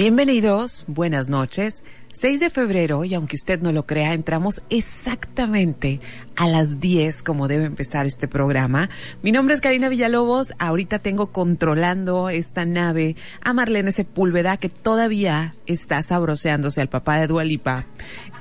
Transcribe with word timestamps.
Bienvenidos, 0.00 0.84
buenas 0.86 1.28
noches. 1.28 1.84
6 2.08 2.40
de 2.40 2.48
febrero, 2.48 3.04
y 3.04 3.12
aunque 3.12 3.36
usted 3.36 3.60
no 3.60 3.70
lo 3.70 3.84
crea, 3.84 4.14
entramos 4.14 4.62
exactamente 4.70 6.00
a 6.36 6.48
las 6.48 6.80
10 6.80 7.22
como 7.22 7.48
debe 7.48 7.66
empezar 7.66 8.06
este 8.06 8.26
programa. 8.26 8.88
Mi 9.22 9.30
nombre 9.30 9.54
es 9.54 9.60
Karina 9.60 9.90
Villalobos, 9.90 10.54
ahorita 10.58 11.00
tengo 11.00 11.32
controlando 11.32 12.30
esta 12.30 12.64
nave 12.64 13.14
a 13.42 13.52
Marlene 13.52 13.92
Sepúlveda 13.92 14.56
que 14.56 14.70
todavía 14.70 15.52
está 15.66 16.02
sabroseándose 16.02 16.80
al 16.80 16.88
papá 16.88 17.18
de 17.18 17.26
Dualipa. 17.26 17.84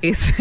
Es 0.02 0.34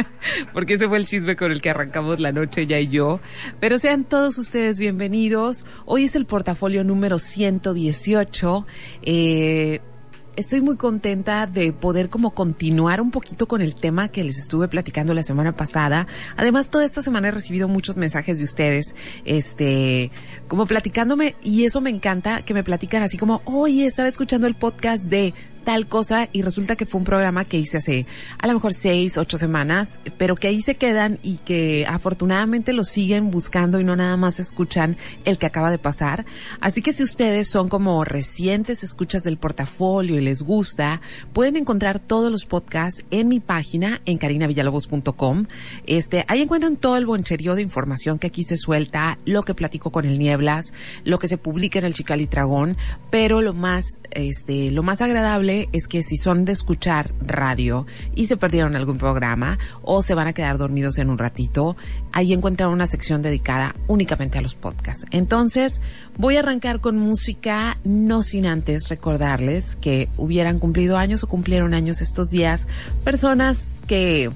porque 0.54 0.74
ese 0.74 0.88
fue 0.88 0.96
el 0.96 1.04
chisme 1.04 1.36
con 1.36 1.52
el 1.52 1.60
que 1.60 1.68
arrancamos 1.68 2.18
la 2.18 2.32
noche 2.32 2.66
ya 2.66 2.80
y 2.80 2.88
yo. 2.88 3.20
Pero 3.60 3.76
sean 3.76 4.04
todos 4.04 4.38
ustedes 4.38 4.78
bienvenidos. 4.78 5.66
Hoy 5.84 6.04
es 6.04 6.16
el 6.16 6.24
portafolio 6.24 6.82
número 6.82 7.18
118. 7.18 8.66
Eh, 9.02 9.80
estoy 10.36 10.60
muy 10.60 10.76
contenta 10.76 11.46
de 11.46 11.72
poder 11.72 12.08
como 12.08 12.32
continuar 12.32 13.00
un 13.00 13.10
poquito 13.10 13.46
con 13.46 13.60
el 13.60 13.74
tema 13.74 14.08
que 14.08 14.24
les 14.24 14.38
estuve 14.38 14.68
platicando 14.68 15.14
la 15.14 15.22
semana 15.22 15.52
pasada. 15.52 16.06
Además, 16.36 16.70
toda 16.70 16.84
esta 16.84 17.02
semana 17.02 17.28
he 17.28 17.30
recibido 17.30 17.68
muchos 17.68 17.96
mensajes 17.96 18.38
de 18.38 18.44
ustedes, 18.44 18.96
este, 19.24 20.10
como 20.48 20.66
platicándome, 20.66 21.36
y 21.42 21.64
eso 21.64 21.80
me 21.80 21.90
encanta, 21.90 22.42
que 22.42 22.54
me 22.54 22.64
platican 22.64 23.02
así 23.02 23.18
como, 23.18 23.42
oye, 23.44 23.86
estaba 23.86 24.08
escuchando 24.08 24.46
el 24.46 24.54
podcast 24.54 25.04
de 25.04 25.34
tal 25.64 25.86
cosa 25.86 26.28
y 26.32 26.42
resulta 26.42 26.76
que 26.76 26.86
fue 26.86 26.98
un 26.98 27.04
programa 27.04 27.44
que 27.44 27.58
hice 27.58 27.78
hace 27.78 28.06
a 28.38 28.46
lo 28.46 28.54
mejor 28.54 28.74
seis, 28.74 29.16
ocho 29.16 29.38
semanas, 29.38 29.98
pero 30.18 30.36
que 30.36 30.48
ahí 30.48 30.60
se 30.60 30.74
quedan 30.74 31.18
y 31.22 31.38
que 31.38 31.86
afortunadamente 31.86 32.72
lo 32.72 32.84
siguen 32.84 33.30
buscando 33.30 33.80
y 33.80 33.84
no 33.84 33.96
nada 33.96 34.16
más 34.16 34.40
escuchan 34.40 34.96
el 35.24 35.38
que 35.38 35.46
acaba 35.46 35.70
de 35.70 35.78
pasar. 35.78 36.24
Así 36.60 36.82
que 36.82 36.92
si 36.92 37.02
ustedes 37.02 37.48
son 37.48 37.68
como 37.68 38.04
recientes 38.04 38.82
escuchas 38.82 39.22
del 39.22 39.38
portafolio 39.38 40.18
y 40.18 40.20
les 40.20 40.42
gusta, 40.42 41.00
pueden 41.32 41.56
encontrar 41.56 41.98
todos 41.98 42.30
los 42.30 42.44
podcasts 42.44 43.04
en 43.10 43.28
mi 43.28 43.40
página 43.40 44.00
en 44.04 44.18
carinavillalobos.com. 44.18 45.46
Este, 45.86 46.24
ahí 46.28 46.42
encuentran 46.42 46.76
todo 46.76 46.96
el 46.96 47.06
boncherío 47.06 47.54
de 47.54 47.62
información 47.62 48.18
que 48.18 48.28
aquí 48.28 48.42
se 48.42 48.56
suelta, 48.56 49.18
lo 49.24 49.42
que 49.42 49.54
platico 49.54 49.90
con 49.90 50.04
el 50.04 50.18
Nieblas, 50.18 50.72
lo 51.04 51.18
que 51.18 51.28
se 51.28 51.38
publica 51.38 51.78
en 51.78 51.84
el 51.84 51.94
Chicalitragón, 51.94 52.76
pero 53.10 53.40
lo 53.40 53.54
más, 53.54 54.00
este, 54.10 54.70
lo 54.70 54.82
más 54.82 55.02
agradable 55.02 55.51
es 55.72 55.88
que 55.88 56.02
si 56.02 56.16
son 56.16 56.44
de 56.44 56.52
escuchar 56.52 57.12
radio 57.20 57.86
y 58.14 58.24
se 58.24 58.36
perdieron 58.36 58.76
algún 58.76 58.98
programa 58.98 59.58
o 59.82 60.02
se 60.02 60.14
van 60.14 60.28
a 60.28 60.32
quedar 60.32 60.58
dormidos 60.58 60.98
en 60.98 61.10
un 61.10 61.18
ratito, 61.18 61.76
ahí 62.12 62.32
encuentran 62.32 62.70
una 62.70 62.86
sección 62.86 63.22
dedicada 63.22 63.74
únicamente 63.86 64.38
a 64.38 64.42
los 64.42 64.54
podcasts. 64.54 65.06
Entonces, 65.10 65.80
voy 66.16 66.36
a 66.36 66.40
arrancar 66.40 66.80
con 66.80 66.98
música, 66.98 67.78
no 67.84 68.22
sin 68.22 68.46
antes 68.46 68.88
recordarles 68.88 69.76
que 69.76 70.08
hubieran 70.16 70.58
cumplido 70.58 70.96
años 70.96 71.22
o 71.24 71.28
cumplieron 71.28 71.74
años 71.74 72.00
estos 72.00 72.30
días 72.30 72.66
personas 73.04 73.70
que 73.86 74.30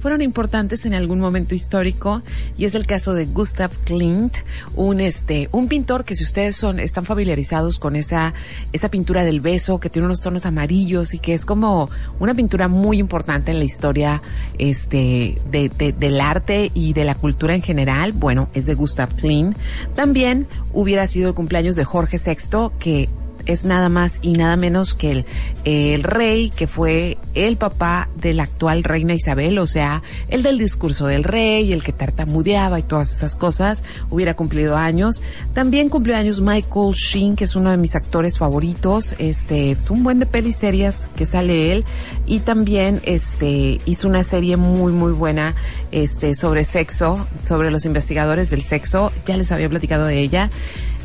fueron 0.00 0.22
importantes 0.22 0.86
en 0.86 0.94
algún 0.94 1.20
momento 1.20 1.54
histórico 1.54 2.22
y 2.56 2.64
es 2.64 2.74
el 2.74 2.86
caso 2.86 3.14
de 3.14 3.26
Gustav 3.26 3.70
Klimt, 3.84 4.38
un 4.74 5.00
este 5.00 5.48
un 5.52 5.68
pintor 5.68 6.04
que 6.04 6.14
si 6.14 6.24
ustedes 6.24 6.56
son 6.56 6.80
están 6.80 7.04
familiarizados 7.04 7.78
con 7.78 7.96
esa 7.96 8.34
esa 8.72 8.90
pintura 8.90 9.24
del 9.24 9.40
beso 9.40 9.78
que 9.78 9.90
tiene 9.90 10.06
unos 10.06 10.20
tonos 10.20 10.46
amarillos 10.46 11.14
y 11.14 11.18
que 11.18 11.34
es 11.34 11.44
como 11.44 11.90
una 12.18 12.34
pintura 12.34 12.68
muy 12.68 12.98
importante 12.98 13.50
en 13.50 13.58
la 13.58 13.64
historia 13.64 14.22
este 14.58 15.38
de, 15.50 15.68
del 15.98 16.20
arte 16.20 16.70
y 16.74 16.92
de 16.92 17.04
la 17.04 17.14
cultura 17.14 17.54
en 17.54 17.62
general, 17.62 18.12
bueno, 18.12 18.48
es 18.54 18.66
de 18.66 18.74
Gustav 18.74 19.14
Klimt. 19.14 19.56
También 19.94 20.46
hubiera 20.72 21.06
sido 21.06 21.28
el 21.28 21.34
cumpleaños 21.34 21.76
de 21.76 21.84
Jorge 21.84 22.18
VI 22.18 22.70
que 22.78 23.08
es 23.52 23.64
nada 23.64 23.88
más 23.88 24.18
y 24.22 24.32
nada 24.32 24.56
menos 24.56 24.94
que 24.94 25.10
el, 25.10 25.24
el 25.64 26.02
rey 26.02 26.50
que 26.50 26.66
fue 26.66 27.18
el 27.34 27.56
papá 27.56 28.08
de 28.16 28.34
la 28.34 28.44
actual 28.44 28.84
reina 28.84 29.14
Isabel, 29.14 29.58
o 29.58 29.66
sea, 29.66 30.02
el 30.28 30.42
del 30.42 30.58
discurso 30.58 31.06
del 31.06 31.24
rey, 31.24 31.72
el 31.72 31.82
que 31.82 31.92
tartamudeaba 31.92 32.78
y 32.78 32.82
todas 32.82 33.14
esas 33.14 33.36
cosas, 33.36 33.82
hubiera 34.10 34.34
cumplido 34.34 34.76
años. 34.76 35.22
También 35.54 35.88
cumplió 35.88 36.16
años 36.16 36.40
Michael 36.40 36.92
Sheen, 36.94 37.36
que 37.36 37.44
es 37.44 37.56
uno 37.56 37.70
de 37.70 37.76
mis 37.76 37.94
actores 37.96 38.38
favoritos, 38.38 39.14
este, 39.18 39.72
es 39.72 39.90
un 39.90 40.02
buen 40.02 40.18
de 40.18 40.26
pelis 40.26 40.56
serias 40.56 41.08
que 41.16 41.26
sale 41.26 41.72
él, 41.72 41.84
y 42.26 42.40
también 42.40 43.00
este, 43.04 43.78
hizo 43.84 44.08
una 44.08 44.22
serie 44.22 44.56
muy, 44.56 44.92
muy 44.92 45.12
buena, 45.12 45.54
este, 45.90 46.34
sobre 46.34 46.64
sexo, 46.64 47.26
sobre 47.44 47.70
los 47.70 47.84
investigadores 47.84 48.50
del 48.50 48.62
sexo, 48.62 49.12
ya 49.26 49.36
les 49.36 49.52
había 49.52 49.68
platicado 49.68 50.06
de 50.06 50.20
ella. 50.20 50.50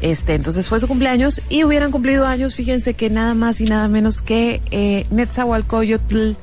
Este, 0.01 0.35
entonces 0.35 0.67
fue 0.67 0.79
su 0.79 0.87
cumpleaños 0.87 1.41
y 1.49 1.63
hubieran 1.63 1.91
cumplido 1.91 2.25
años, 2.25 2.55
fíjense 2.55 2.93
que 2.93 3.09
nada 3.09 3.33
más 3.33 3.61
y 3.61 3.65
nada 3.65 3.87
menos 3.87 4.21
que 4.21 4.61
eh, 4.71 5.05
Netzahualcoyotl, 5.09 6.33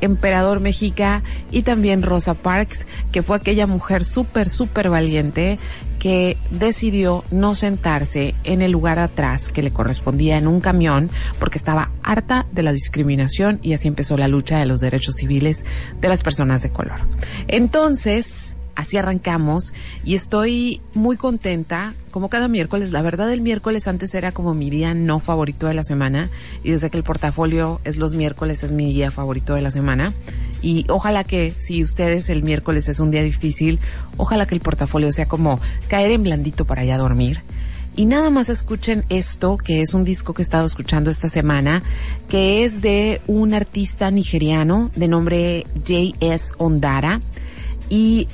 emperador 0.00 0.60
mexica, 0.60 1.22
y 1.50 1.62
también 1.62 2.02
Rosa 2.02 2.34
Parks, 2.34 2.86
que 3.12 3.22
fue 3.22 3.36
aquella 3.36 3.66
mujer 3.66 4.04
súper, 4.04 4.48
súper 4.48 4.90
valiente 4.90 5.58
que 5.98 6.38
decidió 6.50 7.24
no 7.30 7.54
sentarse 7.54 8.34
en 8.44 8.62
el 8.62 8.72
lugar 8.72 8.98
atrás 8.98 9.50
que 9.50 9.62
le 9.62 9.70
correspondía 9.70 10.38
en 10.38 10.46
un 10.46 10.60
camión 10.60 11.10
porque 11.38 11.58
estaba 11.58 11.90
harta 12.02 12.46
de 12.52 12.62
la 12.62 12.72
discriminación 12.72 13.58
y 13.62 13.74
así 13.74 13.86
empezó 13.86 14.16
la 14.16 14.26
lucha 14.26 14.58
de 14.58 14.64
los 14.64 14.80
derechos 14.80 15.16
civiles 15.16 15.66
de 16.00 16.08
las 16.08 16.22
personas 16.22 16.62
de 16.62 16.70
color. 16.70 17.00
Entonces, 17.48 18.56
así 18.74 18.96
arrancamos 18.96 19.72
y 20.04 20.14
estoy 20.14 20.80
muy 20.94 21.16
contenta, 21.16 21.94
como 22.10 22.28
cada 22.28 22.48
miércoles. 22.48 22.90
La 22.90 23.02
verdad, 23.02 23.32
el 23.32 23.40
miércoles 23.40 23.88
antes 23.88 24.14
era 24.14 24.32
como 24.32 24.54
mi 24.54 24.70
día 24.70 24.94
no 24.94 25.18
favorito 25.18 25.66
de 25.66 25.74
la 25.74 25.84
semana 25.84 26.30
y 26.62 26.70
desde 26.70 26.90
que 26.90 26.96
el 26.96 27.04
portafolio 27.04 27.80
es 27.84 27.96
los 27.96 28.14
miércoles 28.14 28.62
es 28.64 28.72
mi 28.72 28.92
día 28.92 29.10
favorito 29.10 29.54
de 29.54 29.62
la 29.62 29.70
semana. 29.70 30.12
Y 30.62 30.84
ojalá 30.88 31.24
que 31.24 31.52
si 31.58 31.82
ustedes 31.82 32.28
el 32.28 32.42
miércoles 32.42 32.88
es 32.88 33.00
un 33.00 33.10
día 33.10 33.22
difícil, 33.22 33.80
ojalá 34.16 34.46
que 34.46 34.54
el 34.54 34.60
portafolio 34.60 35.10
sea 35.12 35.26
como 35.26 35.60
caer 35.88 36.12
en 36.12 36.22
blandito 36.22 36.64
para 36.66 36.84
ya 36.84 36.98
dormir. 36.98 37.42
Y 37.96 38.06
nada 38.06 38.30
más 38.30 38.48
escuchen 38.48 39.04
esto, 39.08 39.56
que 39.56 39.82
es 39.82 39.94
un 39.94 40.04
disco 40.04 40.32
que 40.32 40.42
he 40.42 40.44
estado 40.44 40.66
escuchando 40.66 41.10
esta 41.10 41.28
semana, 41.28 41.82
que 42.28 42.64
es 42.64 42.80
de 42.80 43.20
un 43.26 43.52
artista 43.52 44.10
nigeriano 44.10 44.90
de 44.94 45.08
nombre 45.08 45.66
J.S. 45.86 46.52
Ondara. 46.58 47.20
Y 47.88 48.28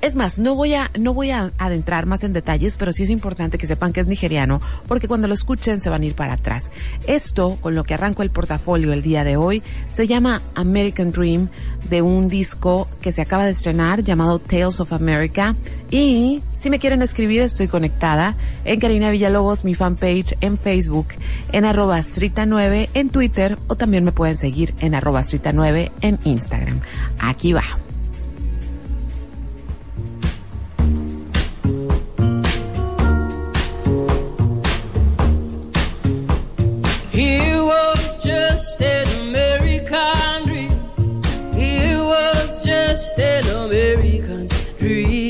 es 0.00 0.16
más, 0.16 0.38
no 0.38 0.54
voy 0.54 0.74
a, 0.74 0.90
no 0.98 1.12
voy 1.12 1.30
a 1.30 1.50
adentrar 1.58 2.06
más 2.06 2.22
en 2.24 2.32
detalles, 2.32 2.76
pero 2.76 2.92
sí 2.92 3.02
es 3.02 3.10
importante 3.10 3.58
que 3.58 3.66
sepan 3.66 3.92
que 3.92 4.00
es 4.00 4.06
nigeriano, 4.06 4.60
porque 4.86 5.08
cuando 5.08 5.28
lo 5.28 5.34
escuchen 5.34 5.80
se 5.80 5.90
van 5.90 6.02
a 6.02 6.06
ir 6.06 6.14
para 6.14 6.34
atrás. 6.34 6.70
Esto, 7.06 7.56
con 7.60 7.74
lo 7.74 7.84
que 7.84 7.94
arranco 7.94 8.22
el 8.22 8.30
portafolio 8.30 8.92
el 8.92 9.02
día 9.02 9.24
de 9.24 9.36
hoy, 9.36 9.62
se 9.90 10.06
llama 10.06 10.42
American 10.54 11.10
Dream, 11.10 11.48
de 11.88 12.02
un 12.02 12.28
disco 12.28 12.88
que 13.00 13.12
se 13.12 13.22
acaba 13.22 13.44
de 13.44 13.50
estrenar 13.50 14.02
llamado 14.02 14.38
Tales 14.38 14.80
of 14.80 14.92
America. 14.92 15.54
Y 15.90 16.42
si 16.54 16.70
me 16.70 16.78
quieren 16.78 17.02
escribir, 17.02 17.42
estoy 17.42 17.68
conectada 17.68 18.34
en 18.64 18.80
Karina 18.80 19.10
Villalobos, 19.10 19.64
mi 19.64 19.74
fanpage 19.74 20.36
en 20.40 20.58
Facebook, 20.58 21.08
en 21.52 21.64
arroba 21.64 22.00
9 22.46 22.90
en 22.94 23.08
Twitter, 23.10 23.58
o 23.68 23.76
también 23.76 24.04
me 24.04 24.12
pueden 24.12 24.36
seguir 24.36 24.74
en 24.80 24.94
arroba 24.94 25.22
9 25.52 25.92
en 26.00 26.18
Instagram. 26.24 26.80
Aquí 27.18 27.52
va. 27.52 27.85
breathe. 44.86 45.25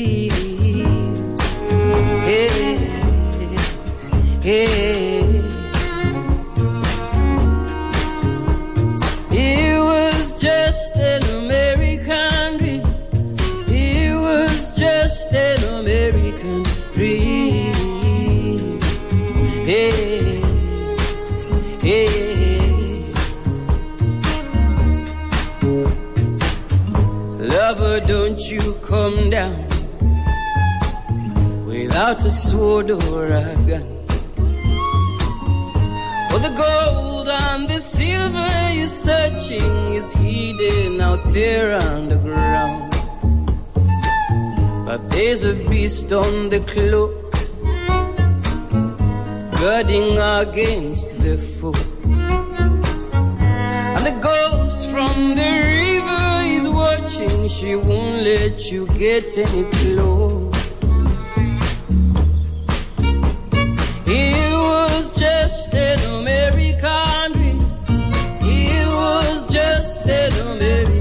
Come 28.87 29.29
down 29.29 29.65
without 31.67 32.23
a 32.23 32.31
sword 32.31 32.89
or 32.89 33.25
a 33.25 33.53
gun. 33.67 33.87
For 36.29 36.39
the 36.39 36.53
gold 36.55 37.27
and 37.27 37.67
the 37.67 37.81
silver 37.81 38.53
you're 38.71 38.87
searching 38.87 39.93
is 39.99 40.09
hidden 40.13 41.01
out 41.01 41.21
there 41.33 41.73
underground. 41.73 42.89
But 44.85 45.09
there's 45.09 45.43
a 45.43 45.53
beast 45.69 46.13
on 46.13 46.49
the 46.49 46.61
cloak, 46.71 47.11
guarding 49.59 50.17
against 50.17 51.07
the 51.19 51.35
foe. 51.57 51.73
And 53.95 54.03
the 54.09 54.17
ghost 54.23 54.89
from 54.91 55.35
the 55.35 55.86
she 57.49 57.75
won't 57.75 58.23
let 58.23 58.71
you 58.71 58.87
get 58.97 59.37
any 59.37 59.63
close. 59.71 60.73
It 64.05 64.53
was 64.53 65.11
just 65.17 65.73
an 65.73 65.99
American 66.19 67.31
dream. 67.33 67.59
It 68.41 68.87
was 68.87 69.45
just 69.51 70.05
an 70.09 70.33
American 70.55 70.96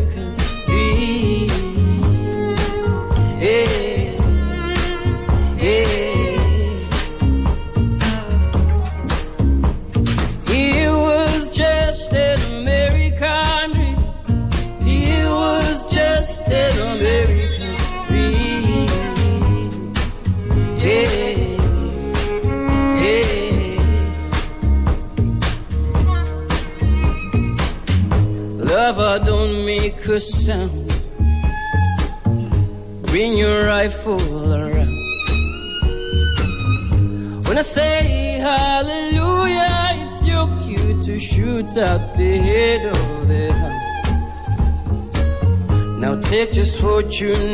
you 47.20 47.45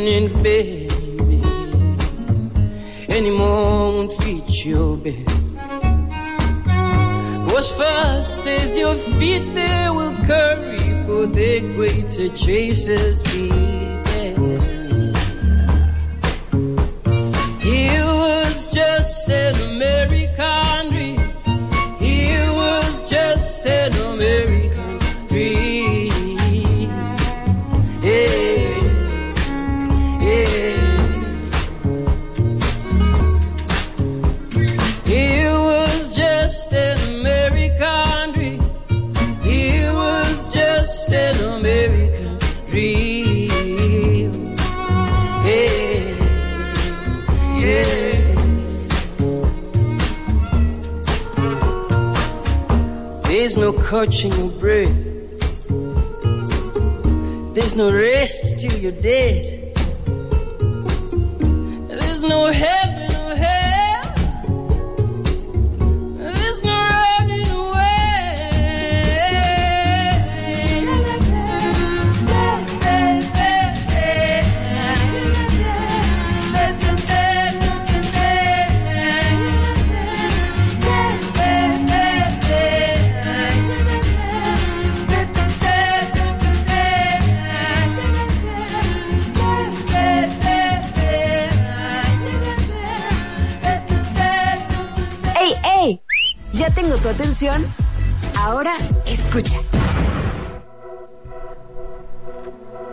Ahora 98.39 98.77
escucha. 99.05 99.59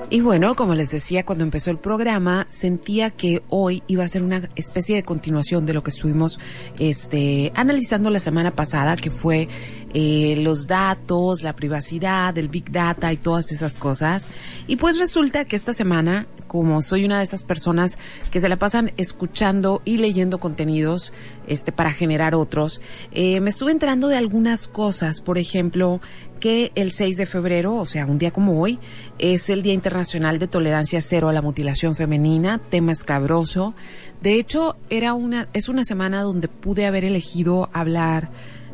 Y 0.10 0.22
bueno, 0.22 0.56
como 0.56 0.74
les 0.74 0.90
decía 0.90 1.24
cuando 1.24 1.44
empezó 1.44 1.70
el 1.70 1.78
programa, 1.78 2.48
sentía 2.50 3.12
que 3.12 3.44
hoy 3.50 3.84
iba 3.86 4.04
a 4.04 4.08
ser 4.08 4.24
una 4.24 4.50
especie 4.56 4.96
de 4.96 5.04
continuación 5.04 5.68
de 5.68 5.74
lo 5.74 5.84
que 5.84 5.92
estuvimos 5.92 6.40
este, 6.80 7.52
analizando 7.54 8.10
la 8.10 8.20
semana 8.20 8.50
pasada, 8.50 8.96
que 8.96 9.12
fue 9.12 9.48
eh, 9.94 10.36
los 10.38 10.68
datos, 10.68 11.42
la 11.42 11.56
privacidad, 11.56 12.38
el 12.38 12.50
big 12.50 12.72
data 12.72 13.12
y 13.12 13.18
todas 13.18 13.52
esas 13.52 13.78
cosas. 13.78 14.28
Y 14.68 14.76
pues 14.76 15.00
resulta 15.00 15.46
que 15.46 15.56
esta 15.56 15.74
semana, 15.74 16.28
como 16.48 16.82
soy 16.82 17.06
una 17.06 17.18
de 17.18 17.24
esas 17.24 17.44
personas 17.44 17.98
que 18.32 18.40
se 18.40 18.50
la 18.50 18.58
pasan 18.58 18.92
escuchando 18.98 19.82
y 19.86 19.98
leyendo 19.98 20.38
contenidos 20.38 21.14
este, 21.48 21.72
para 21.72 21.92
generar 21.92 22.36
otros, 22.36 22.82
eh, 23.12 23.40
me 23.40 23.50
estuve 23.50 23.72
enterando 23.72 24.08
de 24.08 24.18
algunas 24.18 24.68
cosas. 24.68 25.22
Por 25.22 25.38
ejemplo, 25.38 26.02
que 26.40 26.72
el 26.76 26.92
6 26.92 27.18
de 27.18 27.26
febrero, 27.26 27.76
o 27.76 27.86
sea, 27.86 28.06
un 28.06 28.18
día 28.18 28.32
como 28.32 28.62
hoy, 28.62 28.80
es 29.18 29.50
el 29.50 29.62
Día 29.62 29.74
Internacional 29.74 30.40
de 30.40 30.48
Tolerancia 30.48 31.02
Cero 31.02 31.30
a 31.30 31.34
la 31.34 31.42
Mutilación 31.42 31.96
Femenina, 31.96 32.58
tema 32.58 32.92
escabroso. 32.92 33.74
De 34.22 34.36
hecho, 34.36 34.78
era 34.90 35.14
una, 35.14 35.50
es 35.54 35.70
una 35.70 35.84
semana 35.84 36.22
donde 36.22 36.48
pude 36.48 36.86
haber 36.86 37.04
elegido 37.04 37.70
hablar 37.74 38.30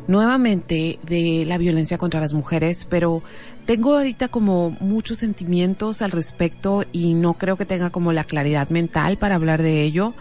nuevamente 0.08 0.98
de 1.02 1.44
la 1.46 1.58
violencia 1.58 1.98
contra 1.98 2.20
las 2.20 2.32
mujeres, 2.32 2.86
pero 2.88 3.22
tengo 3.64 3.96
ahorita 3.96 4.28
como 4.28 4.70
muchos 4.80 5.18
sentimientos 5.18 6.02
al 6.02 6.12
respecto 6.12 6.84
y 6.92 7.14
no 7.14 7.34
creo 7.34 7.56
que 7.56 7.64
tenga 7.64 7.90
como 7.90 8.12
la 8.12 8.24
claridad 8.24 8.68
mental 8.70 9.18
para 9.18 9.34
hablar 9.34 9.62
de 9.62 9.82
ello. 9.82 10.14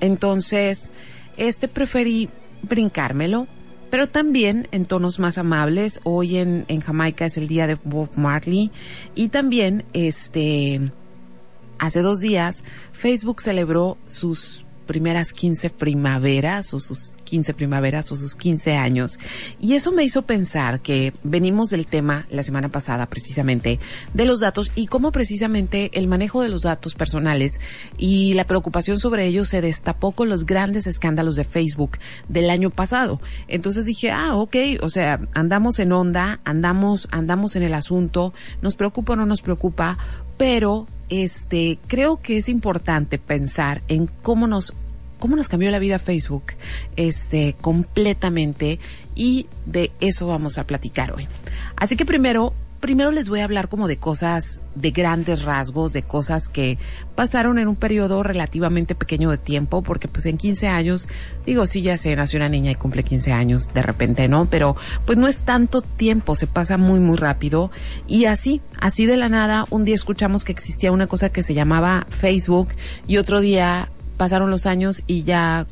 Entonces, 0.00 0.90
este 1.36 1.68
preferí 1.68 2.28
brincármelo 2.62 3.46
pero 3.90 4.08
también 4.08 4.68
en 4.70 4.84
tonos 4.84 5.18
más 5.18 5.38
amables. 5.38 6.00
Hoy 6.04 6.36
en, 6.36 6.64
en 6.68 6.80
Jamaica 6.80 7.26
es 7.26 7.38
el 7.38 7.48
día 7.48 7.66
de 7.66 7.76
Bob 7.76 8.10
Marley 8.16 8.70
y 9.14 9.28
también 9.28 9.84
este 9.92 10.92
hace 11.78 12.02
dos 12.02 12.20
días 12.20 12.64
Facebook 12.92 13.40
celebró 13.40 13.98
sus 14.06 14.64
primeras 14.88 15.32
15 15.32 15.70
primaveras 15.70 16.74
o 16.74 16.80
sus 16.80 17.18
15 17.22 17.54
primaveras 17.54 18.10
o 18.10 18.16
sus 18.16 18.34
15 18.34 18.74
años. 18.74 19.20
Y 19.60 19.74
eso 19.74 19.92
me 19.92 20.02
hizo 20.02 20.22
pensar 20.22 20.80
que 20.80 21.12
venimos 21.22 21.70
del 21.70 21.86
tema 21.86 22.26
la 22.30 22.42
semana 22.42 22.70
pasada 22.70 23.06
precisamente 23.06 23.78
de 24.14 24.24
los 24.24 24.40
datos 24.40 24.72
y 24.74 24.88
cómo 24.88 25.12
precisamente 25.12 25.90
el 25.92 26.08
manejo 26.08 26.42
de 26.42 26.48
los 26.48 26.62
datos 26.62 26.94
personales 26.94 27.60
y 27.96 28.34
la 28.34 28.44
preocupación 28.44 28.98
sobre 28.98 29.26
ellos 29.26 29.48
se 29.48 29.60
destapó 29.60 30.12
con 30.12 30.28
los 30.28 30.46
grandes 30.46 30.88
escándalos 30.88 31.36
de 31.36 31.44
Facebook 31.44 31.98
del 32.28 32.50
año 32.50 32.70
pasado. 32.70 33.20
Entonces 33.46 33.84
dije, 33.84 34.10
ah, 34.10 34.34
ok, 34.34 34.56
o 34.80 34.88
sea, 34.88 35.20
andamos 35.34 35.78
en 35.78 35.92
onda, 35.92 36.40
andamos, 36.44 37.06
andamos 37.12 37.54
en 37.54 37.62
el 37.62 37.74
asunto, 37.74 38.32
nos 38.62 38.74
preocupa 38.74 39.12
o 39.12 39.16
no 39.16 39.26
nos 39.26 39.42
preocupa, 39.42 39.98
pero 40.38 40.88
este, 41.08 41.78
creo 41.86 42.20
que 42.20 42.36
es 42.36 42.48
importante 42.48 43.18
pensar 43.18 43.82
en 43.88 44.06
cómo 44.06 44.46
nos 44.46 44.74
cómo 45.18 45.34
nos 45.34 45.48
cambió 45.48 45.70
la 45.70 45.80
vida 45.80 45.98
Facebook 45.98 46.52
este 46.94 47.56
completamente 47.60 48.78
y 49.16 49.46
de 49.66 49.90
eso 50.00 50.28
vamos 50.28 50.58
a 50.58 50.64
platicar 50.64 51.12
hoy. 51.12 51.26
Así 51.76 51.96
que 51.96 52.06
primero 52.06 52.54
primero 52.80 53.10
les 53.10 53.28
voy 53.28 53.40
a 53.40 53.44
hablar 53.44 53.68
como 53.68 53.88
de 53.88 53.96
cosas, 53.96 54.62
de 54.74 54.90
grandes 54.90 55.42
rasgos, 55.42 55.92
de 55.92 56.02
cosas 56.02 56.48
que 56.48 56.78
pasaron 57.14 57.58
en 57.58 57.68
un 57.68 57.76
periodo 57.76 58.22
relativamente 58.22 58.94
pequeño 58.94 59.30
de 59.30 59.38
tiempo, 59.38 59.82
porque 59.82 60.08
pues 60.08 60.26
en 60.26 60.36
15 60.36 60.68
años, 60.68 61.08
digo, 61.44 61.66
sí, 61.66 61.82
ya 61.82 61.96
sé, 61.96 62.14
nació 62.14 62.38
una 62.38 62.48
niña 62.48 62.70
y 62.70 62.76
cumple 62.76 63.02
15 63.02 63.32
años 63.32 63.72
de 63.74 63.82
repente, 63.82 64.28
¿no? 64.28 64.46
Pero 64.46 64.76
pues 65.04 65.18
no 65.18 65.26
es 65.26 65.42
tanto 65.42 65.82
tiempo, 65.82 66.34
se 66.34 66.46
pasa 66.46 66.76
muy, 66.76 67.00
muy 67.00 67.16
rápido. 67.16 67.70
Y 68.06 68.26
así, 68.26 68.60
así 68.80 69.06
de 69.06 69.16
la 69.16 69.28
nada, 69.28 69.66
un 69.70 69.84
día 69.84 69.94
escuchamos 69.94 70.44
que 70.44 70.52
existía 70.52 70.92
una 70.92 71.06
cosa 71.06 71.30
que 71.30 71.42
se 71.42 71.54
llamaba 71.54 72.06
Facebook 72.10 72.68
y 73.06 73.16
otro 73.16 73.40
día 73.40 73.88
pasaron 74.16 74.50
los 74.50 74.66
años 74.66 75.02
y 75.06 75.22
ya 75.22 75.66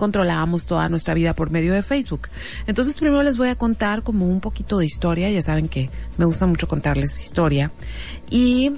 controlábamos 0.00 0.64
toda 0.64 0.88
nuestra 0.88 1.12
vida 1.12 1.34
por 1.34 1.50
medio 1.50 1.74
de 1.74 1.82
Facebook. 1.82 2.28
Entonces 2.66 2.98
primero 2.98 3.22
les 3.22 3.36
voy 3.36 3.50
a 3.50 3.54
contar 3.54 4.02
como 4.02 4.26
un 4.26 4.40
poquito 4.40 4.78
de 4.78 4.86
historia, 4.86 5.28
ya 5.28 5.42
saben 5.42 5.68
que 5.68 5.90
me 6.16 6.24
gusta 6.24 6.46
mucho 6.46 6.66
contarles 6.66 7.20
historia. 7.20 7.70
Y 8.30 8.72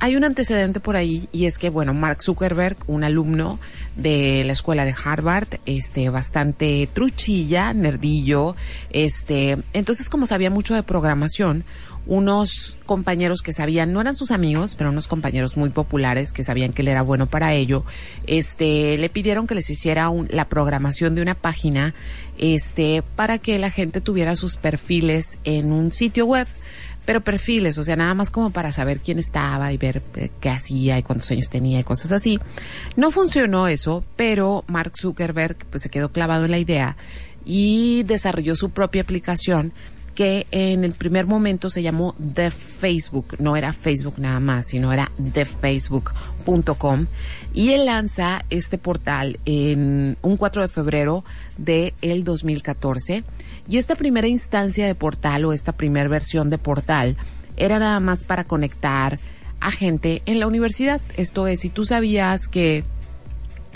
hay 0.00 0.16
un 0.16 0.24
antecedente 0.24 0.80
por 0.80 0.96
ahí 0.96 1.28
y 1.30 1.46
es 1.46 1.58
que, 1.58 1.70
bueno, 1.70 1.94
Mark 1.94 2.20
Zuckerberg, 2.20 2.78
un 2.88 3.04
alumno 3.04 3.60
de 3.94 4.42
la 4.44 4.54
escuela 4.54 4.84
de 4.84 4.92
Harvard, 5.04 5.60
este, 5.66 6.10
bastante 6.10 6.88
truchilla, 6.92 7.72
nerdillo, 7.72 8.56
este, 8.90 9.58
entonces 9.72 10.08
como 10.08 10.26
sabía 10.26 10.50
mucho 10.50 10.74
de 10.74 10.82
programación, 10.82 11.62
unos 12.06 12.78
compañeros 12.86 13.42
que 13.42 13.52
sabían, 13.52 13.92
no 13.92 14.00
eran 14.00 14.16
sus 14.16 14.30
amigos, 14.30 14.74
pero 14.76 14.90
unos 14.90 15.08
compañeros 15.08 15.56
muy 15.56 15.70
populares 15.70 16.32
que 16.32 16.44
sabían 16.44 16.72
que 16.72 16.82
él 16.82 16.88
era 16.88 17.02
bueno 17.02 17.26
para 17.26 17.52
ello, 17.52 17.84
este, 18.26 18.96
le 18.96 19.08
pidieron 19.08 19.46
que 19.46 19.54
les 19.54 19.68
hiciera 19.68 20.10
la 20.28 20.48
programación 20.48 21.14
de 21.14 21.22
una 21.22 21.34
página, 21.34 21.94
este, 22.38 23.02
para 23.16 23.38
que 23.38 23.58
la 23.58 23.70
gente 23.70 24.00
tuviera 24.00 24.36
sus 24.36 24.56
perfiles 24.56 25.38
en 25.44 25.72
un 25.72 25.92
sitio 25.92 26.26
web 26.26 26.46
pero 27.06 27.20
perfiles, 27.20 27.78
o 27.78 27.84
sea, 27.84 27.94
nada 27.94 28.14
más 28.14 28.30
como 28.30 28.50
para 28.50 28.72
saber 28.72 28.98
quién 28.98 29.20
estaba 29.20 29.72
y 29.72 29.78
ver 29.78 30.02
eh, 30.16 30.30
qué 30.40 30.50
hacía 30.50 30.98
y 30.98 31.04
cuántos 31.04 31.30
años 31.30 31.48
tenía 31.48 31.78
y 31.78 31.84
cosas 31.84 32.10
así. 32.10 32.40
No 32.96 33.12
funcionó 33.12 33.68
eso, 33.68 34.04
pero 34.16 34.64
Mark 34.66 34.94
Zuckerberg 35.00 35.56
pues 35.70 35.84
se 35.84 35.88
quedó 35.88 36.10
clavado 36.10 36.44
en 36.44 36.50
la 36.50 36.58
idea 36.58 36.96
y 37.44 38.02
desarrolló 38.02 38.56
su 38.56 38.70
propia 38.70 39.02
aplicación 39.02 39.72
que 40.16 40.46
en 40.50 40.82
el 40.82 40.94
primer 40.94 41.26
momento 41.26 41.68
se 41.68 41.82
llamó 41.82 42.16
The 42.34 42.50
Facebook, 42.50 43.36
no 43.38 43.54
era 43.54 43.72
Facebook 43.72 44.14
nada 44.18 44.40
más, 44.40 44.66
sino 44.66 44.92
era 44.92 45.12
thefacebook.com 45.32 47.06
y 47.54 47.72
él 47.72 47.86
lanza 47.86 48.44
este 48.50 48.78
portal 48.78 49.38
en 49.44 50.16
un 50.22 50.36
4 50.36 50.62
de 50.62 50.68
febrero 50.68 51.24
de 51.58 51.94
el 52.00 52.24
2014 52.24 53.22
y 53.68 53.76
esta 53.76 53.94
primera 53.94 54.26
instancia 54.26 54.86
de 54.86 54.94
portal 54.94 55.44
o 55.44 55.52
esta 55.52 55.72
primera 55.72 56.08
versión 56.08 56.48
de 56.50 56.58
portal 56.58 57.16
era 57.58 57.78
nada 57.78 58.00
más 58.00 58.24
para 58.24 58.44
conectar 58.44 59.20
a 59.60 59.70
gente 59.70 60.22
en 60.24 60.40
la 60.40 60.46
universidad. 60.46 61.00
Esto 61.16 61.46
es, 61.46 61.60
si 61.60 61.68
tú 61.68 61.84
sabías 61.84 62.48
que 62.48 62.84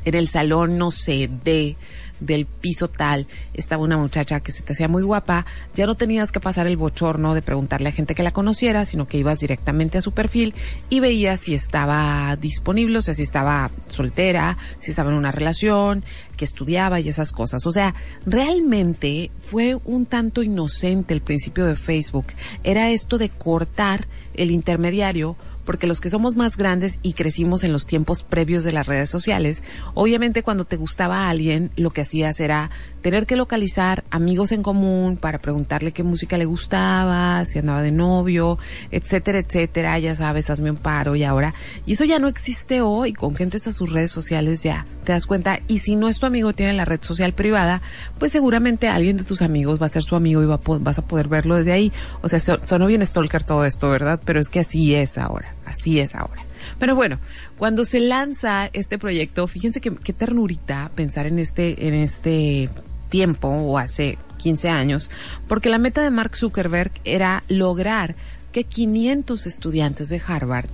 en 0.07 0.15
el 0.15 0.29
salón, 0.29 0.79
no 0.79 0.91
sé, 0.91 1.29
de 1.45 1.77
del 2.21 2.47
piso 2.47 2.89
tal 2.89 3.27
estaba 3.55 3.83
una 3.83 3.97
muchacha 3.97 4.41
que 4.41 4.53
se 4.53 4.63
te 4.63 4.73
hacía 4.73 4.89
muy 4.89 5.03
guapa, 5.03 5.47
ya 5.75 5.87
no 5.87 5.95
tenías 5.95 6.33
que 6.33 6.41
pasar 6.41 6.67
el 6.67 6.77
bochorno 6.77 7.35
de 7.35 7.43
preguntarle 7.43 7.89
a 7.89 7.93
gente 7.93 8.15
que 8.15 8.23
la 8.23 8.31
conociera, 8.31 8.85
sino 8.85 9.07
que 9.07 9.19
ibas 9.19 9.41
directamente 9.41 9.99
a 9.99 10.01
su 10.01 10.13
perfil 10.13 10.55
y 10.89 11.01
veías 11.01 11.41
si 11.41 11.55
estaba 11.55 12.37
disponible, 12.37 12.99
o 12.99 13.03
sea, 13.03 13.15
si 13.15 13.23
estaba 13.23 13.71
soltera, 13.89 14.57
si 14.79 14.91
estaba 14.91 15.11
en 15.11 15.17
una 15.17 15.33
relación, 15.33 16.05
que 16.37 16.45
estudiaba 16.47 17.01
y 17.01 17.09
esas 17.09 17.33
cosas. 17.33 17.67
O 17.67 17.73
sea, 17.73 17.95
realmente 18.25 19.31
fue 19.41 19.75
un 19.85 20.07
tanto 20.07 20.43
inocente 20.43 21.13
el 21.13 21.21
principio 21.21 21.67
de 21.67 21.77
Facebook. 21.77 22.27
Era 22.65 22.91
esto 22.91 23.19
de 23.19 23.29
cortar 23.29 24.07
el 24.35 24.51
intermediario 24.51 25.37
porque 25.71 25.87
los 25.87 26.01
que 26.01 26.11
somos 26.11 26.35
más 26.35 26.57
grandes 26.57 26.99
y 27.01 27.13
crecimos 27.13 27.63
en 27.63 27.73
los 27.73 27.87
tiempos 27.87 28.25
previos 28.25 28.65
de 28.65 28.73
las 28.73 28.89
redes 28.89 29.09
sociales, 29.09 29.63
obviamente 29.95 30.43
cuando 30.43 30.65
te 30.65 30.75
gustaba 30.75 31.27
a 31.27 31.31
alguien, 31.31 31.71
lo 31.77 31.91
que 31.91 32.01
hacías 32.01 32.41
era 32.41 32.71
tener 33.03 33.25
que 33.25 33.37
localizar 33.37 34.03
amigos 34.11 34.51
en 34.51 34.65
común 34.65 35.17
para 35.17 35.39
preguntarle 35.39 35.93
qué 35.93 36.03
música 36.03 36.37
le 36.39 36.45
gustaba, 36.45 37.45
si 37.45 37.61
andaba 37.61 37.83
de 37.83 37.93
novio, 37.93 38.59
etcétera, 38.91 39.39
etcétera, 39.39 39.97
ya 40.01 40.17
sabes, 40.17 40.51
hazme 40.51 40.73
un 40.73 40.77
paro 40.77 41.15
y 41.15 41.23
ahora. 41.23 41.55
Y 41.87 41.93
eso 41.93 42.05
ya 42.05 42.19
no 42.19 42.27
existe 42.27 42.81
hoy, 42.81 43.13
con 43.13 43.35
que 43.37 43.45
entres 43.45 43.69
a 43.69 43.73
sus 43.73 43.93
redes 43.93 44.11
sociales 44.11 44.65
ya 44.65 44.87
te 45.05 45.13
das 45.13 45.27
cuenta. 45.27 45.61
Y 45.69 45.79
si 45.79 45.97
no 45.97 46.09
es 46.09 46.19
tu 46.19 46.27
amigo, 46.27 46.53
tiene 46.53 46.73
la 46.73 46.85
red 46.85 47.01
social 47.03 47.33
privada, 47.33 47.81
pues 48.19 48.33
seguramente 48.33 48.89
alguien 48.89 49.17
de 49.17 49.25
tus 49.25 49.43
amigos 49.43 49.81
va 49.81 49.87
a 49.87 49.89
ser 49.89 50.03
su 50.03 50.17
amigo 50.17 50.43
y 50.43 50.47
va 50.47 50.61
vas 50.81 50.99
a 50.99 51.03
poder 51.03 51.29
verlo 51.29 51.57
desde 51.57 51.73
ahí. 51.73 51.93
O 52.23 52.29
sea, 52.29 52.39
sonó 52.41 52.87
bien 52.87 53.05
stalker 53.05 53.43
todo 53.43 53.65
esto, 53.65 53.89
¿verdad? 53.89 54.21
Pero 54.25 54.41
es 54.41 54.49
que 54.49 54.61
así 54.61 54.95
es 54.95 55.17
ahora, 55.19 55.55
así 55.71 56.01
es 56.01 56.15
ahora. 56.15 56.43
Pero 56.79 56.95
bueno, 56.95 57.19
cuando 57.57 57.85
se 57.85 58.01
lanza 58.01 58.71
este 58.73 58.99
proyecto, 58.99 59.47
fíjense 59.49 59.81
que 59.81 59.95
qué 59.95 60.13
ternurita 60.13 60.91
pensar 60.95 61.27
en 61.27 61.39
este, 61.39 61.89
en 61.89 61.95
este 61.95 62.69
tiempo 63.09 63.49
o 63.49 63.79
hace 63.79 64.19
15 64.39 64.69
años, 64.69 65.11
porque 65.49 65.69
la 65.69 65.79
meta 65.79 66.03
de 66.03 66.11
Mark 66.11 66.37
Zuckerberg 66.37 66.93
era 67.05 67.43
lograr 67.49 68.15
que 68.53 68.65
500 68.65 69.47
estudiantes 69.47 70.09
de 70.09 70.21
Harvard 70.27 70.71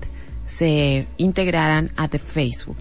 se 0.47 1.07
integraran 1.17 1.91
a 1.97 2.09
The 2.09 2.19
Facebook. 2.19 2.79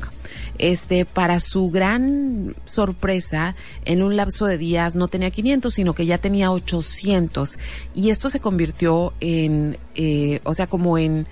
Este, 0.57 1.03
para 1.03 1.39
su 1.41 1.69
gran 1.69 2.55
sorpresa, 2.65 3.55
en 3.83 4.03
un 4.03 4.15
lapso 4.15 4.45
de 4.45 4.57
días 4.57 4.95
no 4.95 5.07
tenía 5.07 5.31
500, 5.31 5.73
sino 5.73 5.93
que 5.93 6.05
ya 6.05 6.17
tenía 6.17 6.51
800. 6.51 7.57
Y 7.93 8.09
esto 8.09 8.29
se 8.29 8.39
convirtió 8.39 9.13
en, 9.19 9.77
eh, 9.95 10.39
o 10.43 10.53
sea, 10.53 10.67
como 10.67 10.97
en 10.97 11.27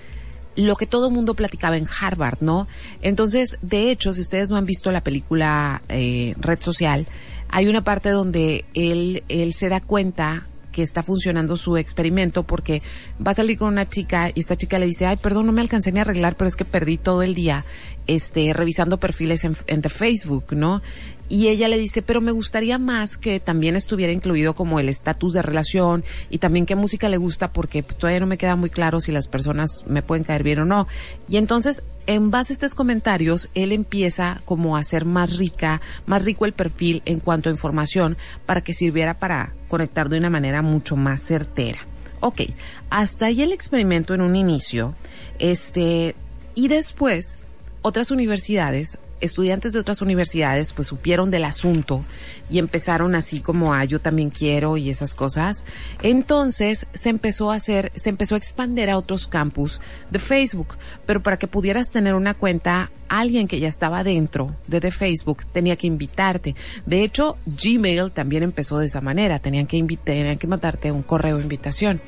lo 0.56 0.76
que 0.76 0.86
todo 0.86 1.10
mundo 1.10 1.34
platicaba 1.34 1.76
en 1.76 1.88
Harvard, 2.00 2.38
¿no? 2.40 2.68
Entonces, 3.02 3.58
de 3.62 3.90
hecho, 3.90 4.12
si 4.12 4.20
ustedes 4.20 4.48
no 4.48 4.56
han 4.56 4.66
visto 4.66 4.90
la 4.90 5.02
película 5.02 5.82
eh, 5.88 6.34
Red 6.38 6.60
Social, 6.60 7.06
hay 7.48 7.68
una 7.68 7.84
parte 7.84 8.10
donde 8.10 8.64
él, 8.74 9.22
él 9.28 9.52
se 9.54 9.68
da 9.68 9.80
cuenta 9.80 10.46
que 10.74 10.82
está 10.82 11.04
funcionando 11.04 11.56
su 11.56 11.76
experimento 11.76 12.42
porque 12.42 12.82
va 13.24 13.30
a 13.30 13.34
salir 13.34 13.56
con 13.56 13.68
una 13.68 13.88
chica 13.88 14.30
y 14.34 14.40
esta 14.40 14.56
chica 14.56 14.78
le 14.80 14.86
dice, 14.86 15.06
ay, 15.06 15.16
perdón, 15.16 15.46
no 15.46 15.52
me 15.52 15.60
alcancé 15.60 15.92
ni 15.92 16.00
a 16.00 16.02
arreglar, 16.02 16.36
pero 16.36 16.48
es 16.48 16.56
que 16.56 16.64
perdí 16.64 16.98
todo 16.98 17.22
el 17.22 17.34
día 17.34 17.64
este, 18.08 18.52
revisando 18.52 18.98
perfiles 18.98 19.44
en, 19.44 19.56
en 19.68 19.82
Facebook, 19.84 20.46
¿no? 20.50 20.82
Y 21.28 21.48
ella 21.48 21.68
le 21.68 21.78
dice, 21.78 22.02
pero 22.02 22.20
me 22.20 22.32
gustaría 22.32 22.78
más 22.78 23.16
que 23.16 23.40
también 23.40 23.76
estuviera 23.76 24.12
incluido 24.12 24.54
como 24.54 24.78
el 24.78 24.88
estatus 24.88 25.32
de 25.32 25.42
relación 25.42 26.04
y 26.28 26.38
también 26.38 26.66
qué 26.66 26.76
música 26.76 27.08
le 27.08 27.16
gusta 27.16 27.52
porque 27.52 27.82
todavía 27.82 28.20
no 28.20 28.26
me 28.26 28.38
queda 28.38 28.56
muy 28.56 28.70
claro 28.70 29.00
si 29.00 29.10
las 29.10 29.26
personas 29.26 29.84
me 29.86 30.02
pueden 30.02 30.24
caer 30.24 30.42
bien 30.42 30.60
o 30.60 30.64
no. 30.64 30.86
Y 31.28 31.38
entonces, 31.38 31.82
en 32.06 32.30
base 32.30 32.52
a 32.52 32.54
estos 32.54 32.74
comentarios, 32.74 33.48
él 33.54 33.72
empieza 33.72 34.42
como 34.44 34.76
a 34.76 34.80
hacer 34.80 35.06
más 35.06 35.38
rica, 35.38 35.80
más 36.06 36.24
rico 36.24 36.44
el 36.44 36.52
perfil 36.52 37.02
en 37.06 37.20
cuanto 37.20 37.48
a 37.48 37.52
información 37.52 38.18
para 38.44 38.60
que 38.60 38.74
sirviera 38.74 39.18
para 39.18 39.54
conectar 39.68 40.10
de 40.10 40.18
una 40.18 40.30
manera 40.30 40.60
mucho 40.60 40.96
más 40.96 41.22
certera. 41.22 41.78
Ok, 42.20 42.42
hasta 42.90 43.26
ahí 43.26 43.42
el 43.42 43.52
experimento 43.52 44.14
en 44.14 44.20
un 44.20 44.36
inicio, 44.36 44.94
este, 45.38 46.14
y 46.54 46.68
después 46.68 47.38
otras 47.82 48.10
universidades 48.10 48.98
estudiantes 49.24 49.72
de 49.72 49.80
otras 49.80 50.02
universidades 50.02 50.72
pues 50.72 50.88
supieron 50.88 51.30
del 51.30 51.44
asunto 51.44 52.04
y 52.50 52.58
empezaron 52.58 53.14
así 53.14 53.40
como 53.40 53.74
a 53.74 53.84
yo 53.84 54.00
también 54.00 54.30
quiero 54.30 54.76
y 54.76 54.90
esas 54.90 55.14
cosas. 55.14 55.64
Entonces 56.02 56.86
se 56.92 57.10
empezó 57.10 57.50
a 57.50 57.56
hacer, 57.56 57.90
se 57.94 58.10
empezó 58.10 58.34
a 58.34 58.38
expandir 58.38 58.90
a 58.90 58.98
otros 58.98 59.28
campus 59.28 59.80
de 60.10 60.18
Facebook, 60.18 60.76
pero 61.06 61.22
para 61.22 61.38
que 61.38 61.48
pudieras 61.48 61.90
tener 61.90 62.14
una 62.14 62.34
cuenta, 62.34 62.90
alguien 63.08 63.48
que 63.48 63.60
ya 63.60 63.68
estaba 63.68 64.04
dentro 64.04 64.54
de, 64.66 64.80
de 64.80 64.90
Facebook 64.90 65.44
tenía 65.52 65.76
que 65.76 65.86
invitarte. 65.86 66.54
De 66.86 67.02
hecho, 67.02 67.36
Gmail 67.46 68.10
también 68.12 68.42
empezó 68.42 68.78
de 68.78 68.86
esa 68.86 69.00
manera, 69.00 69.38
tenían 69.38 69.66
que 69.66 69.76
invitar, 69.76 70.04
tenían 70.04 70.38
que 70.38 70.46
mandarte 70.46 70.92
un 70.92 71.02
correo 71.02 71.36
de 71.36 71.42
invitación. 71.42 72.00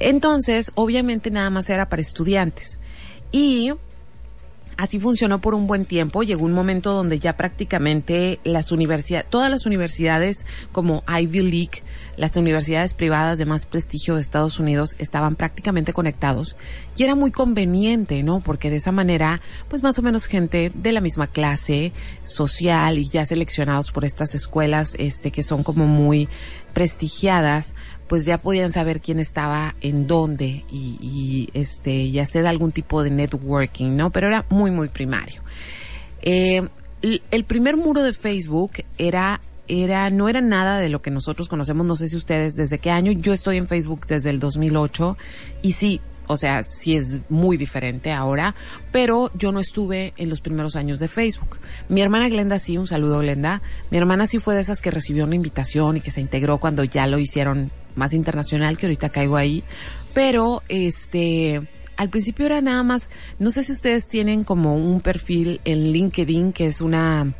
Entonces, 0.00 0.72
obviamente 0.74 1.30
nada 1.30 1.50
más 1.50 1.68
era 1.70 1.88
para 1.88 2.02
estudiantes. 2.02 2.80
Y 3.32 3.72
así 4.80 4.98
funcionó 4.98 5.40
por 5.40 5.54
un 5.54 5.66
buen 5.66 5.84
tiempo. 5.84 6.22
Llegó 6.22 6.46
un 6.46 6.54
momento 6.54 6.92
donde 6.94 7.18
ya 7.18 7.36
prácticamente 7.36 8.40
las 8.44 8.72
universidades, 8.72 9.28
todas 9.28 9.50
las 9.50 9.66
universidades 9.66 10.46
como 10.72 11.04
Ivy 11.06 11.42
League, 11.42 11.82
las 12.16 12.34
universidades 12.36 12.94
privadas 12.94 13.36
de 13.36 13.44
más 13.44 13.66
prestigio 13.66 14.14
de 14.14 14.22
Estados 14.22 14.58
Unidos 14.58 14.96
estaban 14.98 15.36
prácticamente 15.36 15.92
conectados 15.92 16.56
y 16.96 17.04
era 17.04 17.14
muy 17.14 17.30
conveniente, 17.30 18.22
¿no? 18.22 18.40
Porque 18.40 18.70
de 18.70 18.76
esa 18.76 18.90
manera, 18.90 19.42
pues 19.68 19.82
más 19.82 19.98
o 19.98 20.02
menos 20.02 20.24
gente 20.24 20.72
de 20.74 20.92
la 20.92 21.02
misma 21.02 21.26
clase 21.26 21.92
social 22.24 22.98
y 22.98 23.06
ya 23.06 23.26
seleccionados 23.26 23.92
por 23.92 24.06
estas 24.06 24.34
escuelas, 24.34 24.94
este, 24.98 25.30
que 25.30 25.42
son 25.42 25.62
como 25.62 25.86
muy 25.86 26.26
prestigiadas, 26.72 27.74
pues 28.10 28.24
ya 28.24 28.38
podían 28.38 28.72
saber 28.72 29.00
quién 29.00 29.20
estaba 29.20 29.76
en 29.80 30.08
dónde 30.08 30.64
y, 30.68 31.48
este 31.54 31.92
y 31.92 32.18
hacer 32.18 32.44
algún 32.44 32.72
tipo 32.72 33.04
de 33.04 33.10
networking, 33.10 33.94
¿no? 33.94 34.10
Pero 34.10 34.26
era 34.26 34.44
muy 34.48 34.72
muy 34.72 34.88
primario. 34.88 35.42
Eh, 36.20 36.66
el 37.02 37.44
primer 37.44 37.76
muro 37.76 38.02
de 38.02 38.12
Facebook 38.12 38.72
era 38.98 39.40
era, 39.68 40.10
no 40.10 40.28
era 40.28 40.40
nada 40.40 40.80
de 40.80 40.88
lo 40.88 41.00
que 41.00 41.12
nosotros 41.12 41.48
conocemos, 41.48 41.86
no 41.86 41.94
sé 41.94 42.08
si 42.08 42.16
ustedes 42.16 42.56
desde 42.56 42.80
qué 42.80 42.90
año, 42.90 43.12
yo 43.12 43.32
estoy 43.32 43.58
en 43.58 43.68
Facebook 43.68 44.04
desde 44.08 44.30
el 44.30 44.40
2008 44.40 45.16
y 45.62 45.72
sí, 45.72 46.00
o 46.30 46.36
sea, 46.36 46.62
sí 46.62 46.94
es 46.94 47.18
muy 47.28 47.56
diferente 47.56 48.12
ahora, 48.12 48.54
pero 48.92 49.32
yo 49.34 49.50
no 49.50 49.58
estuve 49.58 50.14
en 50.16 50.30
los 50.30 50.40
primeros 50.40 50.76
años 50.76 51.00
de 51.00 51.08
Facebook. 51.08 51.58
Mi 51.88 52.02
hermana 52.02 52.28
Glenda 52.28 52.60
sí, 52.60 52.78
un 52.78 52.86
saludo 52.86 53.18
Glenda. 53.18 53.62
Mi 53.90 53.98
hermana 53.98 54.28
sí 54.28 54.38
fue 54.38 54.54
de 54.54 54.60
esas 54.60 54.80
que 54.80 54.92
recibió 54.92 55.24
una 55.24 55.34
invitación 55.34 55.96
y 55.96 56.00
que 56.00 56.12
se 56.12 56.20
integró 56.20 56.58
cuando 56.58 56.84
ya 56.84 57.08
lo 57.08 57.18
hicieron 57.18 57.72
más 57.96 58.12
internacional, 58.12 58.78
que 58.78 58.86
ahorita 58.86 59.08
caigo 59.08 59.36
ahí. 59.36 59.64
Pero, 60.14 60.62
este, 60.68 61.68
al 61.96 62.10
principio 62.10 62.46
era 62.46 62.60
nada 62.60 62.84
más, 62.84 63.08
no 63.40 63.50
sé 63.50 63.64
si 63.64 63.72
ustedes 63.72 64.06
tienen 64.06 64.44
como 64.44 64.76
un 64.76 65.00
perfil 65.00 65.60
en 65.64 65.90
LinkedIn, 65.90 66.52
que 66.52 66.66
es 66.66 66.80
una, 66.80 67.34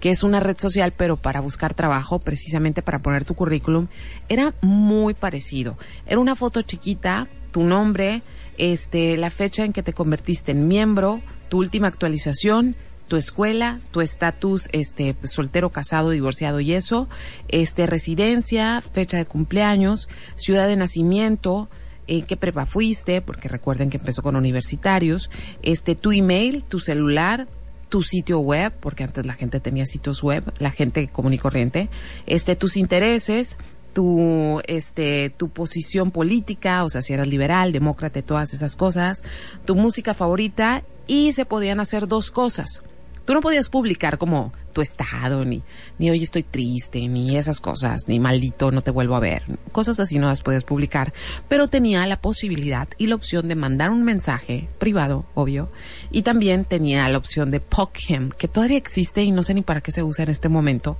que 0.00 0.10
es 0.10 0.22
una 0.22 0.40
red 0.40 0.58
social, 0.58 0.92
pero 0.94 1.16
para 1.16 1.40
buscar 1.40 1.72
trabajo, 1.72 2.18
precisamente 2.18 2.82
para 2.82 2.98
poner 2.98 3.24
tu 3.24 3.34
currículum, 3.34 3.86
era 4.28 4.52
muy 4.60 5.14
parecido. 5.14 5.78
Era 6.04 6.18
una 6.18 6.36
foto 6.36 6.60
chiquita, 6.60 7.26
tu 7.54 7.62
nombre, 7.62 8.22
este, 8.58 9.16
la 9.16 9.30
fecha 9.30 9.64
en 9.64 9.72
que 9.72 9.84
te 9.84 9.92
convertiste 9.92 10.50
en 10.50 10.66
miembro, 10.66 11.22
tu 11.48 11.58
última 11.58 11.86
actualización, 11.86 12.74
tu 13.06 13.16
escuela, 13.16 13.78
tu 13.92 14.00
estatus, 14.00 14.68
este, 14.72 15.14
soltero, 15.22 15.70
casado, 15.70 16.10
divorciado 16.10 16.58
y 16.58 16.72
eso, 16.72 17.08
este, 17.46 17.86
residencia, 17.86 18.80
fecha 18.80 19.18
de 19.18 19.26
cumpleaños, 19.26 20.08
ciudad 20.34 20.66
de 20.66 20.74
nacimiento, 20.74 21.68
en 22.08 22.26
qué 22.26 22.36
prepa 22.36 22.66
fuiste, 22.66 23.22
porque 23.22 23.46
recuerden 23.46 23.88
que 23.88 23.98
empezó 23.98 24.20
con 24.20 24.34
universitarios, 24.34 25.30
este, 25.62 25.94
tu 25.94 26.10
email, 26.10 26.64
tu 26.64 26.80
celular, 26.80 27.46
tu 27.88 28.02
sitio 28.02 28.40
web, 28.40 28.72
porque 28.80 29.04
antes 29.04 29.24
la 29.24 29.34
gente 29.34 29.60
tenía 29.60 29.86
sitios 29.86 30.24
web, 30.24 30.52
la 30.58 30.72
gente 30.72 31.06
común 31.06 31.34
y 31.34 31.38
corriente, 31.38 31.88
este, 32.26 32.56
tus 32.56 32.76
intereses, 32.76 33.56
tu, 33.94 34.60
este, 34.66 35.30
tu 35.30 35.48
posición 35.48 36.10
política, 36.10 36.84
o 36.84 36.88
sea, 36.88 37.00
si 37.00 37.14
eras 37.14 37.28
liberal, 37.28 37.72
demócrata, 37.72 38.20
todas 38.20 38.52
esas 38.52 38.76
cosas, 38.76 39.22
tu 39.64 39.74
música 39.74 40.12
favorita 40.12 40.82
y 41.06 41.32
se 41.32 41.46
podían 41.46 41.80
hacer 41.80 42.08
dos 42.08 42.30
cosas. 42.30 42.82
Tú 43.24 43.32
no 43.32 43.40
podías 43.40 43.70
publicar 43.70 44.18
como 44.18 44.52
tu 44.74 44.82
estado, 44.82 45.46
ni, 45.46 45.62
ni 45.98 46.10
hoy 46.10 46.22
estoy 46.22 46.42
triste, 46.42 47.08
ni 47.08 47.38
esas 47.38 47.60
cosas, 47.60 48.08
ni 48.08 48.18
maldito, 48.18 48.70
no 48.70 48.82
te 48.82 48.90
vuelvo 48.90 49.16
a 49.16 49.20
ver. 49.20 49.44
Cosas 49.72 50.00
así 50.00 50.18
no 50.18 50.26
las 50.26 50.42
puedes 50.42 50.64
publicar, 50.64 51.14
pero 51.48 51.68
tenía 51.68 52.06
la 52.06 52.20
posibilidad 52.20 52.88
y 52.98 53.06
la 53.06 53.14
opción 53.14 53.48
de 53.48 53.54
mandar 53.54 53.90
un 53.90 54.04
mensaje 54.04 54.68
privado, 54.78 55.24
obvio, 55.34 55.70
y 56.10 56.22
también 56.22 56.66
tenía 56.66 57.08
la 57.08 57.16
opción 57.16 57.50
de 57.50 57.62
him, 58.08 58.30
que 58.30 58.48
todavía 58.48 58.76
existe 58.76 59.22
y 59.22 59.30
no 59.30 59.42
sé 59.42 59.54
ni 59.54 59.62
para 59.62 59.80
qué 59.80 59.90
se 59.90 60.02
usa 60.02 60.24
en 60.24 60.30
este 60.30 60.48
momento. 60.50 60.98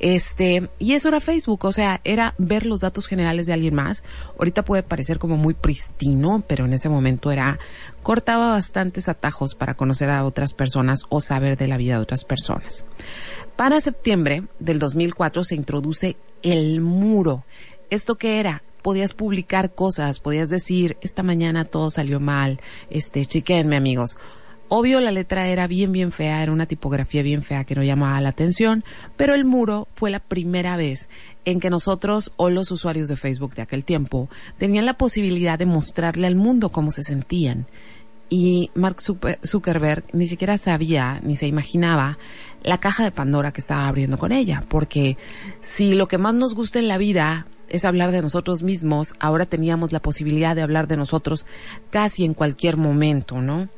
Este, 0.00 0.68
y 0.78 0.92
eso 0.92 1.08
era 1.08 1.20
Facebook, 1.20 1.64
o 1.64 1.72
sea, 1.72 2.00
era 2.04 2.34
ver 2.36 2.66
los 2.66 2.80
datos 2.80 3.06
generales 3.06 3.46
de 3.46 3.52
alguien 3.52 3.74
más. 3.74 4.02
Ahorita 4.38 4.64
puede 4.64 4.82
parecer 4.82 5.18
como 5.18 5.36
muy 5.36 5.54
pristino, 5.54 6.44
pero 6.46 6.64
en 6.64 6.72
ese 6.72 6.88
momento 6.88 7.30
era 7.30 7.58
cortaba 8.02 8.52
bastantes 8.52 9.08
atajos 9.08 9.54
para 9.54 9.74
conocer 9.74 10.10
a 10.10 10.24
otras 10.24 10.54
personas 10.54 11.04
o 11.08 11.20
saber 11.20 11.56
de 11.56 11.68
la 11.68 11.76
vida 11.76 11.94
de 11.94 12.02
otras 12.02 12.24
personas. 12.24 12.84
Para 13.56 13.80
septiembre 13.80 14.44
del 14.58 14.78
2004 14.78 15.44
se 15.44 15.54
introduce 15.54 16.16
el 16.42 16.80
muro. 16.80 17.44
¿Esto 17.90 18.16
qué 18.16 18.40
era? 18.40 18.62
Podías 18.82 19.14
publicar 19.14 19.74
cosas, 19.74 20.18
podías 20.18 20.48
decir, 20.48 20.96
esta 21.02 21.22
mañana 21.22 21.64
todo 21.64 21.90
salió 21.90 22.18
mal, 22.18 22.60
este, 22.90 23.24
chiquenme 23.24 23.76
amigos. 23.76 24.16
Obvio 24.74 25.00
la 25.00 25.10
letra 25.10 25.48
era 25.48 25.66
bien 25.66 25.92
bien 25.92 26.12
fea, 26.12 26.42
era 26.42 26.50
una 26.50 26.64
tipografía 26.64 27.22
bien 27.22 27.42
fea 27.42 27.64
que 27.64 27.74
no 27.74 27.82
llamaba 27.82 28.18
la 28.22 28.30
atención, 28.30 28.84
pero 29.18 29.34
el 29.34 29.44
muro 29.44 29.86
fue 29.94 30.10
la 30.10 30.18
primera 30.18 30.78
vez 30.78 31.10
en 31.44 31.60
que 31.60 31.68
nosotros 31.68 32.32
o 32.36 32.48
los 32.48 32.70
usuarios 32.70 33.08
de 33.08 33.16
Facebook 33.16 33.54
de 33.54 33.60
aquel 33.60 33.84
tiempo 33.84 34.30
tenían 34.56 34.86
la 34.86 34.96
posibilidad 34.96 35.58
de 35.58 35.66
mostrarle 35.66 36.26
al 36.26 36.36
mundo 36.36 36.70
cómo 36.70 36.90
se 36.90 37.02
sentían 37.02 37.66
y 38.30 38.70
Mark 38.74 39.02
Zuckerberg 39.02 40.04
ni 40.14 40.26
siquiera 40.26 40.56
sabía 40.56 41.20
ni 41.22 41.36
se 41.36 41.46
imaginaba 41.46 42.16
la 42.62 42.78
caja 42.78 43.04
de 43.04 43.10
Pandora 43.10 43.52
que 43.52 43.60
estaba 43.60 43.88
abriendo 43.88 44.18
con 44.18 44.32
ella, 44.32 44.62
porque 44.68 45.16
si 45.60 45.94
lo 45.94 46.08
que 46.08 46.18
más 46.18 46.34
nos 46.34 46.54
gusta 46.54 46.78
en 46.78 46.88
la 46.88 46.98
vida 46.98 47.46
es 47.68 47.84
hablar 47.84 48.12
de 48.12 48.22
nosotros 48.22 48.62
mismos, 48.62 49.14
ahora 49.18 49.46
teníamos 49.46 49.92
la 49.92 50.00
posibilidad 50.00 50.54
de 50.54 50.62
hablar 50.62 50.88
de 50.88 50.96
nosotros 50.96 51.46
casi 51.90 52.24
en 52.24 52.34
cualquier 52.34 52.76
momento, 52.76 53.40
¿no? 53.40 53.68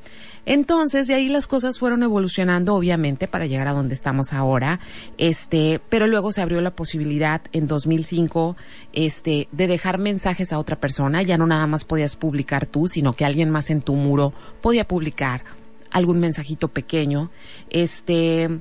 Entonces, 0.47 1.07
de 1.07 1.15
ahí 1.15 1.29
las 1.29 1.47
cosas 1.47 1.79
fueron 1.79 2.03
evolucionando, 2.03 2.75
obviamente, 2.75 3.29
para 3.29 3.47
llegar 3.47 3.67
a 3.69 3.73
donde 3.73 3.95
estamos 3.95 4.33
ahora. 4.33 4.79
Este, 5.17 5.81
pero 5.89 6.07
luego 6.07 6.33
se 6.33 6.43
abrió 6.43 6.61
la 6.61 6.75
posibilidad 6.75 7.41
en 7.53 7.67
2005, 7.67 8.57
este, 8.93 9.49
de 9.53 9.67
dejar 9.67 9.99
mensajes 9.99 10.53
a 10.53 10.59
otra 10.59 10.77
persona. 10.77 11.23
Ya 11.23 11.39
no 11.39 11.47
nada 11.47 11.67
más 11.67 11.85
podías 11.85 12.17
publicar 12.17 12.67
tú, 12.67 12.89
sino 12.89 13.15
que 13.15 13.25
alguien 13.25 13.49
más 13.49 13.71
en 13.71 13.81
tu 13.81 13.95
muro 13.95 14.35
podía 14.61 14.87
publicar 14.87 15.45
algún 15.91 16.21
mensajito 16.21 16.69
pequeño. 16.69 17.31
Este, 17.71 18.61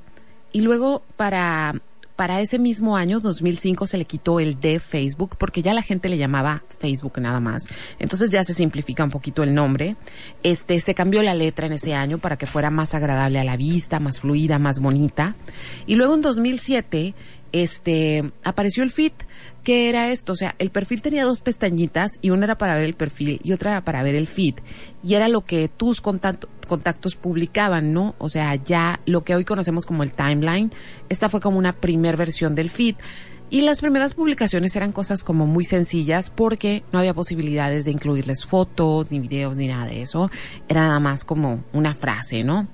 y 0.54 0.62
luego 0.62 1.04
para 1.18 1.76
para 2.16 2.42
ese 2.42 2.60
mismo 2.60 2.96
año, 2.96 3.20
2005, 3.20 3.88
se 3.88 3.98
le 3.98 4.06
quitó 4.06 4.40
el 4.40 4.60
de 4.60 4.80
Facebook 4.80 5.36
porque 5.38 5.62
ya 5.62 5.74
la 5.74 5.82
gente 5.82 6.10
le 6.10 6.18
llamaba 6.18 6.64
Facebook 6.80 7.20
nada 7.20 7.40
más. 7.40 7.64
Entonces 7.98 8.30
ya 8.30 8.44
se 8.44 8.54
simplifica 8.54 9.04
un 9.04 9.10
poquito 9.10 9.42
el 9.42 9.54
nombre. 9.54 9.96
Este, 10.44 10.80
se 10.80 10.94
cambió 10.94 11.24
la 11.24 11.34
letra 11.34 11.66
en 11.66 11.74
ese 11.74 11.96
año 11.96 12.20
para 12.20 12.38
que 12.38 12.46
fuera 12.46 12.70
más 12.70 12.94
agradable 12.94 13.40
a 13.40 13.44
la 13.44 13.58
vista, 13.58 14.00
más 14.00 14.20
fluida, 14.20 14.60
más 14.60 14.80
bonita. 14.80 15.36
Y 15.88 15.96
luego 15.96 16.14
en 16.14 16.22
2007, 16.22 17.16
este, 17.52 18.32
apareció 18.44 18.84
el 18.84 18.92
Fit 18.92 19.14
¿Qué 19.64 19.88
era 19.88 20.12
esto? 20.12 20.34
O 20.34 20.36
sea, 20.36 20.56
el 20.60 20.72
perfil 20.72 21.02
tenía 21.02 21.24
dos 21.24 21.42
pestañitas 21.42 22.12
y 22.22 22.32
una 22.32 22.44
era 22.44 22.58
para 22.58 22.76
ver 22.76 22.84
el 22.84 22.96
perfil 22.96 23.40
y 23.44 23.54
otra 23.54 23.72
era 23.72 23.86
para 23.86 24.04
ver 24.04 24.14
el 24.14 24.28
feed. 24.28 24.56
Y 25.02 25.14
era 25.14 25.30
lo 25.30 25.46
que 25.46 25.70
tus 25.70 26.02
contactos 26.02 27.16
publicaban, 27.16 27.94
¿no? 27.94 28.14
O 28.18 28.28
sea, 28.28 28.56
ya 28.56 29.00
lo 29.06 29.24
que 29.24 29.36
hoy 29.36 29.46
conocemos 29.46 29.86
como 29.86 30.04
el 30.04 30.12
timeline, 30.12 30.74
esta 31.08 31.30
fue 31.30 31.40
como 31.40 31.58
una 31.58 31.72
primer 31.72 32.18
versión 32.18 32.56
del 32.56 32.70
feed. 32.70 32.96
Y 33.50 33.62
las 33.62 33.80
primeras 33.80 34.16
publicaciones 34.16 34.76
eran 34.76 34.92
cosas 34.92 35.24
como 35.24 35.46
muy 35.46 35.64
sencillas 35.64 36.30
porque 36.30 36.84
no 36.92 37.00
había 37.00 37.14
posibilidades 37.14 37.86
de 37.86 37.92
incluirles 37.92 38.46
fotos, 38.46 39.12
ni 39.12 39.20
videos, 39.20 39.56
ni 39.56 39.68
nada 39.68 39.86
de 39.86 40.02
eso. 40.02 40.30
Era 40.68 40.88
nada 40.88 41.00
más 41.00 41.24
como 41.24 41.64
una 41.72 41.94
frase, 41.94 42.44
¿no? 42.44 42.68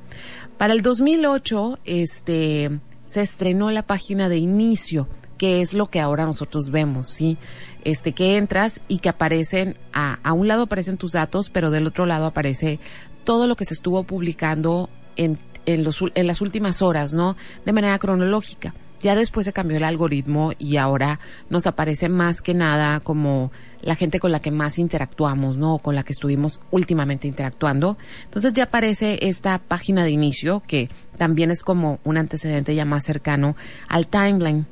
Para 0.57 0.73
el 0.73 0.81
2008, 0.81 1.79
este, 1.85 2.79
se 3.05 3.21
estrenó 3.21 3.69
la 3.69 3.83
página 3.83 4.27
de 4.27 4.37
inicio 4.37 5.07
que 5.39 5.61
es 5.61 5.73
lo 5.73 5.87
que 5.87 5.99
ahora 5.99 6.25
nosotros 6.25 6.69
vemos, 6.69 7.07
¿sí? 7.07 7.39
Este, 7.83 8.11
que 8.11 8.37
entras 8.37 8.81
y 8.87 8.99
que 8.99 9.09
aparecen, 9.09 9.77
a, 9.93 10.19
a 10.21 10.33
un 10.33 10.47
lado 10.47 10.63
aparecen 10.63 10.97
tus 10.97 11.13
datos, 11.13 11.49
pero 11.49 11.71
del 11.71 11.87
otro 11.87 12.05
lado 12.05 12.27
aparece 12.27 12.79
todo 13.23 13.47
lo 13.47 13.55
que 13.55 13.65
se 13.65 13.73
estuvo 13.73 14.03
publicando 14.03 14.89
en, 15.15 15.39
en, 15.65 15.83
los, 15.83 16.03
en 16.13 16.27
las 16.27 16.41
últimas 16.41 16.81
horas, 16.81 17.13
¿no? 17.13 17.35
De 17.65 17.73
manera 17.73 17.97
cronológica. 17.97 18.75
Ya 19.01 19.15
después 19.15 19.45
se 19.45 19.53
cambió 19.53 19.77
el 19.77 19.85
algoritmo 19.85 20.51
y 20.59 20.75
ahora 20.75 21.19
nos 21.49 21.67
aparece 21.67 22.09
más 22.09 22.41
que 22.41 22.53
nada 22.53 22.99
como 22.99 23.51
la 23.81 23.95
gente 23.95 24.19
con 24.19 24.33
la 24.33 24.41
que 24.41 24.51
más 24.51 24.77
interactuamos, 24.77 25.55
¿no? 25.55 25.77
Con 25.77 25.95
la 25.95 26.03
que 26.03 26.11
estuvimos 26.11 26.59
últimamente 26.69 27.27
interactuando. 27.27 27.97
Entonces 28.25 28.53
ya 28.53 28.63
aparece 28.63 29.19
esta 29.21 29.57
página 29.59 30.03
de 30.03 30.11
inicio 30.11 30.61
que 30.67 30.89
también 31.17 31.49
es 31.49 31.63
como 31.63 31.99
un 32.03 32.17
antecedente 32.17 32.75
ya 32.75 32.83
más 32.83 33.05
cercano 33.05 33.55
al 33.87 34.07
timeline. 34.07 34.67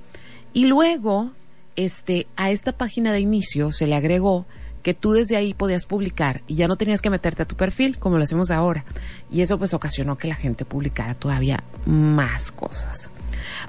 Y 0.57 0.65
luego, 0.65 1.33
este, 1.75 2.25
a 2.35 2.49
esta 2.49 2.71
página 2.71 3.13
de 3.13 3.19
inicio 3.19 3.71
se 3.71 3.85
le 3.85 3.93
agregó 3.93 4.47
que 4.81 4.95
tú 4.95 5.11
desde 5.11 5.37
ahí 5.37 5.53
podías 5.53 5.85
publicar 5.85 6.41
y 6.47 6.55
ya 6.55 6.67
no 6.67 6.77
tenías 6.77 7.03
que 7.03 7.11
meterte 7.11 7.43
a 7.43 7.47
tu 7.47 7.55
perfil 7.55 7.99
como 7.99 8.17
lo 8.17 8.23
hacemos 8.23 8.49
ahora. 8.49 8.83
Y 9.29 9.41
eso 9.41 9.59
pues 9.59 9.75
ocasionó 9.75 10.17
que 10.17 10.27
la 10.27 10.33
gente 10.33 10.65
publicara 10.65 11.13
todavía 11.13 11.63
más 11.85 12.51
cosas. 12.51 13.11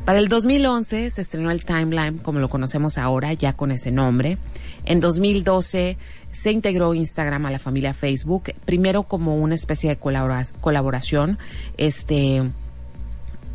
Para 0.07 0.19
el 0.19 0.29
2011 0.29 1.11
se 1.11 1.21
estrenó 1.21 1.51
el 1.51 1.67
Timeline 1.67 2.17
como 2.17 2.39
lo 2.39 2.49
conocemos 2.49 2.97
ahora, 2.97 3.35
ya 3.35 3.53
con 3.53 3.71
ese 3.71 3.91
nombre. 3.91 4.39
En 4.87 5.01
2012 5.01 5.99
se 6.33 6.53
integró 6.53 6.95
Instagram 6.95 7.45
a 7.45 7.51
la 7.51 7.59
familia 7.59 7.93
Facebook, 7.93 8.55
primero 8.65 9.03
como 9.03 9.37
una 9.37 9.57
especie 9.57 9.91
de 9.91 9.99
colaboración, 9.99 11.39
este, 11.77 12.51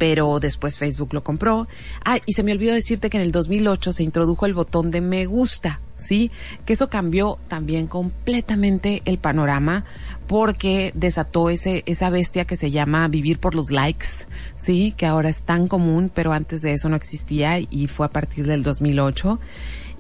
pero 0.04 0.42
después 0.42 0.78
Facebook 0.78 1.14
lo 1.14 1.24
compró. 1.24 1.66
Ah, 2.04 2.18
y 2.26 2.34
se 2.34 2.44
me 2.44 2.52
olvidó 2.52 2.74
decirte 2.74 3.10
que 3.10 3.16
en 3.16 3.24
el 3.24 3.32
2008 3.32 3.94
se 3.94 4.04
introdujo 4.04 4.46
el 4.46 4.54
botón 4.54 4.92
de 4.92 5.00
me 5.00 5.26
gusta, 5.26 5.80
¿sí? 5.96 6.30
Que 6.66 6.74
eso 6.74 6.90
cambió 6.90 7.38
también 7.48 7.88
completamente 7.88 9.02
el 9.06 9.18
panorama 9.18 9.86
porque 10.28 10.92
desató 10.94 11.50
ese, 11.50 11.84
esa 11.86 12.10
bestia 12.10 12.44
que 12.44 12.58
se 12.58 12.70
llama 12.70 13.08
vivir 13.08 13.40
por 13.40 13.56
los 13.56 13.72
likes, 13.72 14.28
¿sí? 14.58 14.94
Que 14.98 15.06
ahora 15.06 15.30
es 15.30 15.44
tan 15.44 15.70
común, 15.70 16.12
pero 16.14 16.34
antes 16.34 16.62
de 16.62 16.74
eso 16.74 16.90
no 16.90 16.98
existía 16.98 17.60
y 17.60 17.88
fue 17.88 18.06
a 18.06 18.10
partir 18.10 18.46
del 18.46 18.62
2008. 18.62 19.40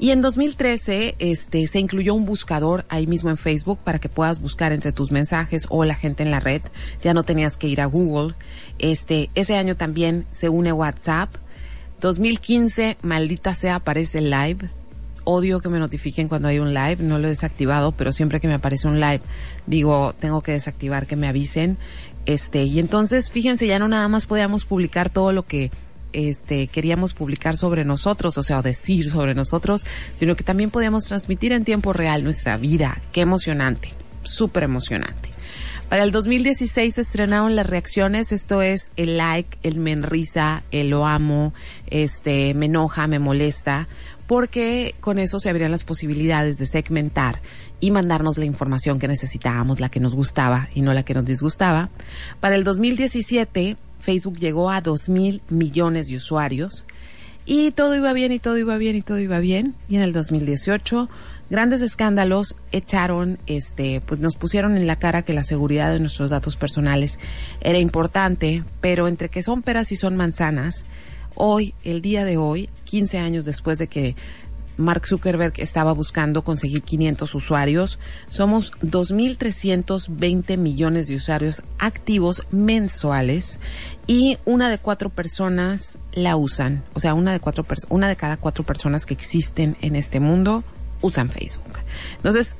Y 0.03 0.11
en 0.11 0.21
2013 0.21 1.15
este, 1.19 1.65
se 1.65 1.79
incluyó 1.79 2.13
un 2.13 2.25
buscador 2.25 2.83
ahí 2.89 3.07
mismo 3.07 3.29
en 3.29 3.37
Facebook 3.37 3.79
para 3.85 3.99
que 3.99 4.09
puedas 4.09 4.41
buscar 4.41 4.73
entre 4.73 4.91
tus 4.91 5.13
mensajes 5.13 5.65
o 5.69 5.85
la 5.85 5.95
gente 5.95 6.23
en 6.23 6.29
la 6.29 6.41
red. 6.41 6.61
Ya 7.01 7.13
no 7.13 7.23
tenías 7.23 7.55
que 7.55 7.69
ir 7.69 7.79
a 7.79 7.85
Google. 7.85 8.35
Este, 8.79 9.29
ese 9.33 9.55
año 9.55 9.77
también 9.77 10.25
se 10.33 10.49
une 10.49 10.73
WhatsApp. 10.73 11.33
2015, 12.01 12.97
maldita 13.01 13.53
sea, 13.53 13.75
aparece 13.75 14.19
live. 14.19 14.67
Odio 15.23 15.61
que 15.61 15.69
me 15.69 15.79
notifiquen 15.79 16.27
cuando 16.27 16.49
hay 16.49 16.59
un 16.59 16.73
live, 16.73 16.97
no 16.99 17.17
lo 17.17 17.27
he 17.27 17.29
desactivado, 17.29 17.93
pero 17.93 18.11
siempre 18.11 18.41
que 18.41 18.49
me 18.49 18.55
aparece 18.55 18.89
un 18.89 18.99
live, 18.99 19.21
digo, 19.67 20.13
tengo 20.19 20.41
que 20.41 20.51
desactivar 20.51 21.07
que 21.07 21.15
me 21.15 21.29
avisen. 21.29 21.77
Este, 22.25 22.63
y 22.65 22.79
entonces, 22.79 23.31
fíjense, 23.31 23.67
ya 23.67 23.79
no 23.79 23.87
nada 23.87 24.09
más 24.09 24.25
podíamos 24.25 24.65
publicar 24.65 25.09
todo 25.09 25.31
lo 25.31 25.43
que 25.43 25.71
este, 26.13 26.67
queríamos 26.67 27.13
publicar 27.13 27.57
sobre 27.57 27.83
nosotros, 27.83 28.37
o 28.37 28.43
sea, 28.43 28.61
decir 28.61 29.05
sobre 29.05 29.33
nosotros, 29.35 29.85
sino 30.11 30.35
que 30.35 30.43
también 30.43 30.69
podíamos 30.69 31.05
transmitir 31.05 31.51
en 31.51 31.65
tiempo 31.65 31.93
real 31.93 32.23
nuestra 32.23 32.57
vida. 32.57 33.01
Qué 33.11 33.21
emocionante, 33.21 33.89
súper 34.23 34.63
emocionante. 34.63 35.29
Para 35.89 36.05
el 36.05 36.11
2016 36.11 36.95
se 36.95 37.01
estrenaron 37.01 37.55
las 37.55 37.67
reacciones, 37.67 38.31
esto 38.31 38.63
es 38.63 38.91
el 38.95 39.17
like, 39.17 39.59
el 39.61 39.77
me 39.77 39.91
enrisa, 39.91 40.63
el 40.71 40.89
lo 40.89 41.05
amo, 41.05 41.53
este, 41.85 42.55
me 42.55 42.65
enoja, 42.65 43.05
me 43.05 43.19
molesta, 43.19 43.87
porque 44.25 44.95
con 45.01 45.19
eso 45.19 45.39
se 45.39 45.51
abrían 45.51 45.69
las 45.69 45.83
posibilidades 45.83 46.57
de 46.57 46.65
segmentar 46.65 47.41
y 47.79 47.91
mandarnos 47.91 48.39
la 48.39 48.45
información 48.45 48.97
que 48.97 49.07
necesitábamos, 49.07 49.79
la 49.79 49.89
que 49.89 49.99
nos 49.99 50.15
gustaba 50.15 50.69
y 50.73 50.81
no 50.81 50.93
la 50.93 51.03
que 51.03 51.13
nos 51.13 51.25
disgustaba. 51.25 51.89
Para 52.39 52.55
el 52.55 52.63
2017 52.63 53.77
Facebook 54.03 54.37
llegó 54.37 54.69
a 54.69 54.81
2 54.81 55.09
mil 55.09 55.41
millones 55.49 56.09
de 56.09 56.17
usuarios 56.17 56.85
y 57.45 57.71
todo 57.71 57.95
iba 57.95 58.11
bien 58.13 58.31
y 58.31 58.39
todo 58.39 58.57
iba 58.57 58.77
bien 58.77 58.95
y 58.97 59.01
todo 59.01 59.17
iba 59.19 59.39
bien. 59.39 59.75
Y 59.87 59.95
en 59.95 60.01
el 60.01 60.11
2018 60.11 61.09
grandes 61.49 61.81
escándalos 61.81 62.55
echaron, 62.71 63.39
este, 63.47 64.01
pues 64.05 64.19
nos 64.19 64.35
pusieron 64.35 64.75
en 64.75 64.87
la 64.87 64.97
cara 64.97 65.21
que 65.23 65.33
la 65.33 65.43
seguridad 65.43 65.91
de 65.91 65.99
nuestros 65.99 66.29
datos 66.29 66.57
personales 66.57 67.17
era 67.61 67.79
importante, 67.79 68.63
pero 68.81 69.07
entre 69.07 69.29
que 69.29 69.41
son 69.41 69.61
peras 69.61 69.91
y 69.91 69.95
son 69.95 70.17
manzanas, 70.17 70.85
hoy, 71.35 71.73
el 71.83 72.01
día 72.01 72.25
de 72.25 72.37
hoy, 72.37 72.69
15 72.85 73.19
años 73.19 73.45
después 73.45 73.77
de 73.77 73.87
que 73.87 74.15
Mark 74.77 75.07
Zuckerberg 75.07 75.53
estaba 75.57 75.93
buscando 75.93 76.43
conseguir 76.43 76.81
500 76.81 77.35
usuarios. 77.35 77.99
Somos 78.29 78.73
2.320 78.81 80.57
millones 80.57 81.07
de 81.07 81.15
usuarios 81.15 81.61
activos 81.79 82.43
mensuales 82.51 83.59
y 84.07 84.37
una 84.45 84.69
de 84.69 84.77
cuatro 84.77 85.09
personas 85.09 85.97
la 86.11 86.35
usan. 86.35 86.83
O 86.93 86.99
sea, 86.99 87.13
una 87.13 87.31
de, 87.31 87.39
cuatro 87.39 87.65
una 87.89 88.07
de 88.07 88.15
cada 88.15 88.37
cuatro 88.37 88.63
personas 88.63 89.05
que 89.05 89.13
existen 89.13 89.77
en 89.81 89.95
este 89.95 90.19
mundo 90.19 90.63
usan 91.01 91.29
Facebook. 91.29 91.79
Entonces, 92.15 92.57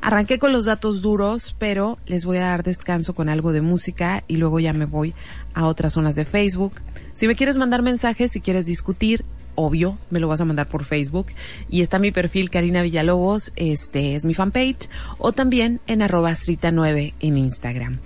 arranqué 0.00 0.38
con 0.38 0.52
los 0.52 0.64
datos 0.64 1.02
duros, 1.02 1.54
pero 1.58 1.98
les 2.06 2.24
voy 2.24 2.38
a 2.38 2.42
dar 2.42 2.62
descanso 2.62 3.14
con 3.14 3.28
algo 3.28 3.52
de 3.52 3.60
música 3.60 4.24
y 4.28 4.36
luego 4.36 4.60
ya 4.60 4.72
me 4.72 4.86
voy 4.86 5.14
a 5.54 5.66
otras 5.66 5.92
zonas 5.94 6.14
de 6.14 6.24
Facebook. 6.24 6.72
Si 7.14 7.26
me 7.26 7.36
quieres 7.36 7.56
mandar 7.56 7.82
mensajes, 7.82 8.32
si 8.32 8.40
quieres 8.40 8.66
discutir, 8.66 9.24
obvio, 9.54 9.98
me 10.10 10.20
lo 10.20 10.28
vas 10.28 10.40
a 10.40 10.44
mandar 10.44 10.66
por 10.66 10.84
Facebook. 10.84 11.26
Y 11.68 11.82
está 11.82 11.98
mi 11.98 12.12
perfil 12.12 12.50
Karina 12.50 12.82
Villalobos, 12.82 13.52
este 13.56 14.14
es 14.14 14.24
mi 14.24 14.34
fanpage, 14.34 14.88
o 15.18 15.32
también 15.32 15.80
en 15.86 16.02
arroba 16.02 16.34
9 16.34 17.14
en 17.20 17.38
Instagram. 17.38 17.98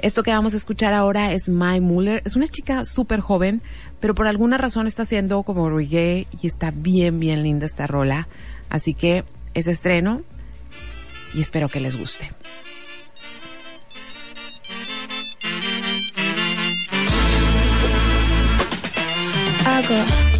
Esto 0.00 0.22
que 0.22 0.30
vamos 0.30 0.54
a 0.54 0.58
escuchar 0.58 0.94
ahora 0.94 1.32
es 1.32 1.48
My 1.48 1.80
Muller. 1.80 2.22
Es 2.24 2.36
una 2.36 2.46
chica 2.46 2.84
súper 2.84 3.20
joven, 3.20 3.62
pero 3.98 4.14
por 4.14 4.28
alguna 4.28 4.56
razón 4.56 4.86
está 4.86 5.02
haciendo 5.02 5.42
como 5.42 5.68
reggae 5.70 6.26
y 6.40 6.46
está 6.46 6.70
bien, 6.70 7.18
bien 7.18 7.42
linda 7.42 7.66
esta 7.66 7.86
rola. 7.88 8.28
Así 8.70 8.94
que 8.94 9.24
es 9.54 9.66
estreno 9.66 10.22
y 11.34 11.40
espero 11.40 11.68
que 11.68 11.80
les 11.80 11.96
guste. 11.96 12.30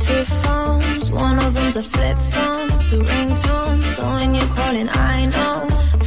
Two 0.08 0.24
phones, 0.24 1.10
one 1.10 1.38
of 1.38 1.52
them's 1.54 1.76
a 1.76 1.82
flip 1.82 2.16
phone, 2.32 2.68
two 2.88 3.02
ringtones, 3.12 3.82
so 3.94 4.02
when 4.16 4.34
you're 4.34 4.52
calling 4.58 4.88
I 4.88 5.26
know. 5.34 5.56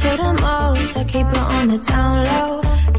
For 0.00 0.14
the 0.22 0.32
most, 0.46 0.96
I 0.96 1.04
keep 1.04 1.28
it 1.36 1.44
on 1.56 1.68
the 1.68 1.78
down 1.78 2.16
low. 2.30 2.52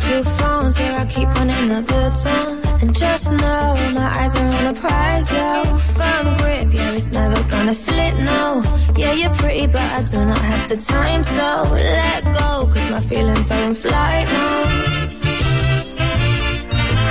Two 0.04 0.24
phones, 0.38 0.78
here 0.78 0.96
I 1.04 1.06
keep 1.16 1.30
one 1.40 1.50
in 1.50 1.68
the 1.74 1.82
Vuitton. 1.90 2.52
And 2.82 2.96
just 2.96 3.26
know 3.32 3.66
my 4.00 4.08
eyes 4.20 4.34
are 4.36 4.52
on 4.60 4.66
a 4.74 4.76
prize, 4.82 5.30
yo. 5.38 5.64
Firm 5.98 6.26
grip, 6.40 6.68
yeah, 6.78 6.98
it's 6.98 7.12
never 7.12 7.42
gonna 7.54 7.76
slip, 7.76 8.16
no. 8.32 8.64
Yeah, 8.96 9.14
you're 9.14 9.36
pretty, 9.42 9.68
but 9.68 9.88
I 9.98 10.04
do 10.04 10.26
not 10.26 10.44
have 10.52 10.70
the 10.70 10.78
time, 10.78 11.24
so 11.36 11.48
let 11.74 12.24
go, 12.24 12.50
cause 12.74 12.90
my 12.96 13.02
feelings 13.02 13.52
are 13.52 13.64
in 13.64 13.76
flight 13.76 14.28
now. 14.28 14.64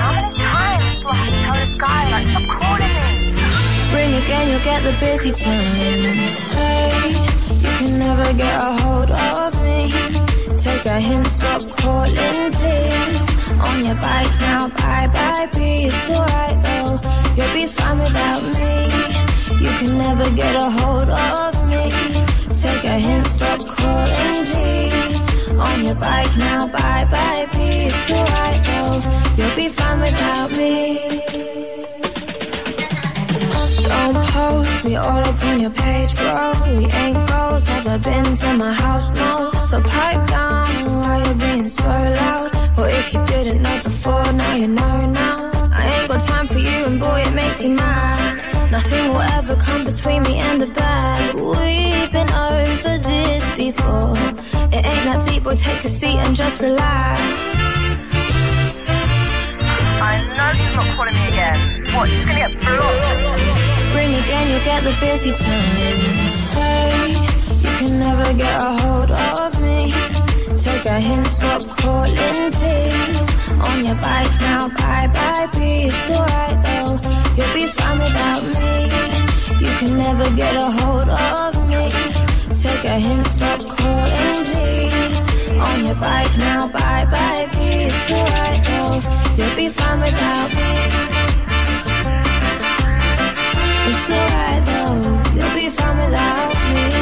How 0.02 0.12
many 0.16 0.31
times 0.38 1.00
do 1.00 1.09
I 1.09 1.14
have 1.20 1.33
to 1.33 1.40
tell 1.44 1.57
this 1.61 1.76
guy, 1.85 2.02
like, 2.14 2.62
again, 4.24 4.48
you'll 4.50 4.66
get 4.70 4.82
the 4.82 4.94
busy 5.00 5.32
times. 5.32 6.32
Say, 6.32 7.11
you 7.62 7.72
can 7.78 7.98
never 7.98 8.32
get 8.32 8.54
a 8.54 8.72
hold 8.82 9.11
of 9.11 9.52
me. 9.64 9.90
Take 10.62 10.87
a 10.87 11.00
hint, 11.00 11.26
stop 11.26 11.62
calling, 11.70 12.52
please 12.52 13.32
on 13.62 13.85
your 13.85 13.94
bike 13.94 14.40
now, 14.40 14.68
bye 14.68 15.08
bye, 15.12 15.48
be 15.54 15.85
it's 15.88 16.11
alright 16.11 16.58
though. 16.62 17.00
You'll 17.37 17.54
be 17.54 17.66
fine 17.66 17.98
without 17.98 18.42
me. 18.42 18.74
You 19.64 19.72
can 19.80 19.98
never 19.98 20.28
get 20.30 20.54
a 20.56 20.68
hold 20.78 21.08
of 21.08 21.52
me. 21.70 21.85
Take 22.62 22.85
a 22.85 22.98
hint, 23.06 23.26
stop 23.26 23.61
calling, 23.66 24.46
please. 24.46 25.22
On 25.66 25.85
your 25.85 25.94
bike 25.94 26.37
now, 26.37 26.66
bye 26.66 27.06
bye, 27.11 27.46
be 27.52 27.66
it's 27.88 28.11
alright 28.11 28.62
though. 28.68 28.98
You'll 29.37 29.56
be 29.56 29.68
fine 29.68 30.00
without 30.00 30.50
me. 30.50 31.71
Me 34.92 34.96
all 34.96 35.24
up 35.31 35.44
on 35.44 35.61
your 35.61 35.70
page, 35.70 36.14
bro. 36.16 36.52
We 36.66 36.85
ain't 37.02 37.20
ghosts, 37.28 37.68
never 37.68 37.98
been 37.98 38.37
to 38.42 38.48
my 38.62 38.72
house, 38.72 39.09
no. 39.18 39.50
So 39.70 39.81
pipe 39.81 40.26
down, 40.26 40.68
why 41.00 41.14
you 41.26 41.35
being 41.35 41.68
so 41.68 41.92
loud? 42.20 42.50
Or 42.78 42.88
if 42.88 43.07
you 43.14 43.24
didn't 43.33 43.62
know 43.62 43.78
before, 43.83 44.33
now 44.33 44.55
you 44.55 44.68
know 44.68 44.96
now. 45.07 45.50
I 45.81 45.83
ain't 45.94 46.09
got 46.11 46.20
time 46.33 46.46
for 46.46 46.59
you, 46.59 46.78
and 46.88 47.00
boy, 47.00 47.20
it 47.26 47.35
makes 47.35 47.62
you 47.62 47.70
mad. 47.70 48.70
Nothing 48.70 49.09
will 49.09 49.28
ever 49.38 49.57
come 49.57 49.85
between 49.85 50.22
me 50.24 50.35
and 50.48 50.61
the 50.62 50.70
bag. 50.81 51.35
We've 51.35 52.12
been 52.16 52.31
over 52.50 52.94
this 53.09 53.44
before. 53.62 54.16
It 54.76 54.83
ain't 54.90 55.05
that 55.09 55.20
deep, 55.26 55.42
boy, 55.44 55.57
take 55.57 55.85
a 55.85 55.88
seat 55.88 56.18
and 56.24 56.37
just 56.37 56.61
relax. 56.61 57.20
I 60.11 60.14
know 60.37 60.50
he's 60.59 60.74
not 60.78 60.87
calling 60.96 61.14
me 61.18 61.24
again. 61.33 61.59
What, 61.94 62.09
he's 62.09 62.24
gonna 62.26 62.42
get 62.44 62.52
blocked? 62.61 63.51
Again, 64.22 64.50
you'll 64.50 64.64
get 64.64 64.85
the 64.85 64.94
busy 65.00 65.32
times. 65.32 66.32
Say, 66.52 67.11
you 67.64 67.72
can 67.78 67.98
never 67.98 68.32
get 68.35 68.54
a 68.61 68.70
hold 68.82 69.11
of 69.11 69.62
me 69.62 70.12
take 70.62 70.87
a 70.87 71.00
hint, 71.00 71.26
stop 71.26 71.62
calling, 71.76 72.52
please. 72.52 73.20
On 73.68 73.85
your 73.85 73.94
bike 73.96 74.35
now, 74.40 74.68
bye 74.68 75.08
bye, 75.12 75.48
peace. 75.52 75.94
It's 75.94 76.11
alright 76.11 76.58
though, 76.66 76.92
you'll 77.37 77.54
be 77.54 77.66
fine 77.66 77.98
without 77.98 78.42
me. 78.54 78.72
You 79.64 79.72
can 79.80 79.98
never 79.98 80.26
get 80.37 80.54
a 80.56 80.68
hold 80.78 81.08
of 81.08 81.54
me. 81.70 81.82
Take 82.62 82.85
a 82.85 82.98
hint, 83.06 83.26
stop 83.26 83.61
calling, 83.76 84.44
please. 84.48 85.20
On 85.66 85.85
your 85.87 85.96
bike 85.96 86.37
now, 86.38 86.68
bye 86.68 87.06
bye, 87.14 87.48
peace. 87.52 87.94
It's 87.94 88.11
alright 88.11 88.62
though, 88.68 89.44
you'll 89.44 89.56
be 89.56 89.68
fine 89.68 90.00
without 90.00 90.50
me. 90.50 91.12
It's 94.04 94.10
alright 94.10 94.64
though, 94.64 95.32
you'll 95.36 95.54
be 95.54 95.68
fine 95.70 95.96
without 95.96 96.50
me. 96.50 96.92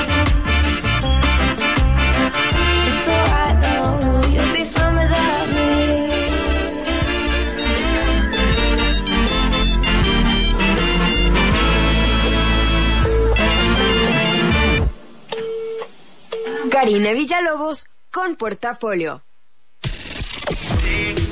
Karina 16.70 17.12
Villalobos 17.12 17.86
con 18.10 18.36
Portafolio. 18.36 19.22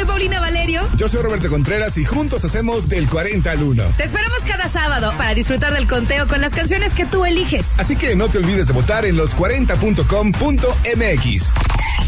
Paulina 0.07 0.41
Valerio. 0.41 0.83
Yo 0.97 1.09
soy 1.09 1.23
Roberto 1.23 1.49
Contreras 1.49 1.97
y 1.99 2.05
juntos 2.05 2.45
hacemos 2.45 2.89
del 2.89 3.09
40 3.09 3.51
al 3.51 3.61
1. 3.63 3.85
Te 3.97 4.05
esperamos 4.05 4.41
cada 4.47 4.69
sábado 4.69 5.13
para 5.17 5.35
disfrutar 5.35 5.75
del 5.75 5.89
conteo 5.89 6.29
con 6.29 6.41
las 6.41 6.55
canciones 6.55 6.95
que 6.95 7.05
tú 7.07 7.25
eliges. 7.25 7.73
Así 7.79 7.97
que 7.97 8.15
no 8.15 8.29
te 8.29 8.39
olvides 8.39 8.69
de 8.69 8.73
votar 8.73 9.05
en 9.05 9.17
los40.com.mx. 9.17 11.53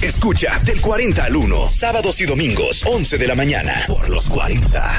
Escucha 0.03 0.61
del 0.65 0.81
40 0.81 1.25
al 1.25 1.35
1, 1.37 1.71
sábados 1.71 2.21
y 2.21 2.27
domingos, 2.27 2.85
11 2.87 3.19
de 3.19 3.27
la 3.27 3.35
mañana, 3.35 3.83
por 3.87 4.09
los 4.09 4.29
40. 4.29 4.99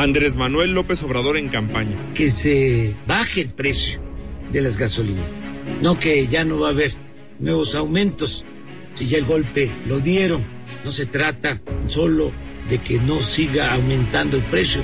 Andrés 0.00 0.34
Manuel 0.34 0.72
López 0.72 1.02
Obrador 1.02 1.36
en 1.36 1.50
campaña. 1.50 1.94
Que 2.14 2.30
se 2.30 2.94
baje 3.06 3.42
el 3.42 3.50
precio 3.50 4.00
de 4.50 4.62
las 4.62 4.78
gasolinas. 4.78 5.26
No 5.82 5.98
que 5.98 6.26
ya 6.26 6.42
no 6.42 6.58
va 6.58 6.68
a 6.68 6.70
haber 6.70 6.94
nuevos 7.38 7.74
aumentos. 7.74 8.42
Si 8.94 9.08
ya 9.08 9.18
el 9.18 9.26
golpe 9.26 9.70
lo 9.86 10.00
dieron. 10.00 10.40
No 10.86 10.90
se 10.90 11.04
trata 11.04 11.60
solo 11.86 12.32
de 12.70 12.78
que 12.78 12.98
no 12.98 13.20
siga 13.20 13.74
aumentando 13.74 14.38
el 14.38 14.42
precio. 14.44 14.82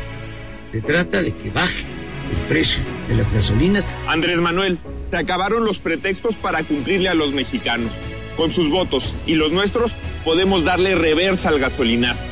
Se 0.71 0.83
trata 0.83 1.23
de 1.23 1.33
que 1.33 1.49
baje 1.49 1.81
el 1.81 2.49
precio 2.49 2.81
de 3.09 3.15
las 3.15 3.33
gasolinas. 3.33 3.91
Andrés 4.07 4.43
Manuel, 4.43 4.79
se 5.11 5.17
acabaron 5.17 5.65
los 5.65 5.79
pretextos 5.79 6.35
para 6.35 6.63
cumplirle 6.63 7.09
a 7.09 7.15
los 7.15 7.33
mexicanos. 7.33 7.91
Con 8.37 8.53
sus 8.53 8.69
votos 8.69 9.15
y 9.27 9.37
los 9.37 9.51
nuestros 9.51 9.93
podemos 10.27 10.63
darle 10.65 10.95
reversa 10.95 11.49
al 11.49 11.59
gasolinazo. 11.59 12.23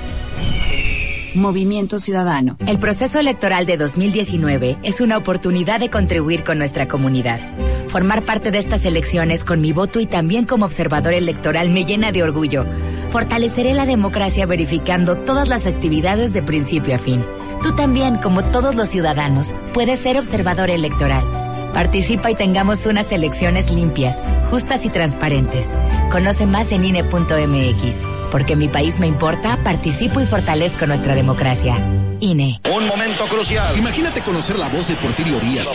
Movimiento 1.35 1.99
Ciudadano. 1.99 2.57
El 2.67 2.79
proceso 2.79 3.19
electoral 3.19 3.67
de 3.67 3.77
2019 3.77 4.77
es 4.85 5.01
una 5.01 5.17
oportunidad 5.17 5.81
de 5.81 5.91
contribuir 5.91 6.45
con 6.45 6.59
nuestra 6.59 6.87
comunidad. 6.87 7.41
Formar 7.89 8.25
parte 8.25 8.53
de 8.53 8.59
estas 8.59 8.85
elecciones 8.85 9.45
con 9.45 9.61
mi 9.61 9.73
voto 9.73 9.99
y 9.99 10.07
también 10.07 10.45
como 10.45 10.65
observador 10.65 11.13
electoral 11.13 11.71
me 11.71 11.85
llena 11.85 12.13
de 12.13 12.23
orgullo. 12.23 12.65
Fortaleceré 13.11 13.75
la 13.75 13.85
democracia 13.85 14.47
verificando 14.47 15.17
todas 15.19 15.49
las 15.49 15.67
actividades 15.67 16.33
de 16.33 16.43
principio 16.43 16.95
a 16.95 16.99
fin. 16.99 17.25
Tú 17.63 17.75
también, 17.75 18.19
como 18.19 18.45
todos 18.45 18.77
los 18.77 18.89
ciudadanos, 18.89 19.55
puedes 19.73 20.01
ser 20.01 20.19
observador 20.19 20.71
electoral. 20.71 21.25
Participa 21.73 22.31
y 22.31 22.37
tengamos 22.37 22.87
unas 22.87 23.11
elecciones 23.11 23.73
limpias, 23.73 24.21
justas 24.51 24.85
y 24.85 24.89
transparentes. 24.89 25.77
Conoce 26.13 26.47
más 26.47 26.71
en 26.71 26.85
INE.mx. 26.85 28.14
Porque 28.35 28.57
mi 28.57 28.67
país 28.67 28.99
me 28.99 29.07
importa, 29.07 29.57
participo 29.63 30.21
y 30.21 30.27
fortalezco 30.27 30.89
nuestra 30.89 31.15
democracia. 31.15 31.79
INE. 32.19 32.61
Un 32.69 32.85
momento 32.89 33.27
crucial. 33.29 33.79
Imagínate 33.79 34.23
conocer 34.23 34.59
la 34.59 34.69
voz 34.69 34.89
de 34.89 34.97
Porfirio 34.97 35.39
Díaz. 35.39 35.69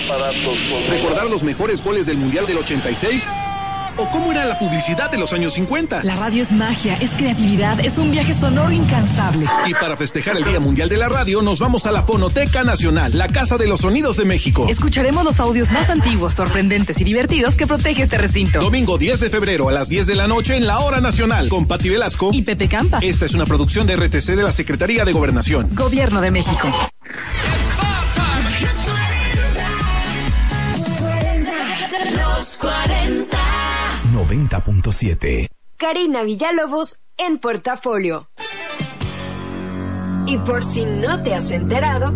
Recordar 0.89 1.27
los 1.27 1.41
mejores 1.41 1.81
goles 1.81 2.05
del 2.05 2.17
Mundial 2.17 2.45
del 2.47 2.57
86 2.57 3.25
o 3.99 4.09
cómo 4.11 4.31
era 4.31 4.45
la 4.45 4.57
publicidad 4.57 5.11
de 5.11 5.17
los 5.17 5.33
años 5.33 5.53
50. 5.53 6.03
La 6.03 6.15
radio 6.15 6.41
es 6.41 6.51
magia, 6.51 6.95
es 6.95 7.11
creatividad, 7.15 7.79
es 7.81 7.97
un 7.97 8.11
viaje 8.11 8.33
sonoro 8.33 8.71
incansable. 8.71 9.45
Y 9.67 9.73
para 9.73 9.97
festejar 9.97 10.37
el 10.37 10.45
Día 10.45 10.59
Mundial 10.59 10.87
de 10.87 10.97
la 10.97 11.09
Radio, 11.09 11.41
nos 11.41 11.59
vamos 11.59 11.85
a 11.85 11.91
la 11.91 12.03
Fonoteca 12.03 12.63
Nacional, 12.63 13.17
la 13.17 13.27
Casa 13.27 13.57
de 13.57 13.67
los 13.67 13.81
Sonidos 13.81 14.15
de 14.17 14.25
México. 14.25 14.67
Escucharemos 14.69 15.25
los 15.25 15.39
audios 15.39 15.71
más 15.71 15.89
antiguos, 15.89 16.33
sorprendentes 16.33 16.99
y 17.01 17.03
divertidos 17.03 17.57
que 17.57 17.67
protege 17.67 18.03
este 18.03 18.17
recinto. 18.17 18.59
Domingo 18.59 18.97
10 18.97 19.19
de 19.19 19.29
febrero 19.29 19.67
a 19.67 19.71
las 19.71 19.89
10 19.89 20.07
de 20.07 20.15
la 20.15 20.27
noche 20.27 20.55
en 20.55 20.65
la 20.65 20.79
Hora 20.79 21.01
Nacional, 21.01 21.49
con 21.49 21.67
Pati 21.67 21.89
Velasco 21.89 22.29
y 22.33 22.41
Pepe 22.41 22.69
Campa. 22.69 22.99
Esta 23.01 23.25
es 23.25 23.33
una 23.33 23.45
producción 23.45 23.85
de 23.85 23.97
RTC 23.97 24.35
de 24.35 24.43
la 24.43 24.51
Secretaría 24.51 25.03
de 25.03 25.11
Gobernación. 25.11 25.69
Gobierno 25.73 26.21
de 26.21 26.31
México. 26.31 26.69
Los 32.15 32.57
40. 32.57 32.98
90.7. 34.29 35.47
Karina 35.75 36.21
Villalobos 36.21 36.99
en 37.17 37.39
portafolio. 37.39 38.29
Y 40.27 40.37
por 40.37 40.63
si 40.63 40.85
no 40.85 41.23
te 41.23 41.33
has 41.33 41.49
enterado, 41.49 42.13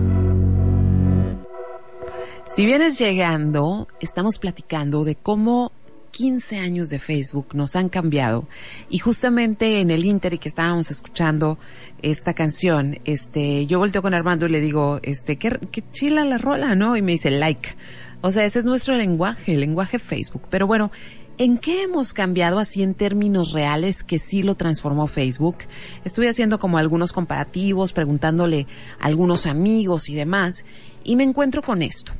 Si 2.45 2.67
vienes 2.67 2.99
llegando, 2.99 3.87
estamos 3.99 4.37
platicando 4.37 5.03
de 5.05 5.15
cómo 5.15 5.71
15 6.11 6.59
años 6.59 6.89
de 6.89 6.99
Facebook 6.99 7.47
nos 7.55 7.75
han 7.75 7.89
cambiado. 7.89 8.47
Y 8.89 8.99
justamente 8.99 9.79
en 9.79 9.89
el 9.89 10.05
Inter 10.05 10.35
y 10.35 10.37
que 10.37 10.49
estábamos 10.49 10.91
escuchando 10.91 11.57
esta 12.03 12.35
canción, 12.35 12.99
este, 13.05 13.65
yo 13.65 13.79
volteo 13.79 14.03
con 14.03 14.13
Armando 14.13 14.45
y 14.45 14.49
le 14.49 14.61
digo, 14.61 14.99
este, 15.01 15.37
qué, 15.37 15.57
qué 15.71 15.83
chila 15.91 16.25
la 16.25 16.37
rola, 16.37 16.75
¿no? 16.75 16.95
Y 16.95 17.01
me 17.01 17.13
dice 17.13 17.31
like. 17.31 17.75
O 18.21 18.31
sea, 18.31 18.45
ese 18.45 18.59
es 18.59 18.65
nuestro 18.65 18.95
lenguaje, 18.95 19.53
el 19.53 19.59
lenguaje 19.59 19.97
Facebook. 19.97 20.43
Pero 20.49 20.67
bueno, 20.67 20.91
¿En 21.39 21.57
qué 21.57 21.81
hemos 21.81 22.13
cambiado 22.13 22.59
así 22.59 22.83
en 22.83 22.93
términos 22.93 23.53
reales 23.53 24.03
que 24.03 24.19
sí 24.19 24.43
lo 24.43 24.53
transformó 24.53 25.07
Facebook? 25.07 25.57
Estuve 26.05 26.29
haciendo 26.29 26.59
como 26.59 26.77
algunos 26.77 27.11
comparativos, 27.11 27.91
preguntándole 27.91 28.67
a 28.99 29.07
algunos 29.07 29.47
amigos 29.47 30.09
y 30.09 30.15
demás, 30.15 30.63
y 31.03 31.15
me 31.15 31.23
encuentro 31.23 31.63
con 31.63 31.81
esto. 31.81 32.11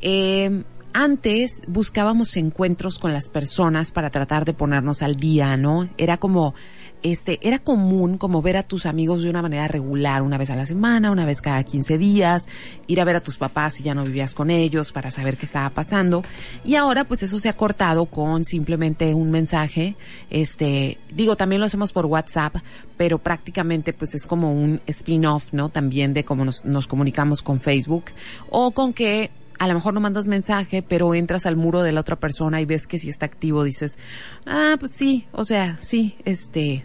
Eh, 0.00 0.64
antes 0.94 1.62
buscábamos 1.68 2.36
encuentros 2.36 2.98
con 2.98 3.12
las 3.12 3.28
personas 3.28 3.92
para 3.92 4.10
tratar 4.10 4.44
de 4.46 4.54
ponernos 4.54 5.02
al 5.02 5.16
día, 5.16 5.56
¿no? 5.56 5.88
Era 5.98 6.16
como, 6.16 6.54
este, 7.02 7.38
era 7.42 7.58
común 7.58 8.18
como 8.18 8.42
ver 8.42 8.56
a 8.56 8.62
tus 8.62 8.86
amigos 8.86 9.22
de 9.22 9.30
una 9.30 9.42
manera 9.42 9.68
regular, 9.68 10.22
una 10.22 10.38
vez 10.38 10.50
a 10.50 10.56
la 10.56 10.66
semana, 10.66 11.10
una 11.10 11.24
vez 11.24 11.40
cada 11.40 11.62
15 11.62 11.98
días, 11.98 12.48
ir 12.86 13.00
a 13.00 13.04
ver 13.04 13.16
a 13.16 13.20
tus 13.20 13.36
papás 13.36 13.74
si 13.74 13.82
ya 13.82 13.94
no 13.94 14.04
vivías 14.04 14.34
con 14.34 14.50
ellos 14.50 14.92
para 14.92 15.10
saber 15.10 15.36
qué 15.36 15.46
estaba 15.46 15.70
pasando. 15.70 16.22
Y 16.64 16.76
ahora 16.76 17.04
pues 17.04 17.22
eso 17.22 17.38
se 17.38 17.48
ha 17.48 17.52
cortado 17.54 18.06
con 18.06 18.44
simplemente 18.44 19.14
un 19.14 19.30
mensaje, 19.30 19.96
este, 20.30 20.98
digo, 21.12 21.36
también 21.36 21.60
lo 21.60 21.66
hacemos 21.66 21.92
por 21.92 22.06
WhatsApp, 22.06 22.56
pero 22.96 23.18
prácticamente 23.18 23.92
pues 23.92 24.14
es 24.14 24.26
como 24.26 24.52
un 24.52 24.80
spin-off, 24.86 25.52
¿no? 25.52 25.68
También 25.68 26.14
de 26.14 26.24
cómo 26.24 26.44
nos, 26.44 26.64
nos 26.64 26.86
comunicamos 26.86 27.42
con 27.42 27.60
Facebook 27.60 28.04
o 28.48 28.70
con 28.70 28.92
que 28.92 29.30
a 29.58 29.68
lo 29.68 29.74
mejor 29.74 29.94
no 29.94 30.00
mandas 30.00 30.26
mensaje, 30.26 30.82
pero 30.82 31.14
entras 31.14 31.46
al 31.46 31.54
muro 31.54 31.82
de 31.82 31.92
la 31.92 32.00
otra 32.00 32.16
persona 32.16 32.60
y 32.60 32.64
ves 32.64 32.88
que 32.88 32.98
si 32.98 33.08
está 33.08 33.26
activo, 33.26 33.62
dices, 33.62 33.96
ah, 34.44 34.74
pues 34.78 34.90
sí, 34.90 35.26
o 35.30 35.44
sea, 35.44 35.78
sí, 35.80 36.16
este, 36.24 36.84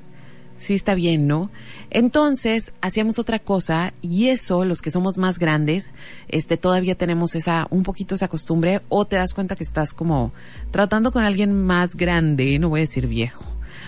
sí 0.57 0.73
está 0.73 0.95
bien, 0.95 1.27
¿no? 1.27 1.49
Entonces, 1.89 2.73
hacíamos 2.81 3.17
otra 3.19 3.39
cosa 3.39 3.93
y 4.01 4.27
eso, 4.27 4.65
los 4.65 4.81
que 4.81 4.91
somos 4.91 5.17
más 5.17 5.39
grandes, 5.39 5.89
este, 6.27 6.57
todavía 6.57 6.95
tenemos 6.95 7.35
esa, 7.35 7.67
un 7.69 7.83
poquito 7.83 8.15
esa 8.15 8.27
costumbre 8.27 8.81
o 8.89 9.05
te 9.05 9.15
das 9.15 9.33
cuenta 9.33 9.55
que 9.55 9.63
estás 9.63 9.93
como 9.93 10.33
tratando 10.71 11.11
con 11.11 11.23
alguien 11.23 11.63
más 11.63 11.95
grande, 11.95 12.59
no 12.59 12.69
voy 12.69 12.81
a 12.81 12.81
decir 12.81 13.07
viejo, 13.07 13.45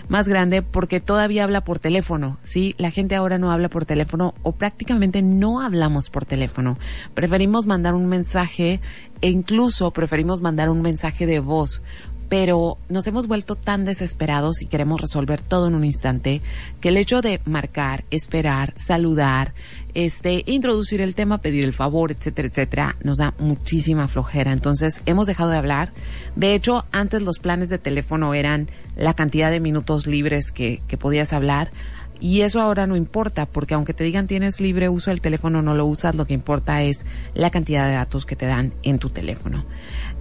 más 0.08 0.28
grande 0.28 0.62
porque 0.62 1.00
todavía 1.00 1.44
habla 1.44 1.62
por 1.62 1.78
teléfono, 1.78 2.38
¿sí? 2.42 2.74
La 2.78 2.90
gente 2.90 3.16
ahora 3.16 3.38
no 3.38 3.50
habla 3.52 3.68
por 3.68 3.84
teléfono 3.84 4.34
o 4.42 4.52
prácticamente 4.52 5.20
no 5.20 5.60
hablamos 5.60 6.08
por 6.08 6.24
teléfono. 6.24 6.78
Preferimos 7.14 7.66
mandar 7.66 7.94
un 7.94 8.08
mensaje 8.08 8.80
e 9.20 9.28
incluso 9.28 9.90
preferimos 9.90 10.40
mandar 10.40 10.70
un 10.70 10.80
mensaje 10.80 11.26
de 11.26 11.40
voz 11.40 11.82
pero 12.30 12.78
nos 12.88 13.08
hemos 13.08 13.26
vuelto 13.26 13.56
tan 13.56 13.84
desesperados 13.84 14.62
y 14.62 14.66
queremos 14.66 15.00
resolver 15.00 15.42
todo 15.42 15.66
en 15.66 15.74
un 15.74 15.84
instante 15.84 16.40
que 16.80 16.90
el 16.90 16.96
hecho 16.96 17.22
de 17.22 17.40
marcar, 17.44 18.04
esperar, 18.12 18.72
saludar, 18.76 19.52
este, 19.94 20.44
introducir 20.46 21.00
el 21.00 21.16
tema, 21.16 21.38
pedir 21.38 21.64
el 21.64 21.72
favor, 21.72 22.12
etcétera, 22.12 22.46
etcétera, 22.46 22.96
nos 23.02 23.18
da 23.18 23.34
muchísima 23.40 24.06
flojera. 24.06 24.52
Entonces, 24.52 25.02
hemos 25.06 25.26
dejado 25.26 25.50
de 25.50 25.56
hablar. 25.56 25.92
De 26.36 26.54
hecho, 26.54 26.84
antes 26.92 27.20
los 27.22 27.40
planes 27.40 27.68
de 27.68 27.78
teléfono 27.78 28.32
eran 28.32 28.68
la 28.96 29.14
cantidad 29.14 29.50
de 29.50 29.58
minutos 29.58 30.06
libres 30.06 30.52
que, 30.52 30.80
que 30.86 30.96
podías 30.96 31.32
hablar. 31.32 31.72
Y 32.20 32.42
eso 32.42 32.60
ahora 32.60 32.86
no 32.86 32.96
importa, 32.96 33.46
porque 33.46 33.74
aunque 33.74 33.94
te 33.94 34.04
digan 34.04 34.26
tienes 34.26 34.60
libre 34.60 34.90
uso 34.90 35.10
del 35.10 35.22
teléfono, 35.22 35.62
no 35.62 35.74
lo 35.74 35.86
usas, 35.86 36.14
lo 36.14 36.26
que 36.26 36.34
importa 36.34 36.82
es 36.82 37.06
la 37.34 37.50
cantidad 37.50 37.86
de 37.86 37.94
datos 37.94 38.26
que 38.26 38.36
te 38.36 38.44
dan 38.44 38.74
en 38.82 38.98
tu 38.98 39.08
teléfono. 39.08 39.64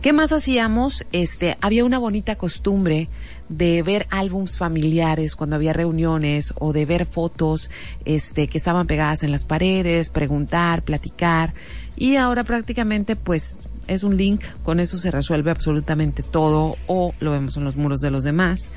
¿Qué 0.01 0.13
más 0.13 0.31
hacíamos? 0.31 1.05
Este, 1.11 1.57
había 1.59 1.83
una 1.83 1.99
bonita 1.99 2.37
costumbre 2.37 3.09
de 3.49 3.83
ver 3.83 4.07
álbums 4.11 4.57
familiares 4.57 5.35
cuando 5.35 5.57
había 5.57 5.73
reuniones 5.73 6.53
o 6.57 6.71
de 6.71 6.85
ver 6.85 7.05
fotos, 7.05 7.69
este, 8.05 8.47
que 8.47 8.57
estaban 8.57 8.87
pegadas 8.87 9.23
en 9.23 9.31
las 9.33 9.43
paredes, 9.43 10.09
preguntar, 10.09 10.83
platicar. 10.83 11.53
Y 11.97 12.15
ahora 12.15 12.45
prácticamente, 12.45 13.17
pues, 13.17 13.67
es 13.87 14.03
un 14.03 14.15
link, 14.15 14.41
con 14.63 14.79
eso 14.79 14.97
se 14.97 15.11
resuelve 15.11 15.51
absolutamente 15.51 16.23
todo 16.23 16.77
o 16.87 17.13
lo 17.19 17.31
vemos 17.31 17.57
en 17.57 17.65
los 17.65 17.75
muros 17.75 17.99
de 17.99 18.09
los 18.09 18.23
demás. 18.23 18.69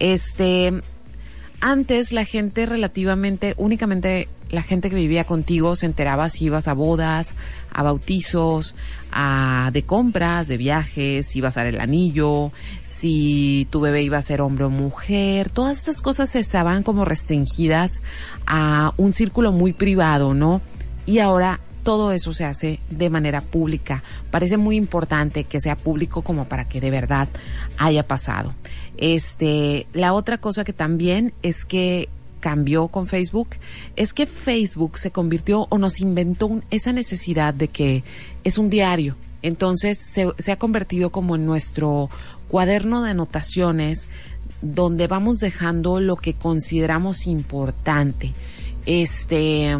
Este, 0.00 0.72
antes 1.60 2.12
la 2.12 2.24
gente 2.24 2.66
relativamente 2.66 3.54
únicamente 3.58 4.28
la 4.50 4.62
gente 4.62 4.88
que 4.88 4.96
vivía 4.96 5.24
contigo 5.24 5.76
se 5.76 5.86
enteraba 5.86 6.28
si 6.28 6.44
ibas 6.46 6.68
a 6.68 6.74
bodas, 6.74 7.34
a 7.72 7.82
bautizos, 7.82 8.74
a 9.14 9.70
de 9.72 9.84
compras, 9.84 10.48
de 10.48 10.56
viajes, 10.56 11.26
si 11.26 11.38
ibas 11.38 11.56
a 11.56 11.60
dar 11.60 11.74
el 11.74 11.80
anillo, 11.80 12.50
si 12.84 13.68
tu 13.70 13.80
bebé 13.80 14.02
iba 14.02 14.18
a 14.18 14.22
ser 14.22 14.40
hombre 14.40 14.64
o 14.64 14.70
mujer, 14.70 15.50
todas 15.50 15.78
esas 15.78 16.02
cosas 16.02 16.34
estaban 16.34 16.82
como 16.82 17.04
restringidas 17.04 18.02
a 18.46 18.92
un 18.96 19.12
círculo 19.12 19.52
muy 19.52 19.72
privado, 19.72 20.34
¿no? 20.34 20.60
Y 21.06 21.20
ahora 21.20 21.60
todo 21.84 22.12
eso 22.12 22.32
se 22.32 22.44
hace 22.44 22.80
de 22.90 23.10
manera 23.10 23.40
pública. 23.40 24.02
Parece 24.30 24.56
muy 24.56 24.76
importante 24.76 25.44
que 25.44 25.60
sea 25.60 25.76
público 25.76 26.22
como 26.22 26.46
para 26.46 26.64
que 26.64 26.80
de 26.80 26.90
verdad 26.90 27.28
haya 27.78 28.06
pasado. 28.08 28.54
Este, 28.96 29.86
la 29.92 30.12
otra 30.12 30.38
cosa 30.38 30.64
que 30.64 30.72
también 30.72 31.34
es 31.42 31.64
que 31.64 32.08
cambió 32.44 32.88
con 32.88 33.06
Facebook 33.06 33.48
es 33.96 34.12
que 34.12 34.26
Facebook 34.26 34.98
se 34.98 35.10
convirtió 35.10 35.66
o 35.70 35.78
nos 35.78 36.02
inventó 36.02 36.60
esa 36.70 36.92
necesidad 36.92 37.54
de 37.54 37.68
que 37.68 38.04
es 38.44 38.58
un 38.58 38.68
diario. 38.68 39.16
Entonces 39.40 39.96
se, 39.96 40.26
se 40.38 40.52
ha 40.52 40.58
convertido 40.58 41.08
como 41.08 41.36
en 41.36 41.46
nuestro 41.46 42.10
cuaderno 42.48 43.02
de 43.02 43.12
anotaciones 43.12 44.08
donde 44.60 45.06
vamos 45.06 45.40
dejando 45.40 46.00
lo 46.00 46.16
que 46.16 46.34
consideramos 46.34 47.26
importante. 47.26 48.34
Este, 48.84 49.74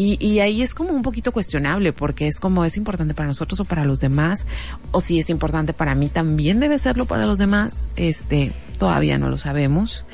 y, 0.00 0.40
ahí 0.40 0.62
es 0.62 0.74
como 0.74 0.90
un 0.90 1.02
poquito 1.02 1.32
cuestionable 1.32 1.92
porque 1.92 2.28
es 2.28 2.38
como 2.38 2.64
es 2.64 2.76
importante 2.76 3.14
para 3.14 3.26
nosotros 3.26 3.58
o 3.60 3.64
para 3.64 3.84
los 3.84 3.98
demás 3.98 4.46
o 4.92 5.00
si 5.00 5.18
es 5.18 5.28
importante 5.30 5.72
para 5.72 5.94
mí 5.94 6.08
también 6.08 6.60
debe 6.60 6.78
serlo 6.78 7.04
para 7.04 7.26
los 7.26 7.38
demás 7.38 7.88
este 7.96 8.52
todavía 8.78 9.18
no 9.18 9.28
lo 9.28 9.36
sabemos. 9.38 10.06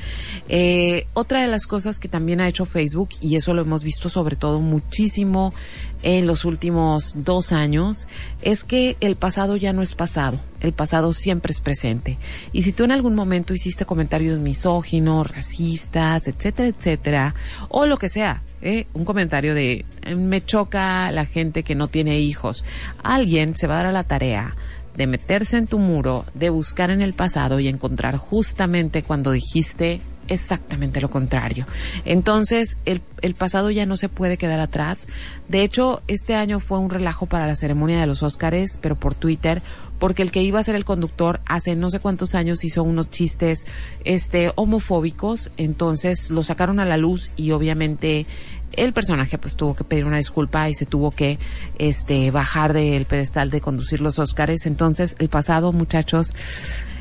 Eh, 0.49 1.05
otra 1.13 1.41
de 1.41 1.47
las 1.47 1.67
cosas 1.67 1.99
que 1.99 2.07
también 2.07 2.41
ha 2.41 2.47
hecho 2.47 2.65
Facebook 2.65 3.09
y 3.21 3.35
eso 3.35 3.53
lo 3.53 3.61
hemos 3.61 3.83
visto 3.83 4.09
sobre 4.09 4.35
todo 4.35 4.59
muchísimo 4.59 5.53
en 6.03 6.27
los 6.27 6.45
últimos 6.45 7.13
dos 7.17 7.51
años 7.51 8.07
es 8.41 8.63
que 8.63 8.97
el 8.99 9.15
pasado 9.15 9.55
ya 9.55 9.73
no 9.73 9.81
es 9.81 9.93
pasado 9.93 10.39
el 10.61 10.73
pasado 10.73 11.13
siempre 11.13 11.51
es 11.51 11.61
presente 11.61 12.17
y 12.53 12.63
si 12.63 12.71
tú 12.71 12.83
en 12.83 12.91
algún 12.91 13.15
momento 13.15 13.53
hiciste 13.53 13.85
comentarios 13.85 14.39
misóginos 14.39 15.29
racistas 15.29 16.27
etcétera 16.27 16.69
etcétera 16.69 17.35
o 17.69 17.85
lo 17.85 17.97
que 17.97 18.09
sea 18.09 18.41
¿eh? 18.65 18.87
un 18.93 19.05
comentario 19.05 19.53
de 19.53 19.85
me 20.17 20.43
choca 20.43 21.11
la 21.11 21.25
gente 21.25 21.63
que 21.63 21.75
no 21.75 21.87
tiene 21.87 22.19
hijos. 22.19 22.65
Alguien 23.03 23.55
se 23.55 23.67
va 23.67 23.75
a 23.75 23.77
dar 23.77 23.85
a 23.87 23.91
la 23.91 24.03
tarea 24.03 24.55
de 24.97 25.07
meterse 25.07 25.57
en 25.57 25.67
tu 25.67 25.77
muro, 25.77 26.25
de 26.33 26.49
buscar 26.49 26.89
en 26.89 27.01
el 27.01 27.13
pasado 27.13 27.59
y 27.59 27.67
encontrar 27.67 28.17
justamente 28.17 29.03
cuando 29.03 29.31
dijiste 29.31 30.01
exactamente 30.27 31.01
lo 31.01 31.09
contrario. 31.09 31.65
Entonces, 32.05 32.77
el, 32.85 33.01
pasado 33.35 33.71
ya 33.71 33.85
no 33.85 33.97
se 33.97 34.09
puede 34.09 34.37
quedar 34.37 34.59
atrás. 34.59 35.07
De 35.47 35.63
hecho, 35.63 36.01
este 36.07 36.35
año 36.35 36.59
fue 36.59 36.79
un 36.79 36.89
relajo 36.89 37.25
para 37.25 37.47
la 37.47 37.55
ceremonia 37.55 37.99
de 37.99 38.07
los 38.07 38.23
Óscares, 38.23 38.77
pero 38.81 38.95
por 38.95 39.15
Twitter 39.15 39.61
porque 39.99 40.23
el 40.23 40.31
que 40.31 40.43
iba 40.43 40.59
a 40.59 40.63
ser 40.63 40.75
el 40.75 40.83
conductor 40.83 41.39
hace 41.45 41.73
no 41.73 41.89
sé 41.89 42.01
cuántos 42.01 42.35
años 42.35 42.65
hizo 42.65 42.83
unos 42.83 43.09
chistes 43.09 43.65
este 44.03 44.51
homofóbicos, 44.55 45.51
entonces 45.55 46.31
lo 46.31 46.43
sacaron 46.43 46.81
a 46.81 46.85
la 46.85 46.97
luz 46.97 47.31
y 47.37 47.51
obviamente 47.51 48.25
el 48.73 48.93
personaje 48.93 49.37
pues 49.37 49.55
tuvo 49.55 49.73
que 49.73 49.83
pedir 49.83 50.05
una 50.05 50.17
disculpa 50.17 50.69
y 50.69 50.73
se 50.73 50.85
tuvo 50.85 51.11
que 51.11 51.39
este 51.77 52.29
bajar 52.31 52.73
del 52.73 53.05
pedestal 53.05 53.49
de 53.49 53.61
conducir 53.61 54.01
los 54.01 54.19
Óscares, 54.19 54.65
entonces 54.65 55.15
el 55.19 55.29
pasado, 55.29 55.71
muchachos, 55.71 56.33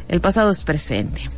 el 0.08 0.20
pasado 0.20 0.50
es 0.50 0.62
presente. 0.62 1.28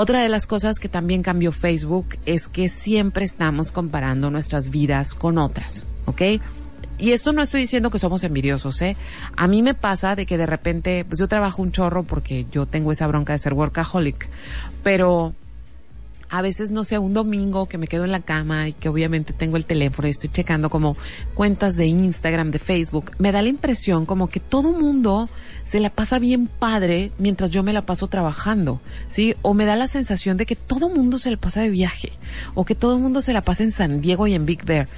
Otra 0.00 0.22
de 0.22 0.28
las 0.28 0.46
cosas 0.46 0.78
que 0.78 0.88
también 0.88 1.24
cambió 1.24 1.50
Facebook 1.50 2.10
es 2.24 2.46
que 2.46 2.68
siempre 2.68 3.24
estamos 3.24 3.72
comparando 3.72 4.30
nuestras 4.30 4.70
vidas 4.70 5.12
con 5.12 5.38
otras, 5.38 5.86
¿ok? 6.04 6.22
y 7.00 7.10
esto 7.10 7.32
no 7.32 7.42
estoy 7.42 7.62
diciendo 7.62 7.90
que 7.90 7.98
somos 7.98 8.22
envidiosos, 8.22 8.80
¿eh? 8.80 8.96
A 9.36 9.48
mí 9.48 9.60
me 9.60 9.74
pasa 9.74 10.14
de 10.14 10.24
que 10.24 10.38
de 10.38 10.46
repente, 10.46 11.04
pues 11.04 11.18
yo 11.18 11.26
trabajo 11.26 11.62
un 11.62 11.72
chorro 11.72 12.04
porque 12.04 12.46
yo 12.52 12.64
tengo 12.66 12.92
esa 12.92 13.08
bronca 13.08 13.32
de 13.32 13.38
ser 13.38 13.54
workaholic, 13.54 14.28
pero 14.84 15.34
a 16.30 16.42
veces, 16.42 16.70
no 16.70 16.84
sé, 16.84 16.98
un 16.98 17.14
domingo 17.14 17.66
que 17.66 17.78
me 17.78 17.86
quedo 17.86 18.04
en 18.04 18.12
la 18.12 18.20
cama 18.20 18.68
y 18.68 18.72
que 18.72 18.88
obviamente 18.88 19.32
tengo 19.32 19.56
el 19.56 19.64
teléfono 19.64 20.08
y 20.08 20.10
estoy 20.10 20.28
checando 20.28 20.68
como 20.68 20.96
cuentas 21.34 21.76
de 21.76 21.86
Instagram, 21.86 22.50
de 22.50 22.58
Facebook, 22.58 23.12
me 23.18 23.32
da 23.32 23.40
la 23.42 23.48
impresión 23.48 24.04
como 24.04 24.28
que 24.28 24.40
todo 24.40 24.72
mundo 24.72 25.28
se 25.64 25.80
la 25.80 25.90
pasa 25.90 26.18
bien 26.18 26.46
padre 26.46 27.12
mientras 27.18 27.50
yo 27.50 27.62
me 27.62 27.72
la 27.72 27.82
paso 27.82 28.08
trabajando, 28.08 28.80
¿sí? 29.08 29.34
O 29.42 29.54
me 29.54 29.64
da 29.64 29.76
la 29.76 29.88
sensación 29.88 30.36
de 30.36 30.46
que 30.46 30.56
todo 30.56 30.88
mundo 30.88 31.18
se 31.18 31.30
le 31.30 31.36
pasa 31.36 31.60
de 31.60 31.70
viaje 31.70 32.12
o 32.54 32.64
que 32.64 32.74
todo 32.74 32.98
mundo 32.98 33.22
se 33.22 33.32
la 33.32 33.42
pasa 33.42 33.64
en 33.64 33.70
San 33.70 34.00
Diego 34.00 34.26
y 34.26 34.34
en 34.34 34.46
Big 34.46 34.64
Bear. 34.64 34.88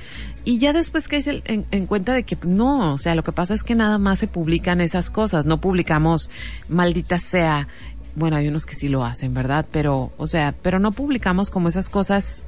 Y 0.44 0.58
ya 0.58 0.72
después 0.72 1.06
que 1.06 1.22
en, 1.44 1.66
en, 1.70 1.86
cuenta 1.86 2.14
de 2.14 2.22
que 2.22 2.36
no, 2.46 2.94
o 2.94 2.98
sea, 2.98 3.14
lo 3.14 3.22
que 3.22 3.32
pasa 3.32 3.52
es 3.52 3.62
que 3.62 3.74
nada 3.74 3.98
más 3.98 4.20
se 4.20 4.26
publican 4.26 4.80
esas 4.80 5.10
cosas, 5.10 5.44
no 5.44 5.60
publicamos, 5.60 6.30
maldita 6.68 7.18
sea, 7.18 7.68
bueno, 8.16 8.37
hay 8.37 8.49
unos 8.49 8.66
que 8.66 8.75
sí 8.75 8.88
lo 8.88 9.05
hacen, 9.05 9.35
¿verdad? 9.35 9.66
Pero, 9.70 10.12
o 10.16 10.27
sea, 10.27 10.55
pero 10.62 10.79
no 10.79 10.92
publicamos 10.92 11.51
como 11.51 11.68
esas 11.68 11.88
cosas 11.88 12.44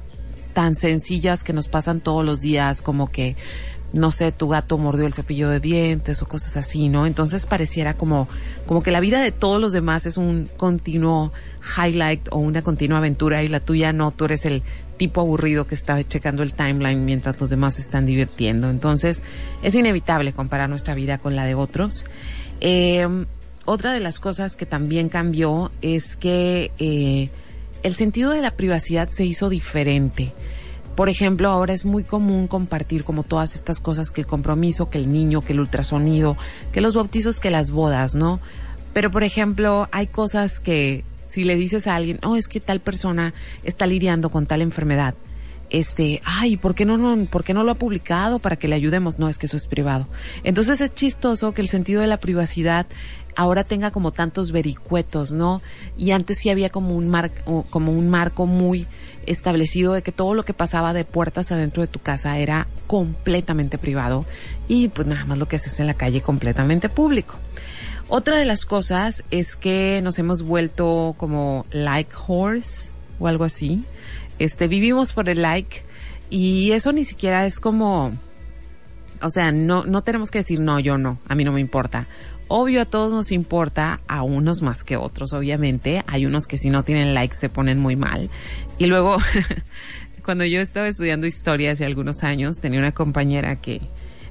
tan 0.53 0.75
sencillas 0.75 1.43
que 1.43 1.53
nos 1.53 1.67
pasan 1.67 1.99
todos 1.99 2.23
los 2.23 2.39
días, 2.39 2.81
como 2.81 3.11
que, 3.11 3.35
no 3.91 4.11
sé, 4.11 4.31
tu 4.31 4.49
gato 4.49 4.77
mordió 4.77 5.05
el 5.05 5.13
cepillo 5.13 5.49
de 5.49 5.59
dientes 5.59 6.21
o 6.21 6.27
cosas 6.27 6.57
así, 6.57 6.89
¿no? 6.89 7.05
Entonces 7.05 7.45
pareciera 7.45 7.93
como, 7.93 8.27
como 8.65 8.81
que 8.83 8.91
la 8.91 8.99
vida 8.99 9.21
de 9.21 9.31
todos 9.31 9.59
los 9.59 9.71
demás 9.71 10.05
es 10.05 10.17
un 10.17 10.49
continuo 10.57 11.31
highlight 11.77 12.27
o 12.31 12.39
una 12.39 12.61
continua 12.61 12.99
aventura 12.99 13.43
y 13.43 13.47
la 13.47 13.59
tuya 13.59 13.93
no, 13.93 14.11
tú 14.11 14.25
eres 14.25 14.45
el 14.45 14.63
tipo 14.97 15.21
aburrido 15.21 15.65
que 15.65 15.75
está 15.75 16.03
checando 16.03 16.43
el 16.43 16.53
timeline 16.53 17.03
mientras 17.03 17.39
los 17.39 17.49
demás 17.49 17.75
se 17.75 17.81
están 17.81 18.05
divirtiendo. 18.05 18.69
Entonces, 18.69 19.23
es 19.61 19.75
inevitable 19.75 20.33
comparar 20.33 20.69
nuestra 20.69 20.95
vida 20.95 21.17
con 21.17 21.35
la 21.35 21.45
de 21.45 21.55
otros. 21.55 22.05
Eh, 22.61 23.07
otra 23.65 23.93
de 23.93 23.99
las 23.99 24.19
cosas 24.19 24.55
que 24.57 24.65
también 24.65 25.09
cambió 25.09 25.71
es 25.81 26.15
que 26.15 26.71
eh, 26.79 27.29
el 27.83 27.93
sentido 27.93 28.31
de 28.31 28.41
la 28.41 28.51
privacidad 28.51 29.09
se 29.09 29.25
hizo 29.25 29.49
diferente. 29.49 30.33
Por 30.95 31.09
ejemplo, 31.09 31.49
ahora 31.49 31.73
es 31.73 31.85
muy 31.85 32.03
común 32.03 32.47
compartir 32.47 33.03
como 33.03 33.23
todas 33.23 33.55
estas 33.55 33.79
cosas 33.79 34.11
que 34.11 34.21
el 34.21 34.27
compromiso, 34.27 34.89
que 34.89 34.99
el 34.99 35.11
niño, 35.11 35.41
que 35.41 35.53
el 35.53 35.59
ultrasonido, 35.59 36.37
que 36.71 36.81
los 36.81 36.93
bautizos, 36.93 37.39
que 37.39 37.49
las 37.49 37.71
bodas, 37.71 38.15
¿no? 38.15 38.39
Pero, 38.93 39.09
por 39.09 39.23
ejemplo, 39.23 39.87
hay 39.91 40.05
cosas 40.07 40.59
que 40.59 41.03
si 41.27 41.43
le 41.43 41.55
dices 41.55 41.87
a 41.87 41.95
alguien, 41.95 42.19
oh, 42.23 42.35
es 42.35 42.47
que 42.47 42.59
tal 42.59 42.79
persona 42.79 43.33
está 43.63 43.87
lidiando 43.87 44.29
con 44.29 44.45
tal 44.45 44.61
enfermedad, 44.61 45.15
este, 45.73 46.21
ay, 46.23 46.55
¿por 46.55 46.75
qué 46.75 46.85
no, 46.85 46.97
no, 46.97 47.25
¿por 47.25 47.43
qué 47.43 47.55
no 47.55 47.63
lo 47.63 47.71
ha 47.71 47.75
publicado 47.75 48.37
para 48.37 48.55
que 48.55 48.67
le 48.67 48.75
ayudemos? 48.75 49.17
No, 49.17 49.27
es 49.27 49.39
que 49.39 49.47
eso 49.47 49.57
es 49.57 49.65
privado. 49.65 50.07
Entonces 50.43 50.79
es 50.79 50.93
chistoso 50.93 51.51
que 51.51 51.61
el 51.61 51.67
sentido 51.67 51.99
de 51.99 52.07
la 52.07 52.17
privacidad 52.17 52.85
ahora 53.35 53.63
tenga 53.63 53.89
como 53.89 54.11
tantos 54.11 54.51
vericuetos, 54.51 55.31
¿no? 55.31 55.63
Y 55.97 56.11
antes 56.11 56.37
sí 56.37 56.51
había 56.51 56.69
como 56.69 56.95
un 56.95 57.09
mar, 57.09 57.31
como 57.71 57.91
un 57.91 58.07
marco 58.07 58.45
muy 58.45 58.85
establecido 59.25 59.93
de 59.93 60.03
que 60.03 60.11
todo 60.11 60.35
lo 60.35 60.45
que 60.45 60.53
pasaba 60.53 60.93
de 60.93 61.05
puertas 61.05 61.51
adentro 61.51 61.81
de 61.81 61.87
tu 61.87 61.99
casa 61.99 62.37
era 62.37 62.67
completamente 62.85 63.79
privado 63.79 64.25
y 64.67 64.89
pues 64.89 65.07
nada 65.07 65.25
más 65.25 65.39
lo 65.39 65.47
que 65.47 65.55
haces 65.55 65.79
en 65.79 65.87
la 65.87 65.95
calle 65.95 66.21
completamente 66.21 66.87
público. 66.87 67.35
Otra 68.09 68.35
de 68.35 68.45
las 68.45 68.65
cosas 68.65 69.23
es 69.31 69.55
que 69.55 70.01
nos 70.03 70.19
hemos 70.19 70.43
vuelto 70.43 71.15
como 71.17 71.65
like 71.71 72.11
horse 72.27 72.91
o 73.19 73.27
algo 73.27 73.43
así. 73.43 73.83
Este, 74.39 74.67
vivimos 74.67 75.13
por 75.13 75.29
el 75.29 75.41
like 75.41 75.83
y 76.29 76.71
eso 76.71 76.91
ni 76.91 77.03
siquiera 77.03 77.45
es 77.45 77.59
como, 77.59 78.11
o 79.21 79.29
sea, 79.29 79.51
no, 79.51 79.85
no 79.85 80.01
tenemos 80.01 80.31
que 80.31 80.39
decir 80.39 80.59
no, 80.59 80.79
yo 80.79 80.97
no, 80.97 81.17
a 81.27 81.35
mí 81.35 81.43
no 81.43 81.51
me 81.51 81.61
importa. 81.61 82.07
Obvio 82.47 82.81
a 82.81 82.85
todos 82.85 83.11
nos 83.11 83.31
importa, 83.31 84.01
a 84.07 84.21
unos 84.21 84.61
más 84.61 84.83
que 84.83 84.97
otros, 84.97 85.33
obviamente. 85.33 86.03
Hay 86.07 86.25
unos 86.25 86.45
que 86.45 86.57
si 86.57 86.69
no 86.69 86.83
tienen 86.83 87.13
like 87.13 87.33
se 87.33 87.49
ponen 87.49 87.79
muy 87.79 87.95
mal. 87.95 88.29
Y 88.77 88.87
luego, 88.87 89.17
cuando 90.25 90.45
yo 90.45 90.59
estaba 90.59 90.87
estudiando 90.87 91.25
historia 91.25 91.71
hace 91.71 91.85
algunos 91.85 92.23
años, 92.23 92.59
tenía 92.59 92.79
una 92.79 92.91
compañera 92.91 93.55
que, 93.55 93.81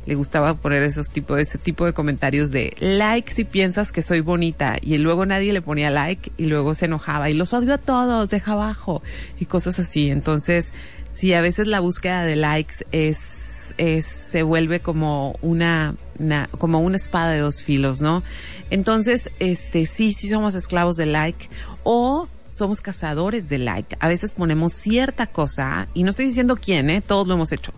le 0.07 0.15
gustaba 0.15 0.55
poner 0.55 0.83
esos 0.83 1.11
tipos, 1.11 1.39
ese 1.39 1.59
tipo 1.59 1.85
de 1.87 1.93
comentarios 1.93 2.51
de 2.51 2.75
like 2.81 3.33
si 3.33 3.45
piensas 3.45 3.93
que 3.93 4.03
soy 4.03 4.21
bonita 4.21 4.77
y 4.81 4.99
luego 4.99 5.27
nadie 5.27 5.53
le 5.53 5.63
ponía 5.63 5.91
like 5.91 6.33
y 6.37 6.47
luego 6.47 6.75
se 6.75 6.87
enojaba 6.87 7.31
y 7.31 7.35
los 7.35 7.53
odio 7.53 7.75
a 7.75 7.79
todos, 7.79 8.31
deja 8.31 8.53
abajo 8.53 9.03
y 9.39 9.47
cosas 9.47 9.79
así. 9.79 10.11
Entonces, 10.11 10.73
sí, 11.09 11.33
a 11.35 11.41
veces 11.41 11.67
la 11.67 11.81
búsqueda 11.81 12.25
de 12.25 12.37
likes 12.37 12.85
es, 12.91 13.75
es 13.79 14.07
se 14.07 14.43
vuelve 14.43 14.81
como 14.81 15.39
una, 15.41 15.95
una, 16.19 16.49
como 16.59 16.81
una 16.81 16.97
espada 16.97 17.33
de 17.33 17.39
dos 17.39 17.63
filos, 17.63 18.01
¿no? 18.01 18.23
Entonces, 18.71 19.31
este, 19.39 19.87
sí, 19.87 20.13
sí 20.13 20.29
somos 20.29 20.55
esclavos 20.55 20.97
de 20.97 21.07
like 21.07 21.49
o 21.85 22.29
somos 22.51 22.83
cazadores 22.83 23.49
de 23.49 23.59
like. 23.59 23.97
A 24.01 24.09
veces 24.09 24.33
ponemos 24.33 24.73
cierta 24.73 25.27
cosa, 25.27 25.89
y 25.95 26.03
no 26.03 26.11
estoy 26.11 26.27
diciendo 26.27 26.57
quién, 26.57 26.91
¿eh? 26.91 27.01
Todos 27.01 27.27
lo 27.27 27.35
hemos 27.35 27.51
hecho 27.53 27.73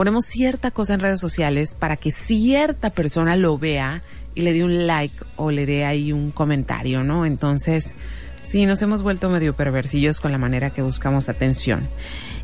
ponemos 0.00 0.24
cierta 0.24 0.70
cosa 0.70 0.94
en 0.94 1.00
redes 1.00 1.20
sociales 1.20 1.74
para 1.74 1.98
que 1.98 2.10
cierta 2.10 2.88
persona 2.88 3.36
lo 3.36 3.58
vea 3.58 4.00
y 4.34 4.40
le 4.40 4.54
dé 4.54 4.64
un 4.64 4.86
like 4.86 5.14
o 5.36 5.50
le 5.50 5.66
dé 5.66 5.84
ahí 5.84 6.10
un 6.10 6.30
comentario, 6.30 7.04
¿no? 7.04 7.26
Entonces, 7.26 7.94
sí, 8.40 8.64
nos 8.64 8.80
hemos 8.80 9.02
vuelto 9.02 9.28
medio 9.28 9.54
perversillos 9.54 10.22
con 10.22 10.32
la 10.32 10.38
manera 10.38 10.70
que 10.70 10.80
buscamos 10.80 11.28
atención. 11.28 11.86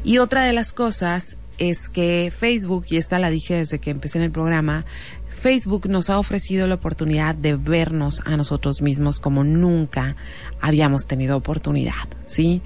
Y 0.05 0.19
otra 0.19 0.45
de 0.45 0.53
las 0.53 0.75
cosas 0.75 1.39
es 1.57 1.89
que 1.89 2.31
Facebook, 2.31 2.85
y 2.91 2.99
esta 2.99 3.19
la 3.19 3.31
dije 3.31 3.55
desde 3.55 3.79
que 3.79 3.89
empecé 3.89 4.19
en 4.19 4.25
el 4.25 4.33
programa, 4.33 4.85
Facebook 5.31 5.89
nos 5.89 6.11
ha 6.11 6.19
ofrecido 6.19 6.67
la 6.67 6.75
oportunidad 6.75 7.35
de 7.35 7.57
vernos 7.57 8.21
a 8.27 8.37
nosotros 8.37 8.83
mismos 8.83 9.19
como 9.19 9.45
nunca 9.45 10.15
habíamos 10.61 11.07
tenido 11.07 11.39
oportunidad, 11.39 12.07
¿sí? 12.27 12.61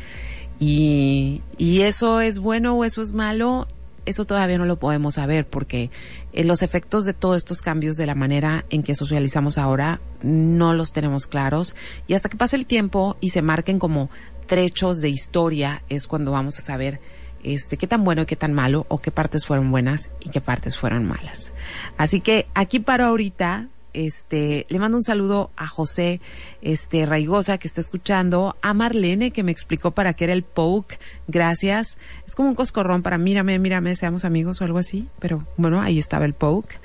Y, 0.58 1.42
y 1.58 1.82
eso 1.82 2.20
es 2.20 2.40
bueno 2.40 2.74
o 2.74 2.84
eso 2.84 3.02
es 3.02 3.12
malo, 3.12 3.68
eso 4.06 4.24
todavía 4.24 4.58
no 4.58 4.64
lo 4.64 4.78
podemos 4.78 5.14
saber 5.14 5.46
porque 5.46 5.90
eh, 6.32 6.44
los 6.44 6.62
efectos 6.62 7.04
de 7.04 7.14
todos 7.14 7.36
estos 7.36 7.62
cambios 7.62 7.96
de 7.96 8.06
la 8.06 8.14
manera 8.14 8.64
en 8.70 8.82
que 8.82 8.94
socializamos 8.94 9.58
ahora 9.58 10.00
no 10.22 10.74
los 10.74 10.92
tenemos 10.92 11.26
claros 11.26 11.74
y 12.06 12.14
hasta 12.14 12.28
que 12.28 12.36
pase 12.36 12.56
el 12.56 12.66
tiempo 12.66 13.16
y 13.20 13.30
se 13.30 13.42
marquen 13.42 13.78
como 13.78 14.10
trechos 14.46 15.00
de 15.00 15.08
historia 15.08 15.82
es 15.88 16.06
cuando 16.06 16.32
vamos 16.32 16.58
a 16.58 16.62
saber 16.62 17.00
este, 17.42 17.76
qué 17.76 17.86
tan 17.86 18.04
bueno 18.04 18.22
y 18.22 18.26
qué 18.26 18.36
tan 18.36 18.52
malo, 18.52 18.86
o 18.88 18.98
qué 18.98 19.10
partes 19.10 19.46
fueron 19.46 19.70
buenas 19.70 20.12
y 20.20 20.30
qué 20.30 20.40
partes 20.40 20.76
fueron 20.76 21.06
malas. 21.06 21.52
Así 21.96 22.20
que 22.20 22.46
aquí 22.54 22.80
paro 22.80 23.06
ahorita, 23.06 23.68
este, 23.92 24.66
le 24.68 24.78
mando 24.78 24.96
un 24.96 25.04
saludo 25.04 25.50
a 25.56 25.66
José, 25.66 26.20
este, 26.62 27.06
Raigosa 27.06 27.58
que 27.58 27.68
está 27.68 27.80
escuchando, 27.80 28.56
a 28.62 28.74
Marlene 28.74 29.30
que 29.30 29.42
me 29.42 29.52
explicó 29.52 29.90
para 29.92 30.14
qué 30.14 30.24
era 30.24 30.32
el 30.32 30.42
poke, 30.42 30.98
gracias. 31.28 31.98
Es 32.26 32.34
como 32.34 32.48
un 32.48 32.54
coscorrón 32.54 33.02
para 33.02 33.18
mírame, 33.18 33.58
mírame, 33.58 33.94
seamos 33.94 34.24
amigos 34.24 34.60
o 34.60 34.64
algo 34.64 34.78
así, 34.78 35.08
pero 35.18 35.46
bueno, 35.56 35.80
ahí 35.80 35.98
estaba 35.98 36.24
el 36.24 36.34
poke. 36.34 36.78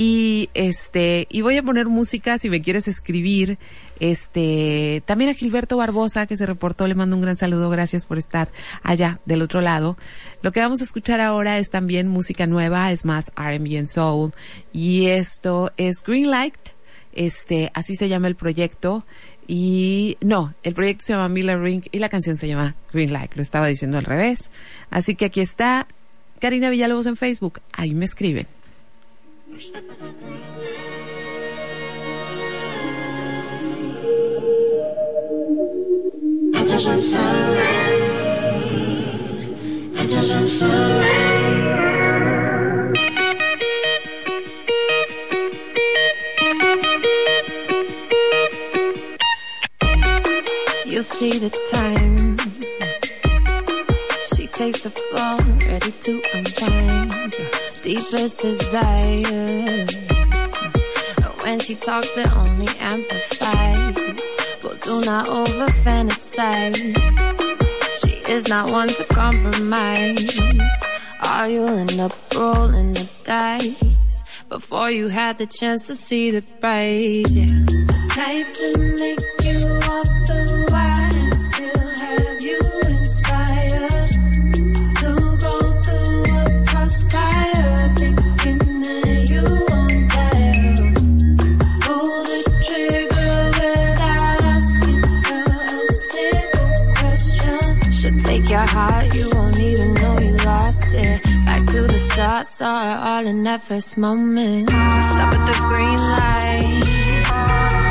Y 0.00 0.48
este, 0.54 1.26
y 1.28 1.40
voy 1.40 1.56
a 1.56 1.62
poner 1.64 1.88
música 1.88 2.38
si 2.38 2.48
me 2.48 2.62
quieres 2.62 2.86
escribir. 2.86 3.58
Este, 3.98 5.02
también 5.06 5.28
a 5.28 5.34
Gilberto 5.34 5.76
Barbosa 5.76 6.28
que 6.28 6.36
se 6.36 6.46
reportó, 6.46 6.86
le 6.86 6.94
mando 6.94 7.16
un 7.16 7.22
gran 7.22 7.34
saludo, 7.34 7.68
gracias 7.68 8.06
por 8.06 8.16
estar 8.16 8.48
allá 8.84 9.18
del 9.24 9.42
otro 9.42 9.60
lado. 9.60 9.98
Lo 10.40 10.52
que 10.52 10.60
vamos 10.60 10.82
a 10.82 10.84
escuchar 10.84 11.20
ahora 11.20 11.58
es 11.58 11.70
también 11.70 12.06
música 12.06 12.46
nueva, 12.46 12.92
es 12.92 13.04
más 13.04 13.32
R&B 13.36 13.76
and 13.76 13.88
soul 13.88 14.32
y 14.72 15.06
esto 15.06 15.72
es 15.76 16.00
Greenlight. 16.04 16.54
Este, 17.12 17.72
así 17.74 17.96
se 17.96 18.08
llama 18.08 18.28
el 18.28 18.36
proyecto. 18.36 19.04
Y 19.48 20.16
no, 20.20 20.54
el 20.62 20.74
proyecto 20.74 21.06
se 21.06 21.14
llama 21.14 21.28
Miller 21.28 21.60
Ring 21.60 21.82
y 21.90 21.98
la 21.98 22.08
canción 22.08 22.36
se 22.36 22.46
llama 22.46 22.76
Greenlight. 22.92 23.34
Lo 23.34 23.42
estaba 23.42 23.66
diciendo 23.66 23.98
al 23.98 24.04
revés. 24.04 24.52
Así 24.90 25.16
que 25.16 25.24
aquí 25.24 25.40
está 25.40 25.88
Karina 26.38 26.70
Villalobos 26.70 27.06
en 27.06 27.16
Facebook. 27.16 27.60
Ahí 27.72 27.94
me 27.94 28.04
escriben. 28.04 28.46
She 54.34 54.46
takes 54.46 54.82
the 54.82 54.90
fall, 54.90 55.38
ready 55.66 55.92
to 55.92 56.22
unwind. 56.34 57.17
Deepest 57.88 58.40
desire. 58.40 59.86
When 61.42 61.58
she 61.58 61.74
talks, 61.74 62.14
it 62.18 62.30
only 62.36 62.68
amplifies. 62.80 64.36
But 64.60 64.82
do 64.82 65.00
not 65.06 65.30
over 65.30 65.68
fantasize. 65.84 66.76
She 68.04 68.12
is 68.30 68.46
not 68.46 68.70
one 68.72 68.88
to 68.88 69.04
compromise. 69.04 70.38
Or 70.38 71.48
you'll 71.48 71.78
end 71.78 71.98
up 71.98 72.12
rolling 72.36 72.92
the 72.92 73.08
dice. 73.24 74.22
Before 74.50 74.90
you 74.90 75.08
had 75.08 75.38
the 75.38 75.46
chance 75.46 75.86
to 75.86 75.94
see 75.94 76.30
the 76.30 76.42
prize, 76.60 77.38
yeah. 77.38 77.46
The 77.46 78.08
type 78.10 78.52
to 78.52 78.78
make 79.00 79.24
you 79.46 79.64
walk 79.88 80.08
the 80.28 80.68
wire 80.72 80.87
saw 102.46 102.82
it 102.82 102.96
all 103.08 103.26
in 103.26 103.42
that 103.44 103.62
first 103.62 103.96
moment. 103.96 104.68
Stop 104.68 105.32
at 105.32 105.46
the 105.46 105.54
green 105.66 105.96
light. 105.96 107.87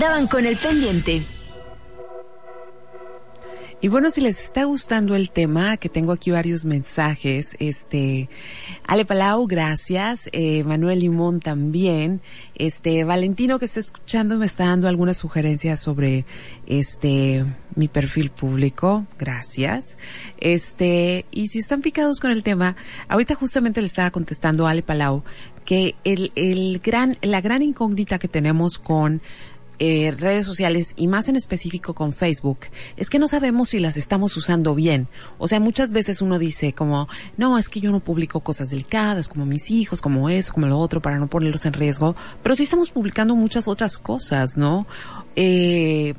Andaban 0.00 0.28
con 0.28 0.46
el 0.46 0.56
pendiente. 0.56 1.20
Y 3.82 3.88
bueno, 3.88 4.08
si 4.10 4.22
les 4.22 4.42
está 4.42 4.64
gustando 4.64 5.14
el 5.14 5.30
tema, 5.30 5.76
que 5.76 5.90
tengo 5.90 6.12
aquí 6.12 6.30
varios 6.30 6.64
mensajes, 6.64 7.54
este, 7.58 8.30
Ale 8.86 9.04
Palau, 9.04 9.46
gracias, 9.46 10.30
eh, 10.32 10.64
Manuel 10.64 11.00
Limón 11.00 11.40
también, 11.40 12.22
este, 12.54 13.04
Valentino 13.04 13.58
que 13.58 13.66
está 13.66 13.80
escuchando 13.80 14.36
me 14.36 14.46
está 14.46 14.66
dando 14.66 14.88
algunas 14.88 15.18
sugerencias 15.18 15.80
sobre, 15.80 16.24
este, 16.66 17.44
mi 17.74 17.88
perfil 17.88 18.30
público, 18.30 19.06
gracias, 19.18 19.98
este, 20.38 21.26
y 21.30 21.48
si 21.48 21.58
están 21.58 21.82
picados 21.82 22.20
con 22.20 22.30
el 22.30 22.42
tema, 22.42 22.76
ahorita 23.08 23.34
justamente 23.34 23.80
le 23.82 23.86
estaba 23.86 24.10
contestando 24.10 24.66
a 24.66 24.70
Ale 24.70 24.82
Palau 24.82 25.24
que 25.64 25.94
el, 26.04 26.32
el 26.34 26.80
gran, 26.82 27.16
la 27.22 27.40
gran 27.40 27.62
incógnita 27.62 28.18
que 28.18 28.28
tenemos 28.28 28.78
con 28.78 29.20
eh, 29.82 30.14
redes 30.16 30.44
sociales 30.44 30.92
y 30.94 31.06
más 31.06 31.30
en 31.30 31.36
específico 31.36 31.94
con 31.94 32.12
Facebook 32.12 32.58
es 32.98 33.08
que 33.08 33.18
no 33.18 33.26
sabemos 33.26 33.70
si 33.70 33.80
las 33.80 33.96
estamos 33.96 34.36
usando 34.36 34.74
bien. 34.74 35.08
O 35.38 35.48
sea, 35.48 35.58
muchas 35.58 35.90
veces 35.90 36.20
uno 36.20 36.38
dice 36.38 36.74
como, 36.74 37.08
no, 37.38 37.56
es 37.56 37.70
que 37.70 37.80
yo 37.80 37.90
no 37.90 38.00
publico 38.00 38.40
cosas 38.40 38.68
delicadas 38.68 39.26
como 39.26 39.46
mis 39.46 39.70
hijos, 39.70 40.02
como 40.02 40.28
eso, 40.28 40.52
como 40.52 40.66
lo 40.66 40.78
otro, 40.78 41.00
para 41.00 41.18
no 41.18 41.28
ponerlos 41.28 41.64
en 41.64 41.72
riesgo, 41.72 42.14
pero 42.42 42.54
sí 42.54 42.64
estamos 42.64 42.90
publicando 42.90 43.34
muchas 43.34 43.68
otras 43.68 43.98
cosas, 43.98 44.58
¿no? 44.58 44.86
Eh, 45.34 46.14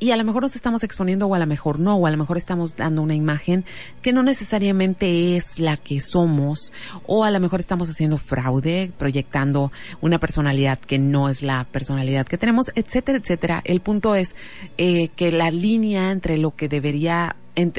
y 0.00 0.10
a 0.10 0.16
lo 0.16 0.24
mejor 0.24 0.42
nos 0.42 0.56
estamos 0.56 0.82
exponiendo 0.82 1.26
o 1.26 1.34
a 1.34 1.38
lo 1.38 1.46
mejor 1.46 1.78
no, 1.78 1.96
o 1.96 2.06
a 2.06 2.10
lo 2.10 2.16
mejor 2.16 2.38
estamos 2.38 2.74
dando 2.74 3.02
una 3.02 3.14
imagen 3.14 3.64
que 4.00 4.12
no 4.12 4.22
necesariamente 4.22 5.36
es 5.36 5.58
la 5.58 5.76
que 5.76 6.00
somos, 6.00 6.72
o 7.06 7.22
a 7.22 7.30
lo 7.30 7.38
mejor 7.38 7.60
estamos 7.60 7.90
haciendo 7.90 8.16
fraude, 8.16 8.92
proyectando 8.98 9.70
una 10.00 10.18
personalidad 10.18 10.78
que 10.78 10.98
no 10.98 11.28
es 11.28 11.42
la 11.42 11.66
personalidad 11.70 12.26
que 12.26 12.38
tenemos, 12.38 12.72
etcétera, 12.74 13.18
etcétera. 13.18 13.60
El 13.64 13.80
punto 13.80 14.14
es 14.14 14.34
eh, 14.78 15.08
que 15.14 15.30
la 15.30 15.50
línea 15.50 16.10
entre 16.10 16.38
lo 16.38 16.56
que 16.56 16.68
debería 16.68 17.36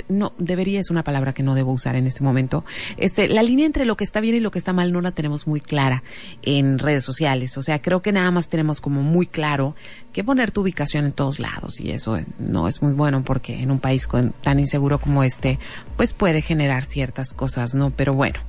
no, 0.09 0.33
debería 0.37 0.79
es 0.79 0.89
una 0.89 1.03
palabra 1.03 1.33
que 1.33 1.43
no 1.43 1.55
debo 1.55 1.71
usar 1.71 1.95
en 1.95 2.07
este 2.07 2.23
momento. 2.23 2.65
Este, 2.97 3.27
la 3.27 3.43
línea 3.43 3.65
entre 3.65 3.85
lo 3.85 3.95
que 3.95 4.03
está 4.03 4.19
bien 4.19 4.35
y 4.35 4.39
lo 4.39 4.51
que 4.51 4.59
está 4.59 4.73
mal 4.73 4.91
no 4.91 5.01
la 5.01 5.11
tenemos 5.11 5.47
muy 5.47 5.61
clara 5.61 6.03
en 6.41 6.79
redes 6.79 7.03
sociales. 7.03 7.57
O 7.57 7.61
sea, 7.61 7.81
creo 7.81 8.01
que 8.01 8.11
nada 8.11 8.31
más 8.31 8.49
tenemos 8.49 8.81
como 8.81 9.01
muy 9.01 9.25
claro 9.25 9.75
que 10.13 10.23
poner 10.23 10.51
tu 10.51 10.61
ubicación 10.61 11.05
en 11.05 11.13
todos 11.13 11.39
lados 11.39 11.79
y 11.79 11.91
eso 11.91 12.19
no 12.39 12.67
es 12.67 12.81
muy 12.81 12.93
bueno 12.93 13.23
porque 13.23 13.61
en 13.61 13.71
un 13.71 13.79
país 13.79 14.07
tan 14.41 14.59
inseguro 14.59 14.99
como 14.99 15.23
este, 15.23 15.59
pues 15.95 16.13
puede 16.13 16.41
generar 16.41 16.83
ciertas 16.83 17.33
cosas, 17.33 17.75
¿no? 17.75 17.91
Pero 17.91 18.13
bueno, 18.13 18.39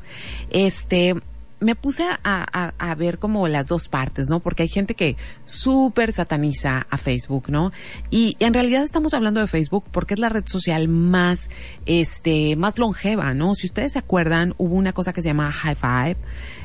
este, 0.50 1.14
me 1.62 1.74
puse 1.74 2.04
a, 2.04 2.94
ver 2.98 3.18
como 3.18 3.48
las 3.48 3.66
dos 3.66 3.88
partes, 3.88 4.28
¿no? 4.28 4.40
Porque 4.40 4.64
hay 4.64 4.68
gente 4.68 4.94
que 4.94 5.16
súper 5.44 6.12
sataniza 6.12 6.86
a 6.90 6.96
Facebook, 6.98 7.44
¿no? 7.48 7.72
Y 8.10 8.36
en 8.40 8.52
realidad 8.52 8.82
estamos 8.82 9.14
hablando 9.14 9.40
de 9.40 9.46
Facebook 9.46 9.84
porque 9.90 10.14
es 10.14 10.20
la 10.20 10.28
red 10.28 10.44
social 10.46 10.88
más, 10.88 11.50
este, 11.86 12.56
más 12.56 12.78
longeva, 12.78 13.32
¿no? 13.34 13.54
Si 13.54 13.66
ustedes 13.66 13.92
se 13.92 13.98
acuerdan, 13.98 14.54
hubo 14.58 14.74
una 14.74 14.92
cosa 14.92 15.12
que 15.12 15.22
se 15.22 15.28
llama 15.28 15.50
High 15.50 15.76
Five, 15.76 16.16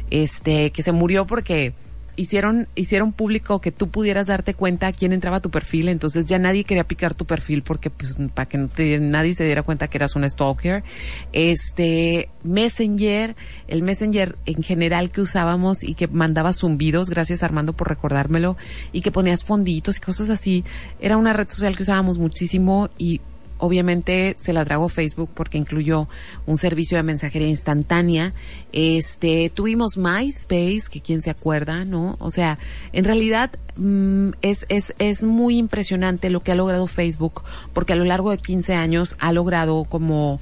este, 0.10 0.72
que 0.72 0.82
se 0.82 0.92
murió 0.92 1.26
porque 1.26 1.74
hicieron, 2.18 2.68
hicieron 2.76 3.14
público 3.14 3.62
que 3.62 3.72
tú 3.72 3.90
pudieras 3.90 4.28
darte 4.28 4.54
cuenta 4.54 4.92
quién 4.92 5.14
entraba 5.14 5.38
a 5.38 5.40
tu 5.40 5.50
perfil, 5.50 5.88
entonces 5.88 6.26
ya 6.26 6.40
nadie 6.40 6.66
quería 6.66 6.84
picar 6.84 7.14
tu 7.14 7.26
perfil 7.26 7.62
porque 7.62 7.90
pues 7.90 8.18
para 8.34 8.50
que 8.50 8.58
nadie 9.00 9.34
se 9.34 9.46
diera 9.46 9.64
cuenta 9.64 9.88
que 9.88 9.98
eras 9.98 10.16
un 10.16 10.30
stalker. 10.30 10.84
Este, 11.32 12.30
Messenger, 12.44 13.36
el 13.68 13.84
Messenger 13.84 14.36
en 14.46 14.64
general 14.64 15.12
que 15.12 15.22
usábamos 15.22 15.84
y 15.84 15.94
que 15.94 16.08
mandaba 16.08 16.52
zumbidos, 16.52 17.10
gracias 17.10 17.44
Armando 17.44 17.74
por 17.74 17.88
recordármelo, 17.88 18.58
y 18.92 19.02
que 19.02 19.12
ponías 19.12 19.46
fonditos 19.46 19.98
y 19.98 20.02
cosas 20.02 20.30
así, 20.30 20.66
era 21.00 21.16
una 21.16 21.34
red 21.34 21.48
social 21.48 21.78
que 21.78 21.84
usábamos 21.84 22.18
muchísimo 22.18 22.90
y 22.98 23.22
obviamente 23.58 24.36
se 24.38 24.54
la 24.54 24.66
tragó 24.66 24.90
Facebook 24.90 25.30
porque 25.34 25.58
incluyó 25.58 26.08
un 26.46 26.58
servicio 26.58 26.98
de 26.98 27.04
mensajería 27.04 27.48
instantánea. 27.48 28.34
Este, 28.72 29.52
tuvimos 29.54 29.98
MySpace, 29.98 30.84
que 30.92 31.02
quién 31.02 31.22
se 31.22 31.30
acuerda, 31.30 31.86
¿no? 31.86 32.16
O 32.20 32.32
sea, 32.32 32.60
en 32.94 33.06
realidad 33.06 33.52
mm, 33.76 34.30
es, 34.42 34.66
es, 34.70 34.94
es 35.00 35.24
muy 35.24 35.58
impresionante 35.58 36.30
lo 36.30 36.42
que 36.42 36.52
ha 36.52 36.56
logrado 36.56 36.88
Facebook 36.88 37.44
porque 37.74 37.94
a 37.94 37.96
lo 37.96 38.06
largo 38.06 38.32
de 38.32 38.38
15 38.38 38.74
años 38.74 39.16
ha 39.20 39.32
logrado 39.32 39.86
como 39.86 40.40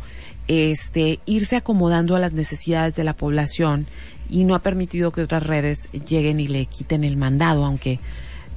este 0.47 1.19
irse 1.25 1.55
acomodando 1.55 2.15
a 2.15 2.19
las 2.19 2.33
necesidades 2.33 2.95
de 2.95 3.03
la 3.03 3.15
población 3.15 3.87
y 4.29 4.43
no 4.43 4.55
ha 4.55 4.59
permitido 4.59 5.11
que 5.11 5.21
otras 5.21 5.43
redes 5.43 5.89
lleguen 5.91 6.39
y 6.39 6.47
le 6.47 6.65
quiten 6.65 7.03
el 7.03 7.17
mandado, 7.17 7.65
aunque 7.65 7.99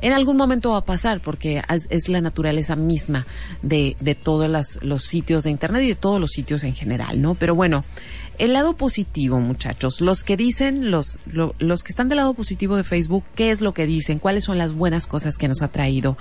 en 0.01 0.12
algún 0.12 0.36
momento 0.36 0.70
va 0.70 0.78
a 0.78 0.84
pasar 0.84 1.20
porque 1.20 1.62
es, 1.90 2.09
la 2.09 2.20
naturaleza 2.20 2.76
misma 2.76 3.26
de, 3.62 3.96
de 4.01 4.14
todos 4.14 4.78
los 4.82 5.03
sitios 5.03 5.44
de 5.44 5.51
Internet 5.51 5.82
y 5.82 5.88
de 5.88 5.94
todos 5.94 6.20
los 6.20 6.30
sitios 6.30 6.64
en 6.64 6.74
general, 6.74 7.20
¿no? 7.20 7.34
Pero 7.34 7.55
bueno, 7.55 7.84
el 8.38 8.53
lado 8.53 8.74
positivo, 8.74 9.40
muchachos, 9.40 10.01
los 10.01 10.22
que 10.22 10.36
dicen, 10.36 10.92
los, 10.92 11.18
los 11.26 11.82
que 11.82 11.90
están 11.90 12.09
del 12.09 12.18
lado 12.18 12.34
positivo 12.34 12.76
de 12.76 12.84
Facebook, 12.84 13.24
¿qué 13.34 13.51
es 13.51 13.61
lo 13.61 13.74
que 13.74 13.84
dicen? 13.84 14.20
¿Cuáles 14.20 14.44
son 14.44 14.59
las 14.59 14.74
buenas 14.74 15.09
cosas 15.09 15.36
que 15.36 15.49
nos 15.49 15.61
ha 15.61 15.68
traído? 15.68 16.16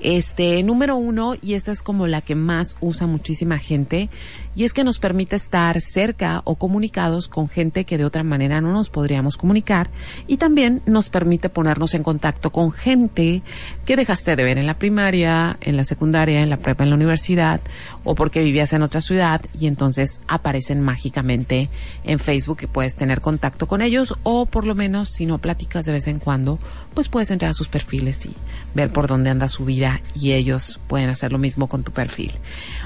Este, 0.00 0.62
número 0.62 0.96
uno, 0.96 1.34
y 1.40 1.54
esta 1.54 1.72
es 1.72 1.82
como 1.82 2.06
la 2.06 2.20
que 2.20 2.34
más 2.34 2.76
usa 2.82 3.06
muchísima 3.06 3.58
gente, 3.58 4.10
y 4.54 4.64
es 4.64 4.74
que 4.74 4.84
nos 4.84 4.98
permite 4.98 5.36
estar 5.36 5.80
cerca 5.80 6.42
o 6.44 6.56
comunicados 6.56 7.28
con 7.28 7.48
gente 7.48 7.84
que 7.84 7.98
de 7.98 8.04
otra 8.04 8.22
manera 8.22 8.60
no 8.60 8.72
nos 8.72 8.90
podríamos 8.90 9.36
comunicar 9.36 9.90
y 10.26 10.36
también 10.36 10.82
nos 10.86 11.08
permite 11.08 11.48
ponernos 11.48 11.94
en 11.94 12.02
contacto 12.02 12.50
con 12.50 12.72
gente 12.72 13.42
que 13.84 13.96
dejaste 13.96 14.36
de 14.36 14.44
ver 14.44 14.58
en 14.58 14.66
la 14.66 14.74
primaria, 14.74 15.56
en 15.60 15.76
la 15.76 15.84
secundaria, 15.84 16.42
en 16.42 16.50
la 16.50 16.58
prepa, 16.58 16.84
en 16.84 16.90
la 16.90 16.96
universidad 16.96 17.60
o 18.04 18.14
porque 18.14 18.42
vivías 18.42 18.72
en 18.72 18.82
otra 18.82 19.00
ciudad 19.00 19.40
y 19.58 19.66
entonces 19.66 20.20
aparecen 20.28 20.80
mágicamente 20.80 21.68
en 22.04 22.18
Facebook 22.18 22.58
y 22.62 22.66
puedes 22.66 22.96
tener 22.96 23.20
contacto 23.20 23.66
con 23.66 23.82
ellos 23.82 24.14
o 24.22 24.46
por 24.46 24.66
lo 24.66 24.74
menos 24.74 25.08
si 25.08 25.26
no 25.26 25.38
platicas 25.38 25.86
de 25.86 25.92
vez 25.92 26.06
en 26.08 26.18
cuando, 26.18 26.58
pues 26.94 27.08
puedes 27.08 27.30
entrar 27.30 27.50
a 27.50 27.54
sus 27.54 27.68
perfiles 27.68 28.26
y 28.26 28.34
ver 28.74 28.92
por 28.92 29.06
dónde 29.06 29.30
anda 29.30 29.48
su 29.48 29.64
vida 29.64 30.00
y 30.14 30.32
ellos 30.32 30.80
pueden 30.86 31.10
hacer 31.10 31.32
lo 31.32 31.38
mismo 31.38 31.68
con 31.68 31.82
tu 31.82 31.92
perfil. 31.92 32.32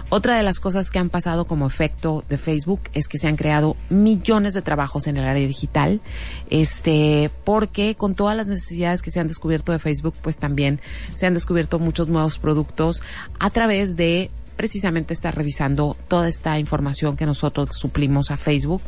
Otra 0.08 0.36
de 0.36 0.42
las 0.42 0.60
cosas 0.60 0.90
que 0.90 0.98
han 0.98 1.10
pasado 1.10 1.46
como 1.57 1.66
efecto 1.66 2.22
de 2.28 2.36
Facebook 2.36 2.82
es 2.92 3.09
que 3.09 3.16
se 3.16 3.28
han 3.28 3.36
creado 3.36 3.78
millones 3.88 4.52
de 4.52 4.61
trabajos 4.61 5.07
en 5.07 5.16
el 5.16 5.24
área 5.24 5.46
digital, 5.46 6.02
este, 6.50 7.30
porque 7.44 7.94
con 7.94 8.14
todas 8.14 8.36
las 8.36 8.46
necesidades 8.46 9.00
que 9.00 9.11
se 9.11 9.20
han 9.20 9.26
descubierto 9.26 9.72
de 9.72 9.78
Facebook, 9.78 10.12
pues 10.20 10.36
también 10.36 10.80
se 11.14 11.26
han 11.26 11.32
descubierto 11.32 11.78
muchos 11.78 12.11
nuevos 12.11 12.38
productos 12.38 13.02
a 13.38 13.48
través 13.48 13.96
de 13.96 14.30
precisamente 14.57 15.12
estar 15.12 15.34
revisando 15.34 15.96
toda 16.09 16.28
esta 16.28 16.59
información 16.59 17.16
que 17.16 17.26
nosotros 17.26 17.70
suplimos 17.76 18.30
a 18.30 18.36
Facebook. 18.36 18.82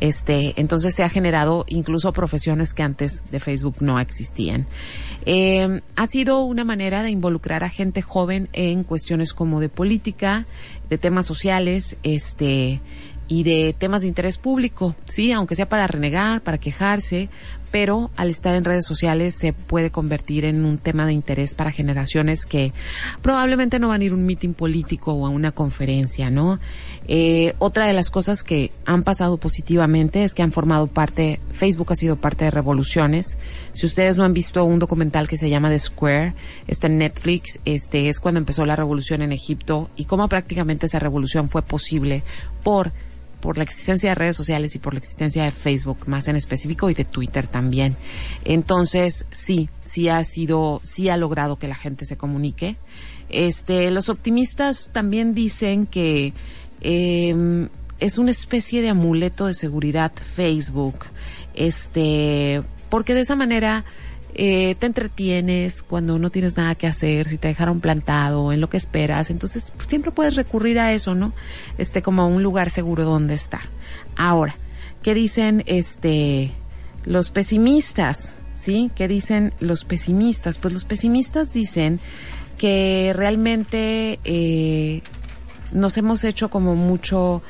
Este, 0.00 0.54
entonces 0.56 0.94
se 0.94 1.02
ha 1.02 1.08
generado 1.08 1.64
incluso 1.68 2.12
profesiones 2.12 2.74
que 2.74 2.82
antes 2.82 3.22
de 3.30 3.40
Facebook 3.40 3.76
no 3.80 4.00
existían. 4.00 4.66
Eh, 5.26 5.80
ha 5.96 6.06
sido 6.06 6.42
una 6.44 6.64
manera 6.64 7.02
de 7.02 7.10
involucrar 7.10 7.62
a 7.62 7.68
gente 7.68 8.02
joven 8.02 8.48
en 8.52 8.84
cuestiones 8.84 9.34
como 9.34 9.60
de 9.60 9.68
política, 9.68 10.46
de 10.88 10.98
temas 10.98 11.26
sociales, 11.26 11.96
este, 12.02 12.80
y 13.30 13.44
de 13.44 13.76
temas 13.78 14.02
de 14.02 14.08
interés 14.08 14.38
público, 14.38 14.96
sí, 15.04 15.30
aunque 15.30 15.54
sea 15.54 15.68
para 15.68 15.86
renegar, 15.86 16.40
para 16.40 16.58
quejarse, 16.58 17.28
pero 17.70 18.10
al 18.16 18.30
estar 18.30 18.54
en 18.54 18.64
redes 18.64 18.86
sociales 18.86 19.34
se 19.34 19.52
puede 19.52 19.90
convertir 19.90 20.44
en 20.44 20.64
un 20.64 20.78
tema 20.78 21.06
de 21.06 21.12
interés 21.12 21.54
para 21.54 21.70
generaciones 21.70 22.46
que 22.46 22.72
probablemente 23.22 23.78
no 23.78 23.88
van 23.88 24.00
a 24.00 24.04
ir 24.04 24.12
a 24.12 24.14
un 24.14 24.26
mitin 24.26 24.54
político 24.54 25.12
o 25.12 25.26
a 25.26 25.30
una 25.30 25.52
conferencia, 25.52 26.30
¿no? 26.30 26.58
Eh, 27.08 27.54
otra 27.58 27.86
de 27.86 27.92
las 27.92 28.10
cosas 28.10 28.42
que 28.42 28.70
han 28.84 29.02
pasado 29.02 29.36
positivamente 29.36 30.24
es 30.24 30.34
que 30.34 30.42
han 30.42 30.52
formado 30.52 30.86
parte, 30.86 31.40
Facebook 31.50 31.92
ha 31.92 31.96
sido 31.96 32.16
parte 32.16 32.44
de 32.44 32.50
revoluciones. 32.50 33.36
Si 33.72 33.86
ustedes 33.86 34.16
no 34.16 34.24
han 34.24 34.34
visto 34.34 34.64
un 34.64 34.78
documental 34.78 35.28
que 35.28 35.36
se 35.36 35.50
llama 35.50 35.70
The 35.70 35.78
Square, 35.78 36.34
está 36.66 36.86
en 36.86 36.98
Netflix, 36.98 37.58
este 37.64 38.08
es 38.08 38.20
cuando 38.20 38.38
empezó 38.38 38.64
la 38.64 38.76
revolución 38.76 39.22
en 39.22 39.32
Egipto 39.32 39.90
y 39.96 40.04
cómo 40.04 40.28
prácticamente 40.28 40.86
esa 40.86 40.98
revolución 40.98 41.48
fue 41.48 41.62
posible 41.62 42.22
por 42.62 42.92
por 43.40 43.56
la 43.56 43.64
existencia 43.64 44.10
de 44.10 44.14
redes 44.14 44.36
sociales 44.36 44.74
y 44.74 44.78
por 44.78 44.94
la 44.94 44.98
existencia 44.98 45.44
de 45.44 45.50
Facebook 45.50 46.08
más 46.08 46.28
en 46.28 46.36
específico 46.36 46.90
y 46.90 46.94
de 46.94 47.04
Twitter 47.04 47.46
también. 47.46 47.96
Entonces, 48.44 49.26
sí, 49.30 49.68
sí 49.82 50.08
ha 50.08 50.22
sido, 50.24 50.80
sí 50.84 51.08
ha 51.08 51.16
logrado 51.16 51.56
que 51.56 51.68
la 51.68 51.74
gente 51.74 52.04
se 52.04 52.16
comunique. 52.16 52.76
Este, 53.28 53.90
los 53.90 54.08
optimistas 54.08 54.90
también 54.92 55.34
dicen 55.34 55.86
que 55.86 56.32
eh, 56.80 57.68
es 58.00 58.18
una 58.18 58.30
especie 58.30 58.82
de 58.82 58.88
amuleto 58.88 59.46
de 59.46 59.54
seguridad 59.54 60.12
Facebook, 60.14 61.06
este, 61.54 62.62
porque 62.88 63.14
de 63.14 63.20
esa 63.20 63.36
manera 63.36 63.84
eh, 64.42 64.74
te 64.78 64.86
entretienes 64.86 65.82
cuando 65.82 66.18
no 66.18 66.30
tienes 66.30 66.56
nada 66.56 66.74
que 66.74 66.86
hacer, 66.86 67.28
si 67.28 67.36
te 67.36 67.48
dejaron 67.48 67.80
plantado, 67.80 68.54
en 68.54 68.62
lo 68.62 68.70
que 68.70 68.78
esperas, 68.78 69.30
entonces 69.30 69.70
siempre 69.86 70.12
puedes 70.12 70.34
recurrir 70.34 70.78
a 70.78 70.94
eso, 70.94 71.14
¿no? 71.14 71.34
Este, 71.76 72.00
como 72.00 72.22
a 72.22 72.24
un 72.24 72.42
lugar 72.42 72.70
seguro 72.70 73.04
donde 73.04 73.34
estar. 73.34 73.60
Ahora, 74.16 74.56
¿qué 75.02 75.12
dicen 75.12 75.62
este 75.66 76.52
los 77.04 77.28
pesimistas? 77.28 78.38
¿sí? 78.56 78.90
¿Qué 78.94 79.08
dicen 79.08 79.52
los 79.60 79.84
pesimistas? 79.84 80.56
Pues 80.56 80.72
los 80.72 80.86
pesimistas 80.86 81.52
dicen 81.52 82.00
que 82.56 83.12
realmente 83.14 84.20
eh, 84.24 85.02
nos 85.72 85.98
hemos 85.98 86.24
hecho 86.24 86.48
como 86.48 86.76
mucho 86.76 87.42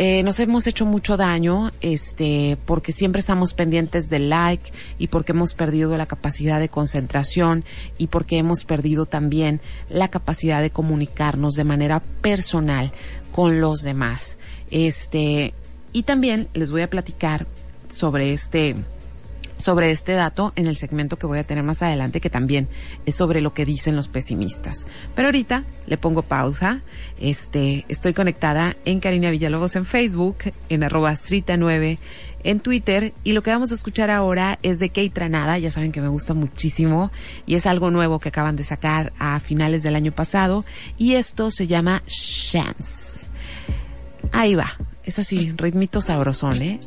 eh, 0.00 0.22
nos 0.22 0.38
hemos 0.38 0.64
hecho 0.68 0.86
mucho 0.86 1.16
daño, 1.16 1.72
este, 1.80 2.56
porque 2.66 2.92
siempre 2.92 3.18
estamos 3.18 3.52
pendientes 3.52 4.08
del 4.08 4.30
like 4.30 4.70
y 4.96 5.08
porque 5.08 5.32
hemos 5.32 5.54
perdido 5.54 5.96
la 5.96 6.06
capacidad 6.06 6.60
de 6.60 6.68
concentración 6.68 7.64
y 7.98 8.06
porque 8.06 8.38
hemos 8.38 8.64
perdido 8.64 9.06
también 9.06 9.60
la 9.88 10.06
capacidad 10.06 10.62
de 10.62 10.70
comunicarnos 10.70 11.54
de 11.54 11.64
manera 11.64 11.98
personal 12.20 12.92
con 13.32 13.60
los 13.60 13.82
demás. 13.82 14.38
Este, 14.70 15.52
y 15.92 16.04
también 16.04 16.46
les 16.54 16.70
voy 16.70 16.82
a 16.82 16.90
platicar 16.90 17.48
sobre 17.88 18.32
este, 18.32 18.76
sobre 19.58 19.90
este 19.90 20.12
dato 20.12 20.52
en 20.56 20.66
el 20.66 20.76
segmento 20.76 21.18
que 21.18 21.26
voy 21.26 21.38
a 21.38 21.44
tener 21.44 21.64
más 21.64 21.82
adelante, 21.82 22.20
que 22.20 22.30
también 22.30 22.68
es 23.04 23.14
sobre 23.14 23.40
lo 23.40 23.52
que 23.52 23.66
dicen 23.66 23.96
los 23.96 24.08
pesimistas. 24.08 24.86
Pero 25.14 25.28
ahorita 25.28 25.64
le 25.86 25.98
pongo 25.98 26.22
pausa. 26.22 26.80
Este, 27.20 27.84
estoy 27.88 28.14
conectada 28.14 28.76
en 28.84 29.00
Karina 29.00 29.30
Villalobos 29.30 29.76
en 29.76 29.84
Facebook, 29.84 30.36
en 30.68 30.84
arroba 30.84 31.12
Srita9 31.12 31.98
en 32.44 32.60
Twitter 32.60 33.12
y 33.24 33.32
lo 33.32 33.42
que 33.42 33.50
vamos 33.50 33.72
a 33.72 33.74
escuchar 33.74 34.10
ahora 34.10 34.58
es 34.62 34.78
de 34.78 34.88
Kate 34.88 35.10
Tranada, 35.10 35.58
ya 35.58 35.70
saben 35.70 35.92
que 35.92 36.00
me 36.00 36.08
gusta 36.08 36.34
muchísimo 36.34 37.10
y 37.46 37.56
es 37.56 37.66
algo 37.66 37.90
nuevo 37.90 38.18
que 38.20 38.28
acaban 38.28 38.56
de 38.56 38.62
sacar 38.62 39.12
a 39.18 39.40
finales 39.40 39.82
del 39.82 39.96
año 39.96 40.12
pasado 40.12 40.64
y 40.96 41.14
esto 41.14 41.50
se 41.50 41.66
llama 41.66 42.02
Chance. 42.06 43.28
Ahí 44.32 44.54
va, 44.54 44.76
es 45.04 45.18
así, 45.18 45.52
ritmito 45.56 46.02
sabrosón, 46.02 46.62
¿eh? 46.62 46.80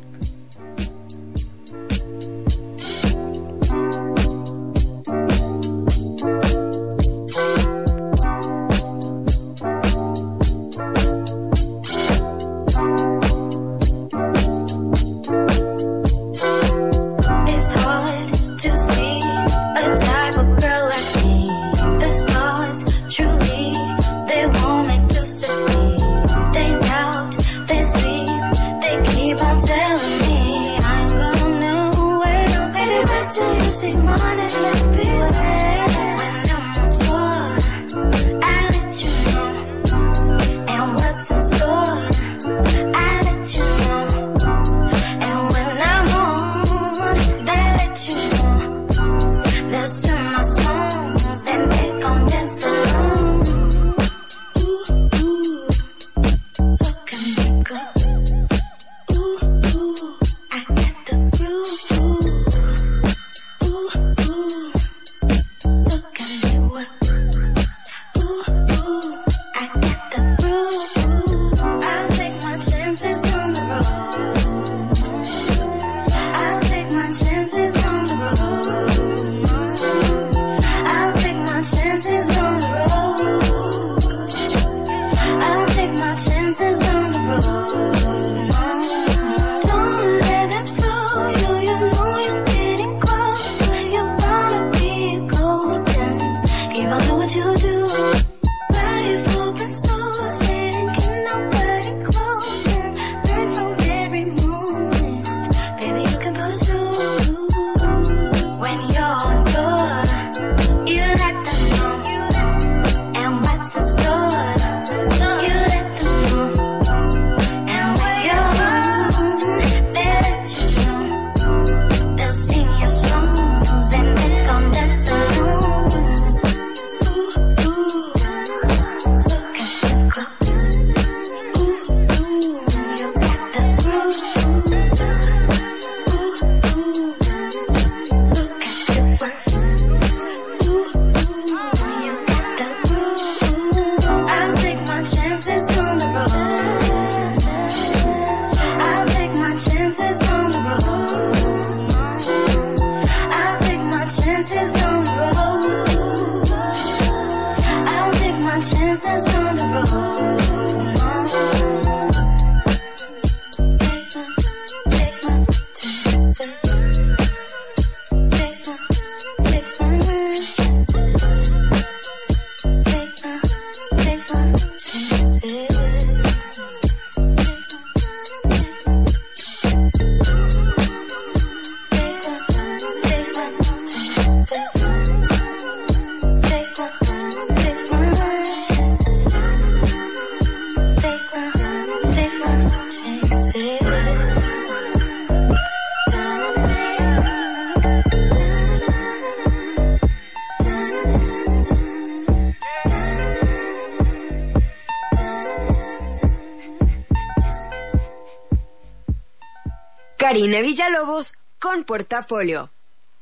Karina 210.52 210.68
Villalobos 210.68 211.34
con 211.58 211.84
Portafolio. 211.84 212.70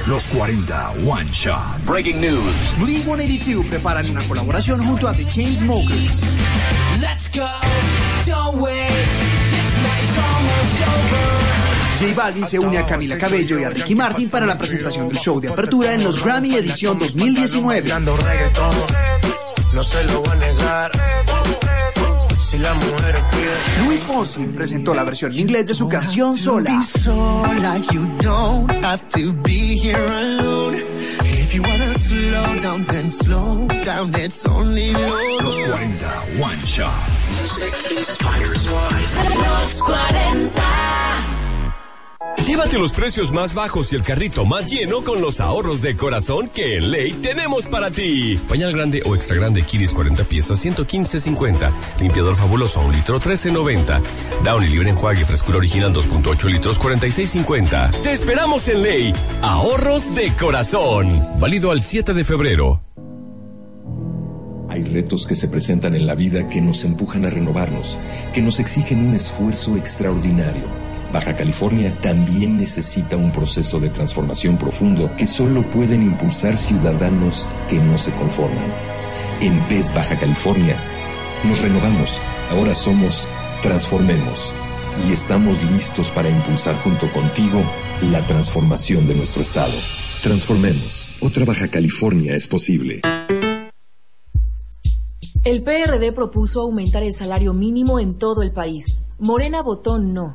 Los 0.06 0.24
40 0.26 0.90
One 1.06 1.30
Shot. 1.32 1.86
Breaking 1.86 2.20
news. 2.20 2.54
Blink 2.78 3.04
182 3.04 3.66
preparan 3.66 4.10
una 4.10 4.22
colaboración 4.28 4.84
junto 4.84 5.08
a 5.08 5.14
The 5.14 5.26
Chainsmokers. 5.26 6.24
J 12.02 12.14
Balvin 12.14 12.44
se 12.44 12.58
une 12.58 12.78
a 12.78 12.84
Camila 12.84 13.16
Cabello 13.16 13.60
y 13.60 13.64
a 13.64 13.70
Ricky 13.70 13.94
Martin 13.94 14.28
para 14.28 14.44
la 14.44 14.58
presentación 14.58 15.06
del 15.06 15.18
show 15.18 15.40
de 15.40 15.50
apertura 15.50 15.94
en 15.94 16.02
los 16.02 16.20
Grammy 16.20 16.56
edición 16.56 16.98
2019. 16.98 17.92
No 19.72 19.84
se 19.84 20.02
lo 20.02 20.20
voy 20.20 20.30
a 20.30 20.34
negar. 20.34 20.90
Si 22.40 22.58
la 22.58 22.74
mujer 22.74 23.22
pide. 23.30 23.86
Luis 23.86 24.00
Fonsi 24.00 24.42
presentó 24.46 24.94
la 24.94 25.04
versión 25.04 25.30
en 25.30 25.38
inglés 25.38 25.66
de 25.66 25.74
su 25.74 25.88
canción 25.88 26.36
Sola. 26.36 26.82
sola, 26.82 27.78
you 27.92 28.04
don't 28.20 28.68
have 28.84 29.06
to 29.10 29.32
be 29.44 29.78
here 29.78 29.96
alone. 29.96 30.74
If 31.22 31.54
you 31.54 31.62
wanna 31.62 31.94
slow 31.94 32.60
down, 32.60 32.84
then 32.86 33.12
slow 33.12 33.68
down, 33.84 34.12
it's 34.16 34.44
only 34.44 34.90
Los 34.90 35.60
40 35.68 36.42
One 36.42 36.58
Shot. 36.64 36.90
Los 37.94 39.82
40. 39.82 40.71
Llévate 42.46 42.76
los 42.76 42.92
precios 42.92 43.32
más 43.32 43.54
bajos 43.54 43.92
y 43.92 43.96
el 43.96 44.02
carrito 44.02 44.44
más 44.44 44.66
lleno 44.66 45.04
con 45.04 45.20
los 45.20 45.40
ahorros 45.40 45.80
de 45.80 45.94
corazón 45.94 46.48
que 46.48 46.76
en 46.76 46.90
Ley 46.90 47.12
tenemos 47.12 47.68
para 47.68 47.92
ti. 47.92 48.36
Pañal 48.48 48.72
grande 48.72 49.00
o 49.06 49.14
extra 49.14 49.36
grande 49.36 49.62
Kiris 49.62 49.92
40 49.92 50.24
piezas 50.24 50.64
115.50. 50.64 51.72
Limpiador 52.00 52.34
fabuloso 52.36 52.80
a 52.80 52.84
un 52.84 52.92
litro 52.92 53.20
13.90. 53.20 54.02
Downy 54.42 54.66
libre 54.66 54.90
enjuague 54.90 55.24
frescura 55.24 55.58
original 55.58 55.94
2.8 55.94 56.50
litros 56.50 56.80
46.50. 56.80 58.02
Te 58.02 58.12
esperamos 58.12 58.66
en 58.66 58.82
Ley. 58.82 59.12
Ahorros 59.40 60.12
de 60.12 60.32
corazón. 60.34 61.24
Válido 61.38 61.70
al 61.70 61.80
7 61.80 62.12
de 62.12 62.24
febrero. 62.24 62.82
Hay 64.68 64.82
retos 64.82 65.28
que 65.28 65.36
se 65.36 65.46
presentan 65.46 65.94
en 65.94 66.06
la 66.08 66.16
vida 66.16 66.48
que 66.48 66.60
nos 66.60 66.82
empujan 66.84 67.24
a 67.24 67.30
renovarnos, 67.30 68.00
que 68.32 68.42
nos 68.42 68.58
exigen 68.58 69.06
un 69.06 69.14
esfuerzo 69.14 69.76
extraordinario. 69.76 70.81
Baja 71.12 71.36
California 71.36 71.96
también 72.00 72.56
necesita 72.56 73.16
un 73.16 73.30
proceso 73.32 73.78
de 73.78 73.90
transformación 73.90 74.56
profundo 74.56 75.10
que 75.16 75.26
solo 75.26 75.62
pueden 75.70 76.02
impulsar 76.02 76.56
ciudadanos 76.56 77.48
que 77.68 77.78
no 77.78 77.98
se 77.98 78.12
conforman. 78.12 78.74
En 79.40 79.60
PES 79.68 79.94
Baja 79.94 80.18
California 80.18 80.76
nos 81.44 81.60
renovamos, 81.60 82.20
ahora 82.50 82.74
somos 82.74 83.28
Transformemos 83.62 84.52
y 85.08 85.12
estamos 85.12 85.62
listos 85.70 86.10
para 86.10 86.28
impulsar 86.28 86.76
junto 86.82 87.10
contigo 87.12 87.62
la 88.10 88.20
transformación 88.26 89.06
de 89.06 89.14
nuestro 89.14 89.40
estado. 89.40 89.72
Transformemos. 90.20 91.08
Otra 91.20 91.44
Baja 91.44 91.68
California 91.68 92.34
es 92.34 92.48
posible. 92.48 93.00
El 95.44 95.58
PRD 95.58 96.10
propuso 96.12 96.62
aumentar 96.62 97.04
el 97.04 97.12
salario 97.12 97.54
mínimo 97.54 98.00
en 98.00 98.10
todo 98.18 98.42
el 98.42 98.50
país. 98.50 99.02
Morena 99.20 99.60
votó 99.62 100.00
no. 100.00 100.34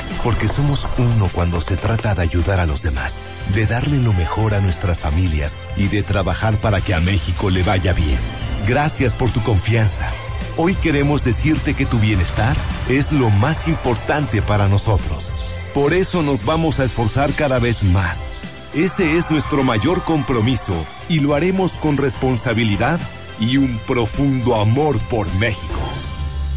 porque 0.23 0.47
somos 0.47 0.87
uno 0.97 1.29
cuando 1.31 1.61
se 1.61 1.77
trata 1.77 2.13
de 2.15 2.21
ayudar 2.21 2.59
a 2.59 2.65
los 2.65 2.83
demás, 2.83 3.21
de 3.53 3.65
darle 3.65 3.97
lo 3.97 4.13
mejor 4.13 4.53
a 4.53 4.61
nuestras 4.61 5.01
familias 5.01 5.59
y 5.75 5.87
de 5.87 6.03
trabajar 6.03 6.59
para 6.59 6.81
que 6.81 6.93
a 6.93 6.99
México 6.99 7.49
le 7.49 7.63
vaya 7.63 7.93
bien. 7.93 8.19
Gracias 8.67 9.15
por 9.15 9.31
tu 9.31 9.41
confianza. 9.41 10.11
Hoy 10.57 10.75
queremos 10.75 11.23
decirte 11.23 11.73
que 11.73 11.85
tu 11.85 11.99
bienestar 11.99 12.55
es 12.89 13.11
lo 13.11 13.29
más 13.29 13.67
importante 13.67 14.41
para 14.41 14.67
nosotros. 14.67 15.33
Por 15.73 15.93
eso 15.93 16.21
nos 16.21 16.45
vamos 16.45 16.79
a 16.79 16.83
esforzar 16.83 17.33
cada 17.33 17.59
vez 17.59 17.83
más. 17.83 18.29
Ese 18.73 19.17
es 19.17 19.31
nuestro 19.31 19.63
mayor 19.63 20.03
compromiso 20.03 20.73
y 21.09 21.19
lo 21.19 21.33
haremos 21.35 21.73
con 21.73 21.97
responsabilidad 21.97 22.99
y 23.39 23.57
un 23.57 23.79
profundo 23.87 24.55
amor 24.55 24.99
por 25.09 25.33
México. 25.35 25.79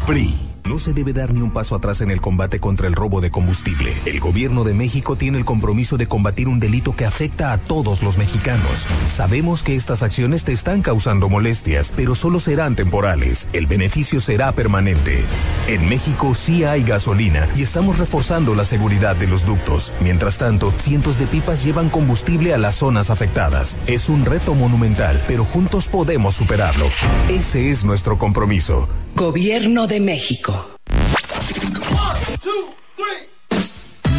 PRI. 0.05 0.44
No 0.65 0.79
se 0.79 0.93
debe 0.93 1.13
dar 1.13 1.31
ni 1.31 1.41
un 1.41 1.51
paso 1.51 1.75
atrás 1.75 2.01
en 2.01 2.09
el 2.09 2.21
combate 2.21 2.59
contra 2.59 2.87
el 2.87 2.93
robo 2.93 3.21
de 3.21 3.29
combustible. 3.29 3.93
El 4.05 4.19
gobierno 4.19 4.63
de 4.63 4.73
México 4.73 5.15
tiene 5.15 5.37
el 5.37 5.45
compromiso 5.45 5.95
de 5.95 6.07
combatir 6.07 6.47
un 6.47 6.59
delito 6.59 6.95
que 6.95 7.05
afecta 7.05 7.53
a 7.53 7.59
todos 7.59 8.01
los 8.01 8.17
mexicanos. 8.17 8.87
Sabemos 9.15 9.61
que 9.61 9.75
estas 9.75 10.01
acciones 10.01 10.43
te 10.43 10.53
están 10.53 10.81
causando 10.81 11.29
molestias, 11.29 11.93
pero 11.95 12.15
solo 12.15 12.39
serán 12.39 12.75
temporales. 12.75 13.47
El 13.53 13.67
beneficio 13.67 14.19
será 14.21 14.53
permanente. 14.53 15.23
En 15.67 15.87
México 15.87 16.33
sí 16.33 16.63
hay 16.63 16.83
gasolina 16.83 17.47
y 17.55 17.61
estamos 17.61 17.99
reforzando 17.99 18.55
la 18.55 18.65
seguridad 18.65 19.15
de 19.15 19.27
los 19.27 19.45
ductos. 19.45 19.93
Mientras 20.01 20.39
tanto, 20.39 20.71
cientos 20.71 21.19
de 21.19 21.27
pipas 21.27 21.63
llevan 21.63 21.89
combustible 21.89 22.55
a 22.55 22.57
las 22.57 22.77
zonas 22.77 23.11
afectadas. 23.11 23.79
Es 23.85 24.09
un 24.09 24.25
reto 24.25 24.55
monumental, 24.55 25.23
pero 25.27 25.45
juntos 25.45 25.87
podemos 25.87 26.33
superarlo. 26.33 26.87
Ese 27.29 27.69
es 27.69 27.83
nuestro 27.83 28.17
compromiso. 28.17 28.89
Gobierno 29.15 29.87
de 29.87 30.01
México. 30.01 30.67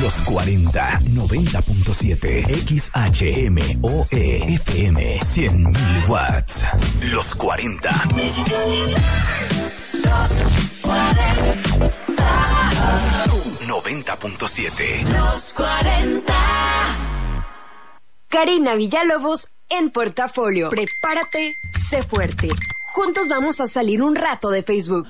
Los 0.01 0.14
40 0.22 1.01
90.7 1.01 2.47
XHMOE 2.64 4.55
FM 4.55 5.18
100.000 5.20 6.09
watts. 6.09 6.64
Los 7.12 7.34
40. 7.34 7.90
Los 13.26 13.61
90.7 13.68 15.03
Los 15.12 15.53
40. 15.53 16.34
Karina 18.28 18.74
Villalobos 18.74 19.51
en 19.68 19.90
Portafolio. 19.90 20.70
Prepárate, 20.70 21.55
sé 21.88 22.01
fuerte. 22.01 22.49
Juntos 22.97 23.28
vamos 23.28 23.61
a 23.61 23.66
salir 23.66 24.03
un 24.03 24.14
rato 24.14 24.49
de 24.49 24.62
Facebook. 24.62 25.07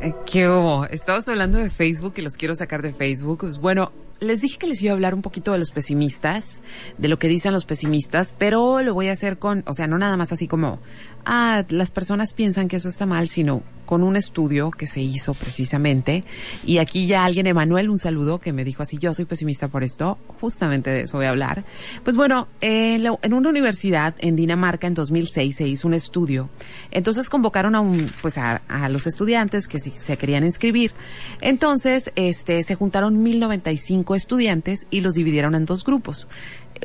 Eh, 0.00 0.14
¿Qué 0.24 0.48
hubo? 0.48 0.86
Estamos 0.86 1.28
hablando 1.28 1.58
de 1.58 1.68
Facebook 1.68 2.14
y 2.18 2.20
los 2.20 2.36
quiero 2.36 2.54
sacar 2.54 2.80
de 2.80 2.92
Facebook. 2.92 3.38
Pues 3.40 3.58
bueno, 3.58 3.90
les 4.20 4.40
dije 4.40 4.56
que 4.56 4.68
les 4.68 4.80
iba 4.82 4.92
a 4.92 4.94
hablar 4.94 5.14
un 5.14 5.22
poquito 5.22 5.50
de 5.50 5.58
los 5.58 5.72
pesimistas, 5.72 6.62
de 6.96 7.08
lo 7.08 7.18
que 7.18 7.26
dicen 7.26 7.52
los 7.52 7.64
pesimistas, 7.64 8.36
pero 8.38 8.82
lo 8.82 8.94
voy 8.94 9.08
a 9.08 9.12
hacer 9.12 9.36
con, 9.36 9.64
o 9.66 9.72
sea, 9.72 9.88
no 9.88 9.98
nada 9.98 10.16
más 10.16 10.32
así 10.32 10.46
como, 10.46 10.78
ah, 11.24 11.64
las 11.70 11.90
personas 11.90 12.32
piensan 12.32 12.68
que 12.68 12.76
eso 12.76 12.88
está 12.88 13.04
mal, 13.04 13.28
sino 13.28 13.64
con 13.86 14.02
un 14.02 14.16
estudio 14.16 14.70
que 14.70 14.86
se 14.86 15.00
hizo 15.00 15.32
precisamente. 15.32 16.24
Y 16.66 16.78
aquí 16.78 17.06
ya 17.06 17.24
alguien, 17.24 17.46
Emanuel, 17.46 17.88
un 17.88 17.98
saludo, 17.98 18.38
que 18.40 18.52
me 18.52 18.64
dijo 18.64 18.82
así, 18.82 18.98
yo 18.98 19.14
soy 19.14 19.24
pesimista 19.24 19.68
por 19.68 19.82
esto, 19.84 20.18
justamente 20.40 20.90
de 20.90 21.00
eso 21.02 21.16
voy 21.16 21.26
a 21.26 21.30
hablar. 21.30 21.64
Pues 22.04 22.16
bueno, 22.16 22.48
en, 22.60 23.02
la- 23.04 23.18
en 23.22 23.32
una 23.32 23.48
universidad 23.48 24.14
en 24.18 24.36
Dinamarca 24.36 24.86
en 24.86 24.94
2006 24.94 25.56
se 25.56 25.66
hizo 25.66 25.88
un 25.88 25.94
estudio. 25.94 26.50
Entonces 26.90 27.30
convocaron 27.30 27.74
a 27.74 27.82
pues 28.20 28.36
a 28.38 28.60
los 28.90 29.06
estudiantes 29.06 29.68
que 29.68 29.78
si 29.78 29.90
se 29.90 30.16
querían 30.16 30.44
inscribir. 30.44 30.92
Entonces, 31.40 32.10
este, 32.16 32.62
se 32.62 32.74
juntaron 32.74 33.22
1095 33.22 34.14
estudiantes 34.14 34.86
y 34.90 35.00
los 35.00 35.14
dividieron 35.14 35.54
en 35.54 35.64
dos 35.64 35.84
grupos. 35.84 36.26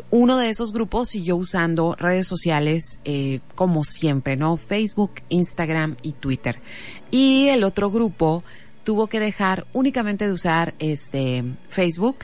Uno 0.09 0.37
de 0.37 0.49
esos 0.49 0.73
grupos 0.73 1.09
siguió 1.09 1.35
usando 1.35 1.95
redes 1.95 2.27
sociales 2.27 2.99
eh, 3.05 3.39
como 3.55 3.83
siempre, 3.83 4.35
¿no? 4.35 4.57
Facebook, 4.57 5.11
Instagram 5.29 5.97
y 6.01 6.13
Twitter. 6.13 6.59
Y 7.09 7.49
el 7.49 7.63
otro 7.63 7.91
grupo 7.91 8.43
tuvo 8.83 9.07
que 9.07 9.19
dejar 9.19 9.67
únicamente 9.73 10.25
de 10.25 10.33
usar 10.33 10.73
este 10.79 11.43
Facebook 11.69 12.17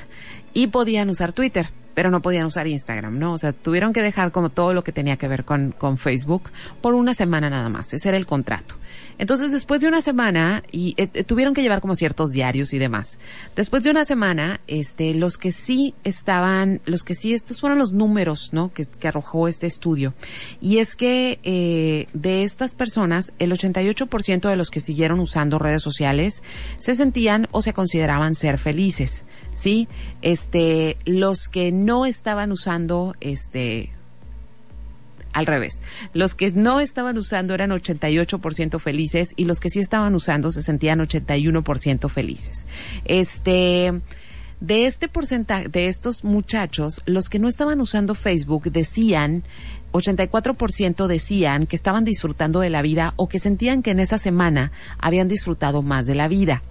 y 0.54 0.68
podían 0.68 1.10
usar 1.10 1.34
Twitter, 1.34 1.70
pero 1.98 2.12
no 2.12 2.22
podían 2.22 2.46
usar 2.46 2.68
Instagram, 2.68 3.18
¿no? 3.18 3.34
O 3.34 3.40
sea, 3.40 3.54
tuvieron 3.54 3.92
que 3.92 4.04
dejar 4.04 4.32
como 4.32 4.52
todo 4.52 4.72
lo 4.72 4.84
que 4.84 4.92
tenía 4.92 5.18
que 5.18 5.28
ver 5.28 5.46
con, 5.46 5.72
con 5.76 5.98
Facebook 5.98 6.52
por 6.80 6.94
una 6.94 7.16
semana 7.16 7.50
nada 7.50 7.70
más. 7.70 7.92
Ese 7.92 8.10
era 8.10 8.20
el 8.20 8.28
contrato. 8.28 8.76
Entonces, 9.18 9.52
después 9.52 9.82
de 9.82 9.88
una 9.88 10.02
semana, 10.02 10.62
y 10.72 10.94
eh, 10.98 11.10
eh, 11.12 11.24
tuvieron 11.24 11.56
que 11.56 11.64
llevar 11.64 11.82
como 11.82 11.96
ciertos 11.96 12.34
diarios 12.34 12.72
y 12.76 12.78
demás. 12.78 13.18
Después 13.56 13.82
de 13.82 13.90
una 13.90 14.06
semana, 14.06 14.62
este, 14.68 15.16
los 15.16 15.40
que 15.40 15.52
sí 15.52 15.96
estaban, 16.04 16.82
los 16.86 17.02
que 17.02 17.16
sí, 17.16 17.34
estos 17.34 17.62
fueron 17.62 17.80
los 17.80 17.94
números, 17.94 18.54
¿no? 18.54 18.72
Que, 18.72 18.86
que 18.86 19.08
arrojó 19.08 19.48
este 19.48 19.66
estudio. 19.66 20.14
Y 20.62 20.78
es 20.78 20.96
que 20.96 21.40
eh, 21.42 22.06
de 22.14 22.44
estas 22.44 22.76
personas, 22.76 23.34
el 23.40 23.52
88% 23.52 24.48
de 24.48 24.56
los 24.56 24.70
que 24.70 24.82
siguieron 24.82 25.20
usando 25.20 25.58
redes 25.58 25.82
sociales 25.82 26.44
se 26.78 26.94
sentían 26.94 27.48
o 27.50 27.64
se 27.64 27.74
consideraban 27.74 28.36
ser 28.36 28.60
felices, 28.60 29.26
¿sí? 29.58 29.88
Este, 30.22 30.98
los 31.06 31.50
que 31.50 31.72
no 31.72 32.06
estaban 32.06 32.52
usando, 32.52 33.16
este, 33.20 33.90
al 35.34 35.46
revés. 35.46 35.82
Los 36.14 36.36
que 36.36 36.52
no 36.52 36.80
estaban 36.80 37.18
usando 37.18 37.54
eran 37.54 37.72
88% 37.72 38.80
felices 38.80 39.34
y 39.36 39.46
los 39.46 39.60
que 39.60 39.70
sí 39.70 39.80
estaban 39.80 40.16
usando 40.16 40.52
se 40.52 40.62
sentían 40.62 41.00
81% 41.00 42.10
felices. 42.10 42.66
Este, 43.06 44.02
De 44.60 44.88
este 44.88 45.08
porcentaje, 45.08 45.70
de 45.70 45.88
estos 45.88 46.24
muchachos, 46.24 47.02
los 47.06 47.30
que 47.30 47.38
no 47.38 47.48
estaban 47.48 47.82
usando 47.82 48.16
Facebook 48.16 48.72
decían 48.72 49.44
84% 49.92 51.08
decían 51.08 51.66
que 51.66 51.76
estaban 51.76 52.06
disfrutando 52.06 52.60
de 52.60 52.70
la 52.70 52.82
vida 52.82 53.14
o 53.16 53.28
que 53.28 53.40
sentían 53.40 53.82
que 53.82 53.92
en 53.92 54.00
esa 54.00 54.18
semana 54.18 54.72
habían 55.00 55.28
disfrutado 55.28 55.82
más 55.82 56.06
de 56.08 56.16
la 56.16 56.28
vida. 56.28 56.62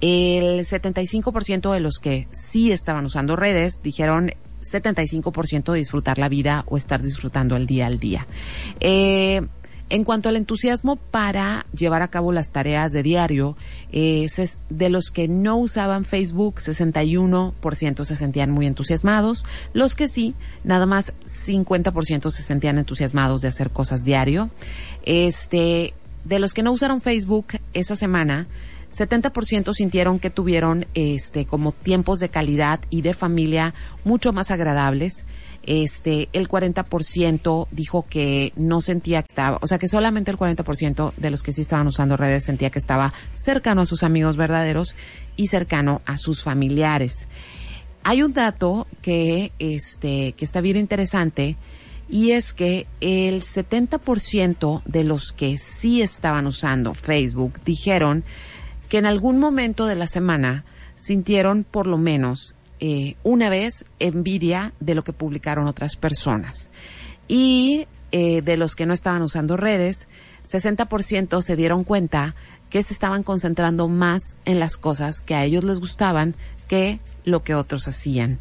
El 0.00 0.60
75% 0.60 1.72
de 1.72 1.80
los 1.80 1.98
que 1.98 2.28
sí 2.32 2.72
estaban 2.72 3.04
usando 3.04 3.36
redes 3.36 3.80
dijeron 3.82 4.32
75% 4.64 5.72
de 5.72 5.78
disfrutar 5.78 6.18
la 6.18 6.28
vida 6.28 6.64
o 6.66 6.76
estar 6.76 7.02
disfrutando 7.02 7.56
el 7.56 7.66
día 7.66 7.86
al 7.86 7.98
día. 7.98 8.26
Eh, 8.80 9.42
en 9.94 10.02
cuanto 10.02 10.28
al 10.28 10.34
entusiasmo 10.34 10.96
para 10.96 11.66
llevar 11.72 12.02
a 12.02 12.08
cabo 12.08 12.32
las 12.32 12.50
tareas 12.50 12.92
de 12.92 13.04
diario, 13.04 13.56
eh, 13.92 14.26
de 14.68 14.88
los 14.88 15.12
que 15.12 15.28
no 15.28 15.56
usaban 15.56 16.04
Facebook, 16.04 16.56
61% 16.56 18.04
se 18.04 18.16
sentían 18.16 18.50
muy 18.50 18.66
entusiasmados. 18.66 19.44
Los 19.72 19.94
que 19.94 20.08
sí, 20.08 20.34
nada 20.64 20.84
más 20.86 21.14
50% 21.46 22.28
se 22.30 22.42
sentían 22.42 22.78
entusiasmados 22.78 23.40
de 23.40 23.46
hacer 23.46 23.70
cosas 23.70 24.04
diario. 24.04 24.50
Este, 25.04 25.94
de 26.24 26.40
los 26.40 26.54
que 26.54 26.64
no 26.64 26.72
usaron 26.72 27.00
Facebook 27.00 27.46
esa 27.72 27.94
semana, 27.94 28.48
70% 28.90 29.74
sintieron 29.74 30.18
que 30.18 30.30
tuvieron 30.30 30.86
este 30.94 31.46
como 31.46 31.70
tiempos 31.70 32.18
de 32.18 32.30
calidad 32.30 32.80
y 32.90 33.02
de 33.02 33.14
familia 33.14 33.74
mucho 34.04 34.32
más 34.32 34.50
agradables. 34.50 35.24
Este, 35.66 36.28
el 36.32 36.48
40% 36.48 37.68
dijo 37.70 38.06
que 38.08 38.52
no 38.56 38.80
sentía 38.80 39.22
que 39.22 39.28
estaba, 39.28 39.58
o 39.60 39.66
sea, 39.66 39.78
que 39.78 39.88
solamente 39.88 40.30
el 40.30 40.36
40% 40.36 41.14
de 41.16 41.30
los 41.30 41.42
que 41.42 41.52
sí 41.52 41.62
estaban 41.62 41.86
usando 41.86 42.16
redes 42.16 42.44
sentía 42.44 42.70
que 42.70 42.78
estaba 42.78 43.12
cercano 43.32 43.82
a 43.82 43.86
sus 43.86 44.02
amigos 44.02 44.36
verdaderos 44.36 44.94
y 45.36 45.46
cercano 45.46 46.02
a 46.06 46.18
sus 46.18 46.42
familiares. 46.42 47.28
Hay 48.02 48.22
un 48.22 48.34
dato 48.34 48.86
que 49.00 49.52
este 49.58 50.32
que 50.32 50.44
está 50.44 50.60
bien 50.60 50.76
interesante 50.76 51.56
y 52.08 52.32
es 52.32 52.52
que 52.52 52.86
el 53.00 53.40
70% 53.42 54.82
de 54.84 55.04
los 55.04 55.32
que 55.32 55.56
sí 55.56 56.02
estaban 56.02 56.46
usando 56.46 56.92
Facebook 56.92 57.60
dijeron 57.64 58.24
que 58.90 58.98
en 58.98 59.06
algún 59.06 59.38
momento 59.38 59.86
de 59.86 59.94
la 59.94 60.06
semana 60.06 60.64
sintieron 60.96 61.64
por 61.64 61.86
lo 61.86 61.96
menos 61.96 62.56
eh, 62.86 63.16
una 63.22 63.48
vez 63.48 63.86
envidia 63.98 64.74
de 64.78 64.94
lo 64.94 65.04
que 65.04 65.14
publicaron 65.14 65.66
otras 65.68 65.96
personas. 65.96 66.70
Y 67.28 67.86
eh, 68.12 68.42
de 68.42 68.58
los 68.58 68.76
que 68.76 68.84
no 68.84 68.92
estaban 68.92 69.22
usando 69.22 69.56
redes, 69.56 70.06
60% 70.46 71.40
se 71.40 71.56
dieron 71.56 71.84
cuenta 71.84 72.34
que 72.68 72.82
se 72.82 72.92
estaban 72.92 73.22
concentrando 73.22 73.88
más 73.88 74.36
en 74.44 74.60
las 74.60 74.76
cosas 74.76 75.22
que 75.22 75.34
a 75.34 75.46
ellos 75.46 75.64
les 75.64 75.80
gustaban 75.80 76.34
que 76.68 77.00
lo 77.24 77.42
que 77.42 77.54
otros 77.54 77.88
hacían. 77.88 78.38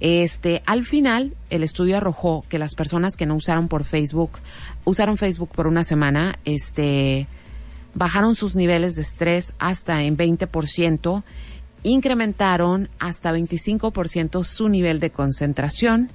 Este, 0.00 0.62
al 0.66 0.84
final, 0.84 1.34
el 1.48 1.62
estudio 1.62 1.96
arrojó 1.96 2.44
que 2.50 2.58
las 2.58 2.74
personas 2.74 3.16
que 3.16 3.24
no 3.24 3.36
usaron 3.36 3.68
por 3.68 3.84
Facebook, 3.84 4.32
usaron 4.84 5.16
Facebook 5.16 5.48
por 5.54 5.66
una 5.66 5.82
semana, 5.82 6.38
este, 6.44 7.26
bajaron 7.94 8.34
sus 8.34 8.54
niveles 8.54 8.96
de 8.96 9.00
estrés 9.00 9.54
hasta 9.58 10.02
en 10.02 10.18
20%, 10.18 11.22
incrementaron 11.88 12.88
hasta 12.98 13.32
25% 13.32 14.44
su 14.44 14.68
nivel 14.68 15.00
de 15.00 15.10
concentración 15.10 16.10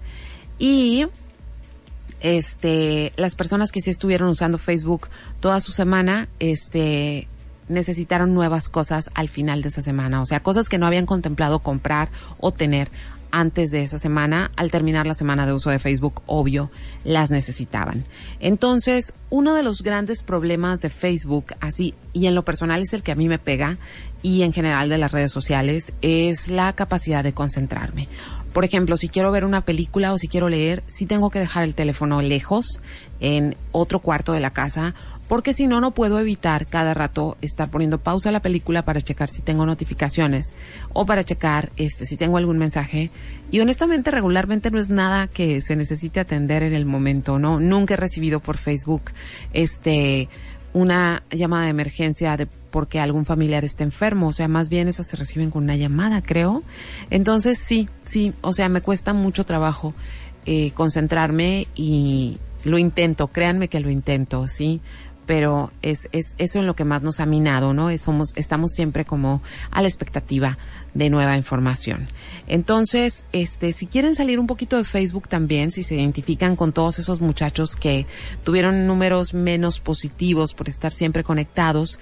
y 0.59 1.07
este 2.21 3.11
las 3.17 3.36
personas 3.36 3.71
que 3.71 3.82
sí 3.82 3.89
estuvieron 3.89 4.30
usando 4.30 4.57
Facebook 4.57 5.09
toda 5.39 5.59
su 5.59 5.71
semana, 5.71 6.30
este 6.39 7.28
necesitaron 7.69 8.34
nuevas 8.34 8.69
cosas 8.69 9.09
al 9.13 9.30
final 9.30 9.61
de 9.61 9.69
esa 9.69 9.82
semana, 9.82 10.21
o 10.21 10.26
sea, 10.26 10.41
cosas 10.41 10.69
que 10.69 10.78
no 10.78 10.86
habían 10.86 11.05
contemplado 11.05 11.59
comprar 11.59 12.09
o 12.39 12.51
tener 12.51 12.89
antes 13.34 13.71
de 13.71 13.81
esa 13.81 13.97
semana, 13.97 14.51
al 14.55 14.69
terminar 14.69 15.07
la 15.07 15.15
semana 15.15 15.47
de 15.47 15.53
uso 15.53 15.71
de 15.71 15.79
Facebook, 15.79 16.21
obvio, 16.27 16.69
las 17.03 17.31
necesitaban. 17.31 18.05
Entonces, 18.39 19.15
uno 19.31 19.55
de 19.55 19.63
los 19.63 19.81
grandes 19.81 20.21
problemas 20.21 20.81
de 20.81 20.91
Facebook, 20.91 21.47
así, 21.59 21.95
y 22.13 22.27
en 22.27 22.36
lo 22.36 22.45
personal 22.45 22.84
es 22.84 22.93
el 22.93 23.01
que 23.01 23.11
a 23.11 23.15
mí 23.15 23.27
me 23.27 23.39
pega, 23.39 23.77
y 24.21 24.43
en 24.43 24.53
general 24.53 24.88
de 24.88 24.99
las 24.99 25.11
redes 25.11 25.31
sociales, 25.31 25.93
es 26.03 26.49
la 26.49 26.73
capacidad 26.73 27.23
de 27.23 27.34
concentrarme. 27.34 28.07
Por 28.53 28.65
ejemplo, 28.65 28.97
si 28.97 29.09
quiero 29.09 29.31
ver 29.31 29.45
una 29.45 29.65
película 29.65 30.13
o 30.13 30.19
si 30.19 30.27
quiero 30.27 30.47
leer, 30.47 30.84
sí 30.86 31.07
tengo 31.07 31.31
que 31.31 31.39
dejar 31.39 31.63
el 31.63 31.73
teléfono 31.73 32.21
lejos, 32.21 32.81
en 33.19 33.55
otro 33.71 33.99
cuarto 33.99 34.34
de 34.34 34.41
la 34.41 34.53
casa, 34.53 34.93
porque 35.28 35.53
si 35.53 35.67
no, 35.67 35.80
no 35.80 35.91
puedo 35.91 36.19
evitar 36.19 36.65
cada 36.65 36.93
rato 36.93 37.38
estar 37.41 37.69
poniendo 37.69 37.97
pausa 37.97 38.30
a 38.30 38.32
la 38.32 38.41
película 38.41 38.84
para 38.84 39.01
checar 39.01 39.30
si 39.30 39.41
tengo 39.41 39.65
notificaciones 39.65 40.53
o 40.91 41.05
para 41.05 41.24
checar 41.24 41.71
este, 41.78 42.05
si 42.05 42.17
tengo 42.17 42.38
algún 42.38 42.57
mensaje. 42.57 43.09
Y 43.49 43.59
honestamente, 43.59 44.11
regularmente 44.11 44.71
no 44.71 44.80
es 44.80 44.89
nada 44.89 45.28
que 45.28 45.61
se 45.61 45.76
necesite 45.76 46.19
atender 46.19 46.63
en 46.63 46.74
el 46.74 46.86
momento, 46.86 47.39
¿no? 47.39 47.59
Nunca 47.59 47.93
he 47.93 47.97
recibido 47.97 48.39
por 48.41 48.57
Facebook, 48.57 49.11
este, 49.53 50.28
una 50.74 51.24
llamada 51.32 51.65
de 51.65 51.69
emergencia 51.69 52.36
de 52.36 52.47
porque 52.71 52.99
algún 52.99 53.26
familiar 53.26 53.63
está 53.63 53.84
enfermo, 53.84 54.30
o 54.30 54.34
sea, 54.34 54.47
más 54.47 54.67
bien 54.67 54.88
esas 54.88 55.07
se 55.07 55.15
reciben 55.15 55.51
con 55.51 55.63
una 55.63 55.76
llamada, 55.76 56.21
creo. 56.21 56.63
Entonces, 57.11 57.59
sí, 57.59 57.88
sí, 58.03 58.34
o 58.41 58.51
sea, 58.51 58.67
me 58.69 58.82
cuesta 58.82 59.13
mucho 59.13 59.45
trabajo 59.45 59.93
eh, 60.45 60.71
concentrarme 60.71 61.67
y 61.76 62.39
lo 62.65 62.80
intento, 62.80 63.28
créanme 63.28 63.67
que 63.67 63.80
lo 63.80 63.91
intento, 63.91 64.47
sí 64.47 64.82
pero 65.26 65.71
es, 65.82 66.09
es 66.11 66.36
eso 66.38 66.59
en 66.59 66.67
lo 66.67 66.76
que 66.76 66.86
más 66.86 67.01
nos 67.01 67.19
ha 67.19 67.26
minado, 67.26 67.74
¿no? 67.74 67.95
Somos, 67.97 68.34
estamos 68.36 68.71
siempre 68.71 69.05
como 69.05 69.41
a 69.71 69.82
la 69.82 69.88
expectativa 69.88 70.57
de 70.93 71.09
nueva 71.09 71.36
información. 71.36 72.07
Entonces, 72.47 73.26
este, 73.32 73.71
si 73.71 73.88
quieren 73.88 74.15
salir 74.15 74.39
un 74.39 74.47
poquito 74.47 74.78
de 74.78 74.84
Facebook 74.84 75.28
también, 75.28 75.71
si 75.71 75.84
se 75.84 75.95
identifican 75.95 76.55
con 76.55 76.71
todos 76.71 76.99
esos 76.99 77.21
muchachos 77.21 77.76
que 77.76 78.05
tuvieron 78.43 78.86
números 78.86 79.34
menos 79.34 79.80
positivos 79.80 80.53
por 80.53 80.69
estar 80.69 80.91
siempre 80.91 81.24
conectados, 81.24 81.99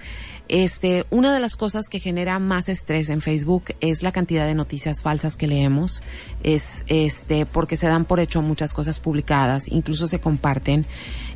este, 0.48 1.06
una 1.10 1.32
de 1.32 1.40
las 1.40 1.56
cosas 1.56 1.88
que 1.88 2.00
genera 2.00 2.38
más 2.38 2.68
estrés 2.68 3.08
en 3.08 3.20
Facebook 3.20 3.64
es 3.80 4.02
la 4.02 4.12
cantidad 4.12 4.46
de 4.46 4.54
noticias 4.54 5.00
falsas 5.00 5.36
que 5.36 5.46
leemos, 5.46 6.02
es, 6.42 6.84
este, 6.88 7.46
porque 7.46 7.76
se 7.76 7.86
dan 7.86 8.04
por 8.04 8.20
hecho 8.20 8.42
muchas 8.42 8.74
cosas 8.74 8.98
publicadas, 8.98 9.68
incluso 9.68 10.06
se 10.08 10.20
comparten. 10.20 10.84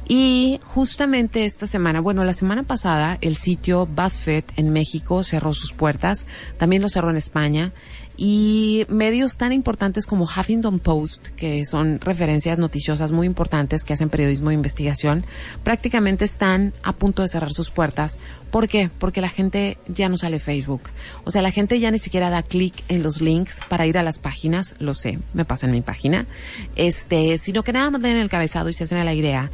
Y 0.09 0.61
justamente 0.63 1.45
esta 1.45 1.67
semana, 1.67 2.01
bueno, 2.01 2.23
la 2.23 2.33
semana 2.33 2.63
pasada, 2.63 3.19
el 3.21 3.37
sitio 3.37 3.87
BuzzFeed 3.87 4.45
en 4.57 4.73
México 4.73 5.25
cerró 5.25 5.53
sus 5.53 5.73
puertas, 5.73 6.27
también 6.59 6.83
lo 6.83 6.89
cerró 6.89 7.11
en 7.11 7.17
España, 7.17 7.73
y 8.17 8.87
medios 8.89 9.37
tan 9.37 9.53
importantes 9.53 10.07
como 10.07 10.25
Huffington 10.25 10.79
Post, 10.79 11.29
que 11.29 11.65
son 11.65 12.01
referencias 12.01 12.59
noticiosas 12.59 13.13
muy 13.13 13.27
importantes 13.27 13.85
que 13.85 13.93
hacen 13.93 14.09
periodismo 14.09 14.49
de 14.49 14.55
investigación, 14.55 15.27
prácticamente 15.63 16.25
están 16.25 16.73
a 16.83 16.93
punto 16.93 17.23
de 17.23 17.29
cerrar 17.29 17.53
sus 17.53 17.71
puertas. 17.71 18.17
¿Por 18.51 18.69
qué? 18.69 18.91
Porque 18.99 19.21
la 19.21 19.29
gente 19.29 19.77
ya 19.89 20.09
no 20.09 20.17
sale 20.17 20.39
Facebook. 20.39 20.83
O 21.25 21.31
sea, 21.31 21.43
la 21.43 21.51
gente 21.51 21.79
ya 21.79 21.91
ni 21.91 21.99
siquiera 21.99 22.31
da 22.31 22.43
clic 22.43 22.85
en 22.89 23.03
los 23.03 23.21
links 23.21 23.61
para 23.69 23.87
ir 23.87 23.99
a 23.99 24.03
las 24.03 24.19
páginas, 24.19 24.77
lo 24.79 24.95
sé, 24.95 25.19
me 25.35 25.45
pasa 25.45 25.67
en 25.67 25.73
mi 25.73 25.83
página, 25.83 26.27
este, 26.75 27.37
sino 27.39 27.63
que 27.63 27.73
nada 27.73 27.91
más 27.91 28.01
den 28.01 28.17
el 28.17 28.31
cabezado 28.31 28.69
y 28.69 28.73
se 28.73 28.85
hacen 28.85 28.99
a 28.99 29.05
la 29.05 29.15
idea. 29.15 29.51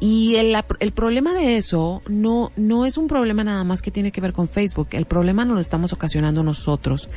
Y 0.00 0.36
el, 0.36 0.56
el, 0.78 0.92
problema 0.92 1.34
de 1.34 1.56
eso 1.56 2.02
no, 2.08 2.52
no 2.56 2.86
es 2.86 2.98
un 2.98 3.08
problema 3.08 3.42
nada 3.42 3.64
más 3.64 3.82
que 3.82 3.90
tiene 3.90 4.12
que 4.12 4.20
ver 4.20 4.32
con 4.32 4.48
Facebook. 4.48 4.88
El 4.92 5.06
problema 5.06 5.44
no 5.44 5.54
lo 5.54 5.60
estamos 5.60 5.92
ocasionando 5.92 6.44
nosotros. 6.44 7.08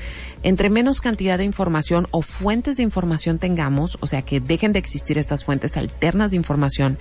Entre 0.41 0.71
menos 0.71 0.99
cantidad 0.99 1.37
de 1.37 1.43
información 1.43 2.07
o 2.09 2.23
fuentes 2.23 2.77
de 2.77 2.83
información 2.83 3.37
tengamos, 3.37 3.99
o 4.01 4.07
sea, 4.07 4.23
que 4.23 4.39
dejen 4.39 4.73
de 4.73 4.79
existir 4.79 5.19
estas 5.19 5.45
fuentes 5.45 5.77
alternas 5.77 6.31
de 6.31 6.37
información, 6.37 6.97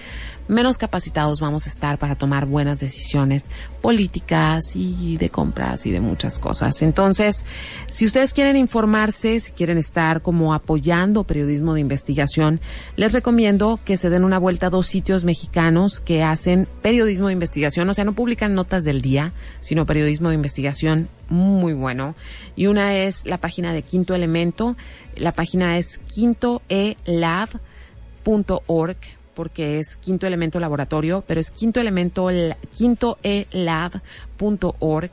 menos 0.49 0.76
capacitados 0.76 1.41
vamos 1.41 1.66
a 1.66 1.70
estar 1.70 1.97
para 1.97 2.14
tomar 2.14 2.45
buenas 2.45 2.81
decisiones 2.81 3.49
políticas 3.81 4.74
y 4.74 5.16
de 5.16 5.31
compras 5.31 5.87
y 5.87 5.93
de 5.93 6.01
muchas 6.01 6.39
cosas. 6.39 6.83
Entonces, 6.83 7.47
si 7.87 8.05
ustedes 8.05 8.35
quieren 8.35 8.57
informarse, 8.57 9.41
si 9.41 9.53
quieren 9.53 9.78
estar 9.78 10.20
como 10.20 10.53
apoyando 10.53 11.24
periodismo 11.24 11.72
de 11.72 11.81
investigación, 11.81 12.61
les 12.97 13.14
recomiendo 13.14 13.81
que 13.83 13.97
se 13.97 14.11
den 14.11 14.24
una 14.24 14.39
vuelta 14.39 14.66
a 14.66 14.70
dos 14.70 14.87
sitios 14.87 15.24
mexicanos 15.24 15.70
que 16.05 16.23
hacen 16.23 16.68
periodismo 16.83 17.29
de 17.29 17.35
investigación, 17.35 17.89
o 17.89 17.95
sea, 17.95 18.05
no 18.05 18.12
publican 18.12 18.55
notas 18.55 18.85
del 18.85 19.03
día, 19.03 19.33
sino 19.61 19.87
periodismo 19.87 20.29
de 20.29 20.35
investigación 20.35 21.09
muy 21.29 21.73
bueno. 21.73 22.14
Y 22.57 22.66
una 22.66 22.97
es 22.97 23.25
la 23.27 23.39
página 23.39 23.73
de 23.73 23.83
Quinto 23.83 24.14
Elemento, 24.14 24.77
la 25.16 25.33
página 25.33 25.79
es 25.79 25.99
quintoelab.org 25.99 28.97
porque 29.35 29.79
es 29.79 29.97
quinto 29.97 30.27
elemento 30.27 30.61
laboratorio, 30.61 31.25
pero 31.27 31.41
es 31.41 31.51
quinto 31.51 31.81
elemento 31.81 32.29
quintoelab.org 32.77 35.11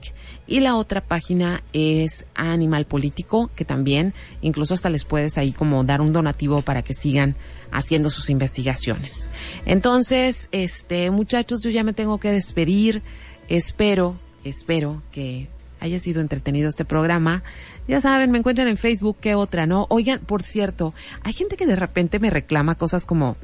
y 0.48 0.60
la 0.60 0.76
otra 0.76 1.00
página 1.00 1.64
es 1.72 2.26
Animal 2.36 2.88
Político, 2.88 3.50
que 3.56 3.64
también 3.64 4.14
incluso 4.42 4.74
hasta 4.74 4.90
les 4.90 5.06
puedes 5.06 5.38
ahí 5.38 5.54
como 5.54 5.86
dar 5.86 6.02
un 6.02 6.12
donativo 6.12 6.62
para 6.62 6.82
que 6.82 6.94
sigan 6.94 7.38
haciendo 7.72 8.10
sus 8.10 8.30
investigaciones. 8.30 9.30
Entonces, 9.66 10.50
este 10.52 11.12
muchachos, 11.12 11.62
yo 11.62 11.70
ya 11.70 11.84
me 11.84 11.94
tengo 11.94 12.20
que 12.20 12.32
despedir. 12.32 13.02
Espero, 13.50 14.16
espero 14.44 15.02
que 15.12 15.48
haya 15.80 16.00
sido 16.00 16.22
entretenido 16.22 16.70
este 16.70 16.86
programa. 16.86 17.44
Ya 17.88 18.02
saben, 18.02 18.32
me 18.32 18.40
encuentran 18.40 18.68
en 18.68 18.78
Facebook, 18.78 19.18
¿qué 19.22 19.36
otra, 19.36 19.66
no? 19.66 19.86
Oigan, 19.90 20.20
por 20.20 20.44
cierto, 20.44 20.94
hay 21.24 21.34
gente 21.34 21.56
que 21.56 21.66
de 21.66 21.76
repente 21.76 22.20
me 22.20 22.30
reclama 22.30 22.76
cosas 22.76 23.06
como, 23.06 23.38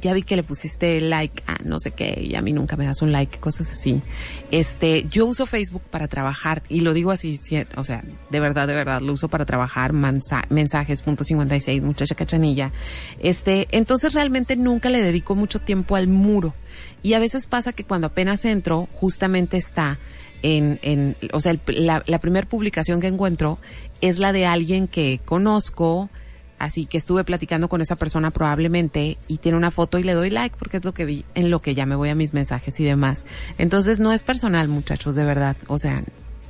ya 0.00 0.12
vi 0.12 0.22
que 0.22 0.36
le 0.36 0.42
pusiste 0.42 1.00
like 1.00 1.42
a 1.46 1.56
no 1.64 1.78
sé 1.78 1.90
qué 1.92 2.20
y 2.22 2.34
a 2.34 2.42
mí 2.42 2.52
nunca 2.52 2.76
me 2.76 2.86
das 2.86 3.02
un 3.02 3.12
like, 3.12 3.38
cosas 3.38 3.70
así. 3.70 4.00
Este, 4.50 5.06
yo 5.10 5.26
uso 5.26 5.46
Facebook 5.46 5.82
para 5.90 6.08
trabajar 6.08 6.62
y 6.68 6.80
lo 6.80 6.94
digo 6.94 7.10
así, 7.10 7.38
o 7.76 7.84
sea, 7.84 8.04
de 8.30 8.40
verdad, 8.40 8.66
de 8.66 8.74
verdad, 8.74 9.00
lo 9.00 9.12
uso 9.12 9.28
para 9.28 9.44
trabajar, 9.44 9.92
mensajes, 9.92 11.02
punto 11.02 11.24
56, 11.24 11.82
muchacha 11.82 12.14
cachanilla. 12.14 12.72
Este, 13.20 13.68
entonces 13.72 14.14
realmente 14.14 14.56
nunca 14.56 14.88
le 14.88 15.02
dedico 15.02 15.34
mucho 15.34 15.58
tiempo 15.60 15.96
al 15.96 16.08
muro. 16.08 16.54
Y 17.02 17.14
a 17.14 17.18
veces 17.18 17.46
pasa 17.46 17.72
que 17.72 17.84
cuando 17.84 18.08
apenas 18.08 18.44
entro, 18.44 18.88
justamente 18.92 19.56
está 19.56 19.98
en, 20.42 20.78
en 20.82 21.16
o 21.32 21.40
sea, 21.40 21.54
la, 21.66 22.02
la 22.06 22.18
primera 22.18 22.48
publicación 22.48 23.00
que 23.00 23.06
encuentro 23.08 23.58
es 24.00 24.18
la 24.18 24.32
de 24.32 24.46
alguien 24.46 24.88
que 24.88 25.20
conozco, 25.24 26.10
Así 26.58 26.86
que 26.86 26.98
estuve 26.98 27.24
platicando 27.24 27.68
con 27.68 27.80
esa 27.80 27.96
persona 27.96 28.30
probablemente 28.30 29.18
y 29.28 29.38
tiene 29.38 29.56
una 29.58 29.70
foto 29.70 29.98
y 29.98 30.02
le 30.02 30.14
doy 30.14 30.30
like 30.30 30.56
porque 30.58 30.78
es 30.78 30.84
lo 30.84 30.92
que 30.92 31.04
vi 31.04 31.24
en 31.34 31.50
lo 31.50 31.60
que 31.60 31.74
ya 31.74 31.86
me 31.86 31.94
voy 31.94 32.08
a 32.08 32.14
mis 32.14 32.34
mensajes 32.34 32.78
y 32.80 32.84
demás. 32.84 33.24
Entonces 33.58 34.00
no 34.00 34.12
es 34.12 34.22
personal, 34.22 34.68
muchachos, 34.68 35.14
de 35.14 35.24
verdad. 35.24 35.56
O 35.68 35.78
sea, 35.78 36.02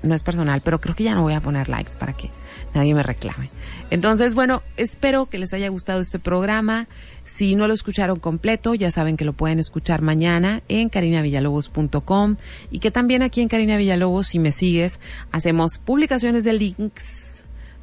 no 0.02 0.14
es 0.14 0.22
personal, 0.22 0.60
pero 0.64 0.80
creo 0.80 0.94
que 0.94 1.04
ya 1.04 1.14
no 1.14 1.22
voy 1.22 1.34
a 1.34 1.40
poner 1.40 1.68
likes 1.68 1.92
para 1.98 2.12
que 2.12 2.30
nadie 2.74 2.94
me 2.94 3.02
reclame. 3.02 3.48
Entonces, 3.90 4.34
bueno, 4.34 4.62
espero 4.76 5.26
que 5.26 5.38
les 5.38 5.52
haya 5.54 5.68
gustado 5.68 6.00
este 6.00 6.18
programa. 6.18 6.88
Si 7.24 7.54
no 7.54 7.66
lo 7.66 7.74
escucharon 7.74 8.18
completo, 8.18 8.74
ya 8.74 8.90
saben 8.90 9.16
que 9.16 9.24
lo 9.24 9.32
pueden 9.32 9.58
escuchar 9.58 10.02
mañana 10.02 10.62
en 10.68 10.88
carinavillalobos.com 10.88 12.36
y 12.70 12.78
que 12.78 12.90
también 12.90 13.22
aquí 13.22 13.40
en 13.40 13.48
Carina 13.48 13.76
Villalobos, 13.76 14.28
si 14.28 14.38
me 14.38 14.52
sigues, 14.52 15.00
hacemos 15.32 15.78
publicaciones 15.78 16.44
de 16.44 16.52
links 16.52 17.37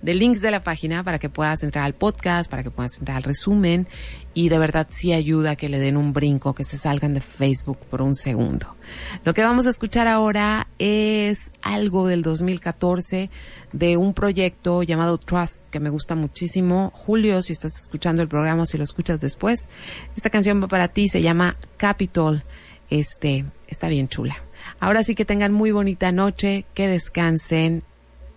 de 0.05 0.13
links 0.13 0.39
de 0.39 0.51
la 0.51 0.61
página 0.61 1.03
para 1.03 1.17
que 1.17 1.29
puedas 1.29 1.63
entrar 1.63 1.83
al 1.83 1.95
podcast, 1.95 2.49
para 2.49 2.61
que 2.61 2.69
puedas 2.69 2.99
entrar 2.99 3.17
al 3.17 3.23
resumen 3.23 3.87
y 4.35 4.49
de 4.49 4.59
verdad 4.59 4.85
sí 4.91 5.13
ayuda 5.13 5.51
a 5.51 5.55
que 5.55 5.67
le 5.67 5.79
den 5.79 5.97
un 5.97 6.13
brinco, 6.13 6.53
que 6.53 6.63
se 6.63 6.77
salgan 6.77 7.15
de 7.15 7.21
Facebook 7.21 7.79
por 7.89 8.03
un 8.03 8.13
segundo. 8.13 8.75
Lo 9.23 9.33
que 9.33 9.43
vamos 9.43 9.65
a 9.65 9.71
escuchar 9.71 10.07
ahora 10.07 10.67
es 10.77 11.51
algo 11.63 12.07
del 12.07 12.21
2014 12.21 13.31
de 13.73 13.97
un 13.97 14.13
proyecto 14.13 14.83
llamado 14.83 15.17
Trust 15.17 15.69
que 15.69 15.79
me 15.79 15.89
gusta 15.89 16.13
muchísimo. 16.13 16.91
Julio, 16.93 17.41
si 17.41 17.53
estás 17.53 17.81
escuchando 17.81 18.21
el 18.21 18.27
programa, 18.27 18.67
si 18.67 18.77
lo 18.77 18.83
escuchas 18.83 19.19
después, 19.19 19.71
esta 20.15 20.29
canción 20.29 20.61
va 20.61 20.67
para 20.67 20.89
ti, 20.89 21.07
se 21.07 21.23
llama 21.23 21.57
Capitol. 21.77 22.43
Este, 22.91 23.45
está 23.67 23.87
bien 23.87 24.07
chula. 24.07 24.37
Ahora 24.79 25.01
sí 25.01 25.15
que 25.15 25.25
tengan 25.25 25.51
muy 25.51 25.71
bonita 25.71 26.11
noche, 26.11 26.65
que 26.75 26.87
descansen 26.87 27.81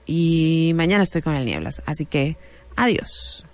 y 0.09 0.73
mañana 0.75 1.03
estoy 1.05 1.21
con 1.23 1.37
el 1.37 1.45
Nieblas. 1.45 1.83
Así 1.87 2.07
que 2.07 2.39
adiós. 2.75 3.45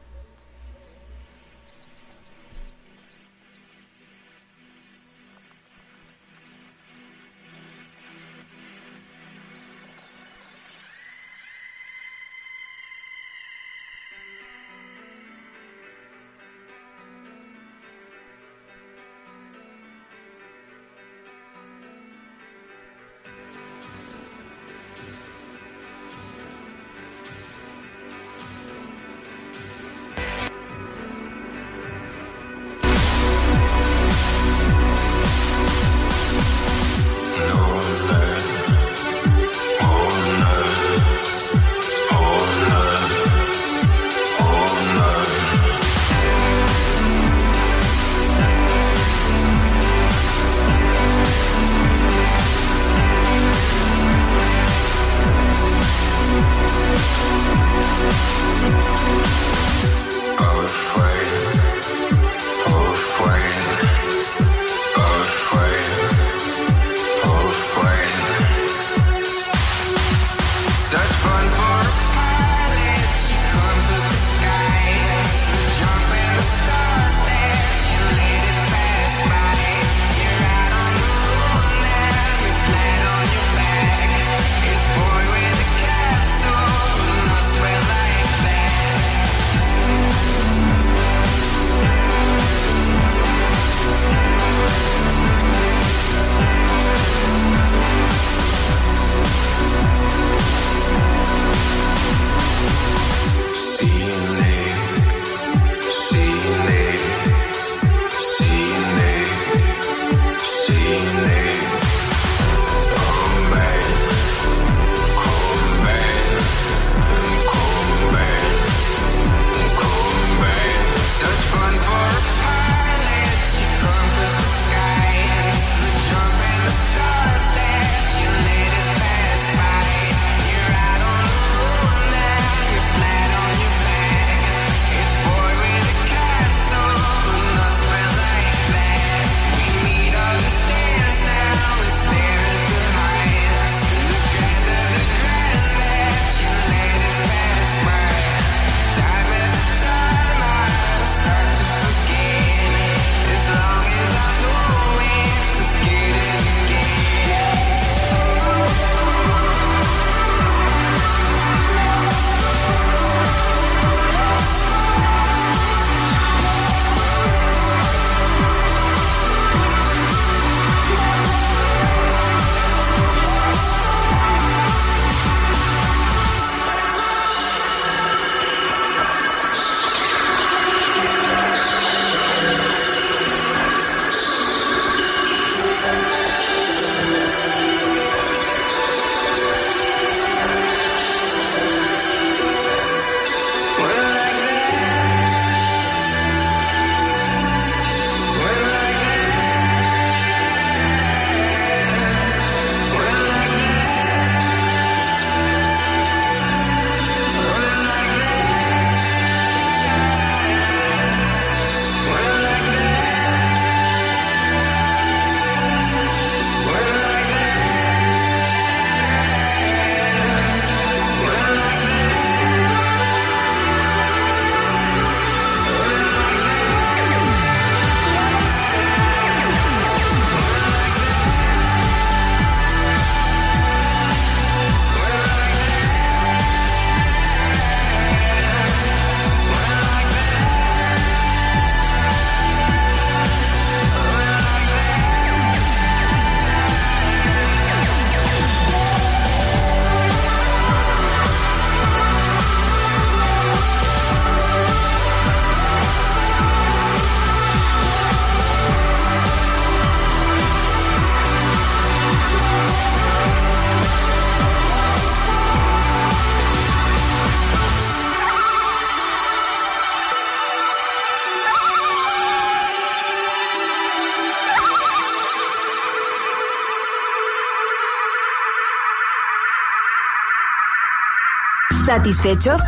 ¿Satisfechos? 281.95 282.61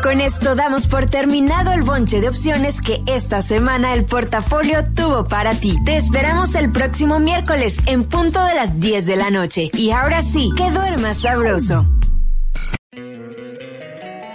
Con 0.00 0.20
esto 0.20 0.54
damos 0.54 0.86
por 0.86 1.06
terminado 1.06 1.72
el 1.72 1.82
bonche 1.82 2.20
de 2.20 2.28
opciones 2.28 2.80
que 2.80 3.02
esta 3.06 3.42
semana 3.42 3.94
el 3.94 4.04
portafolio 4.04 4.84
tuvo 4.94 5.24
para 5.24 5.54
ti. 5.54 5.76
Te 5.84 5.96
esperamos 5.96 6.54
el 6.54 6.70
próximo 6.70 7.18
miércoles 7.18 7.80
en 7.86 8.04
punto 8.04 8.40
de 8.44 8.54
las 8.54 8.78
10 8.78 9.06
de 9.06 9.16
la 9.16 9.30
noche. 9.30 9.70
Y 9.74 9.90
ahora 9.90 10.22
sí, 10.22 10.52
que 10.56 10.70
duermas 10.70 11.22
sabroso. 11.22 11.84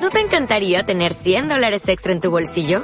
¿No 0.01 0.09
te 0.11 0.19
encantaría 0.19 0.85
tener 0.85 1.13
100 1.13 1.47
dólares 1.47 1.87
extra 1.87 2.11
en 2.11 2.19
tu 2.19 2.29
bolsillo? 2.29 2.83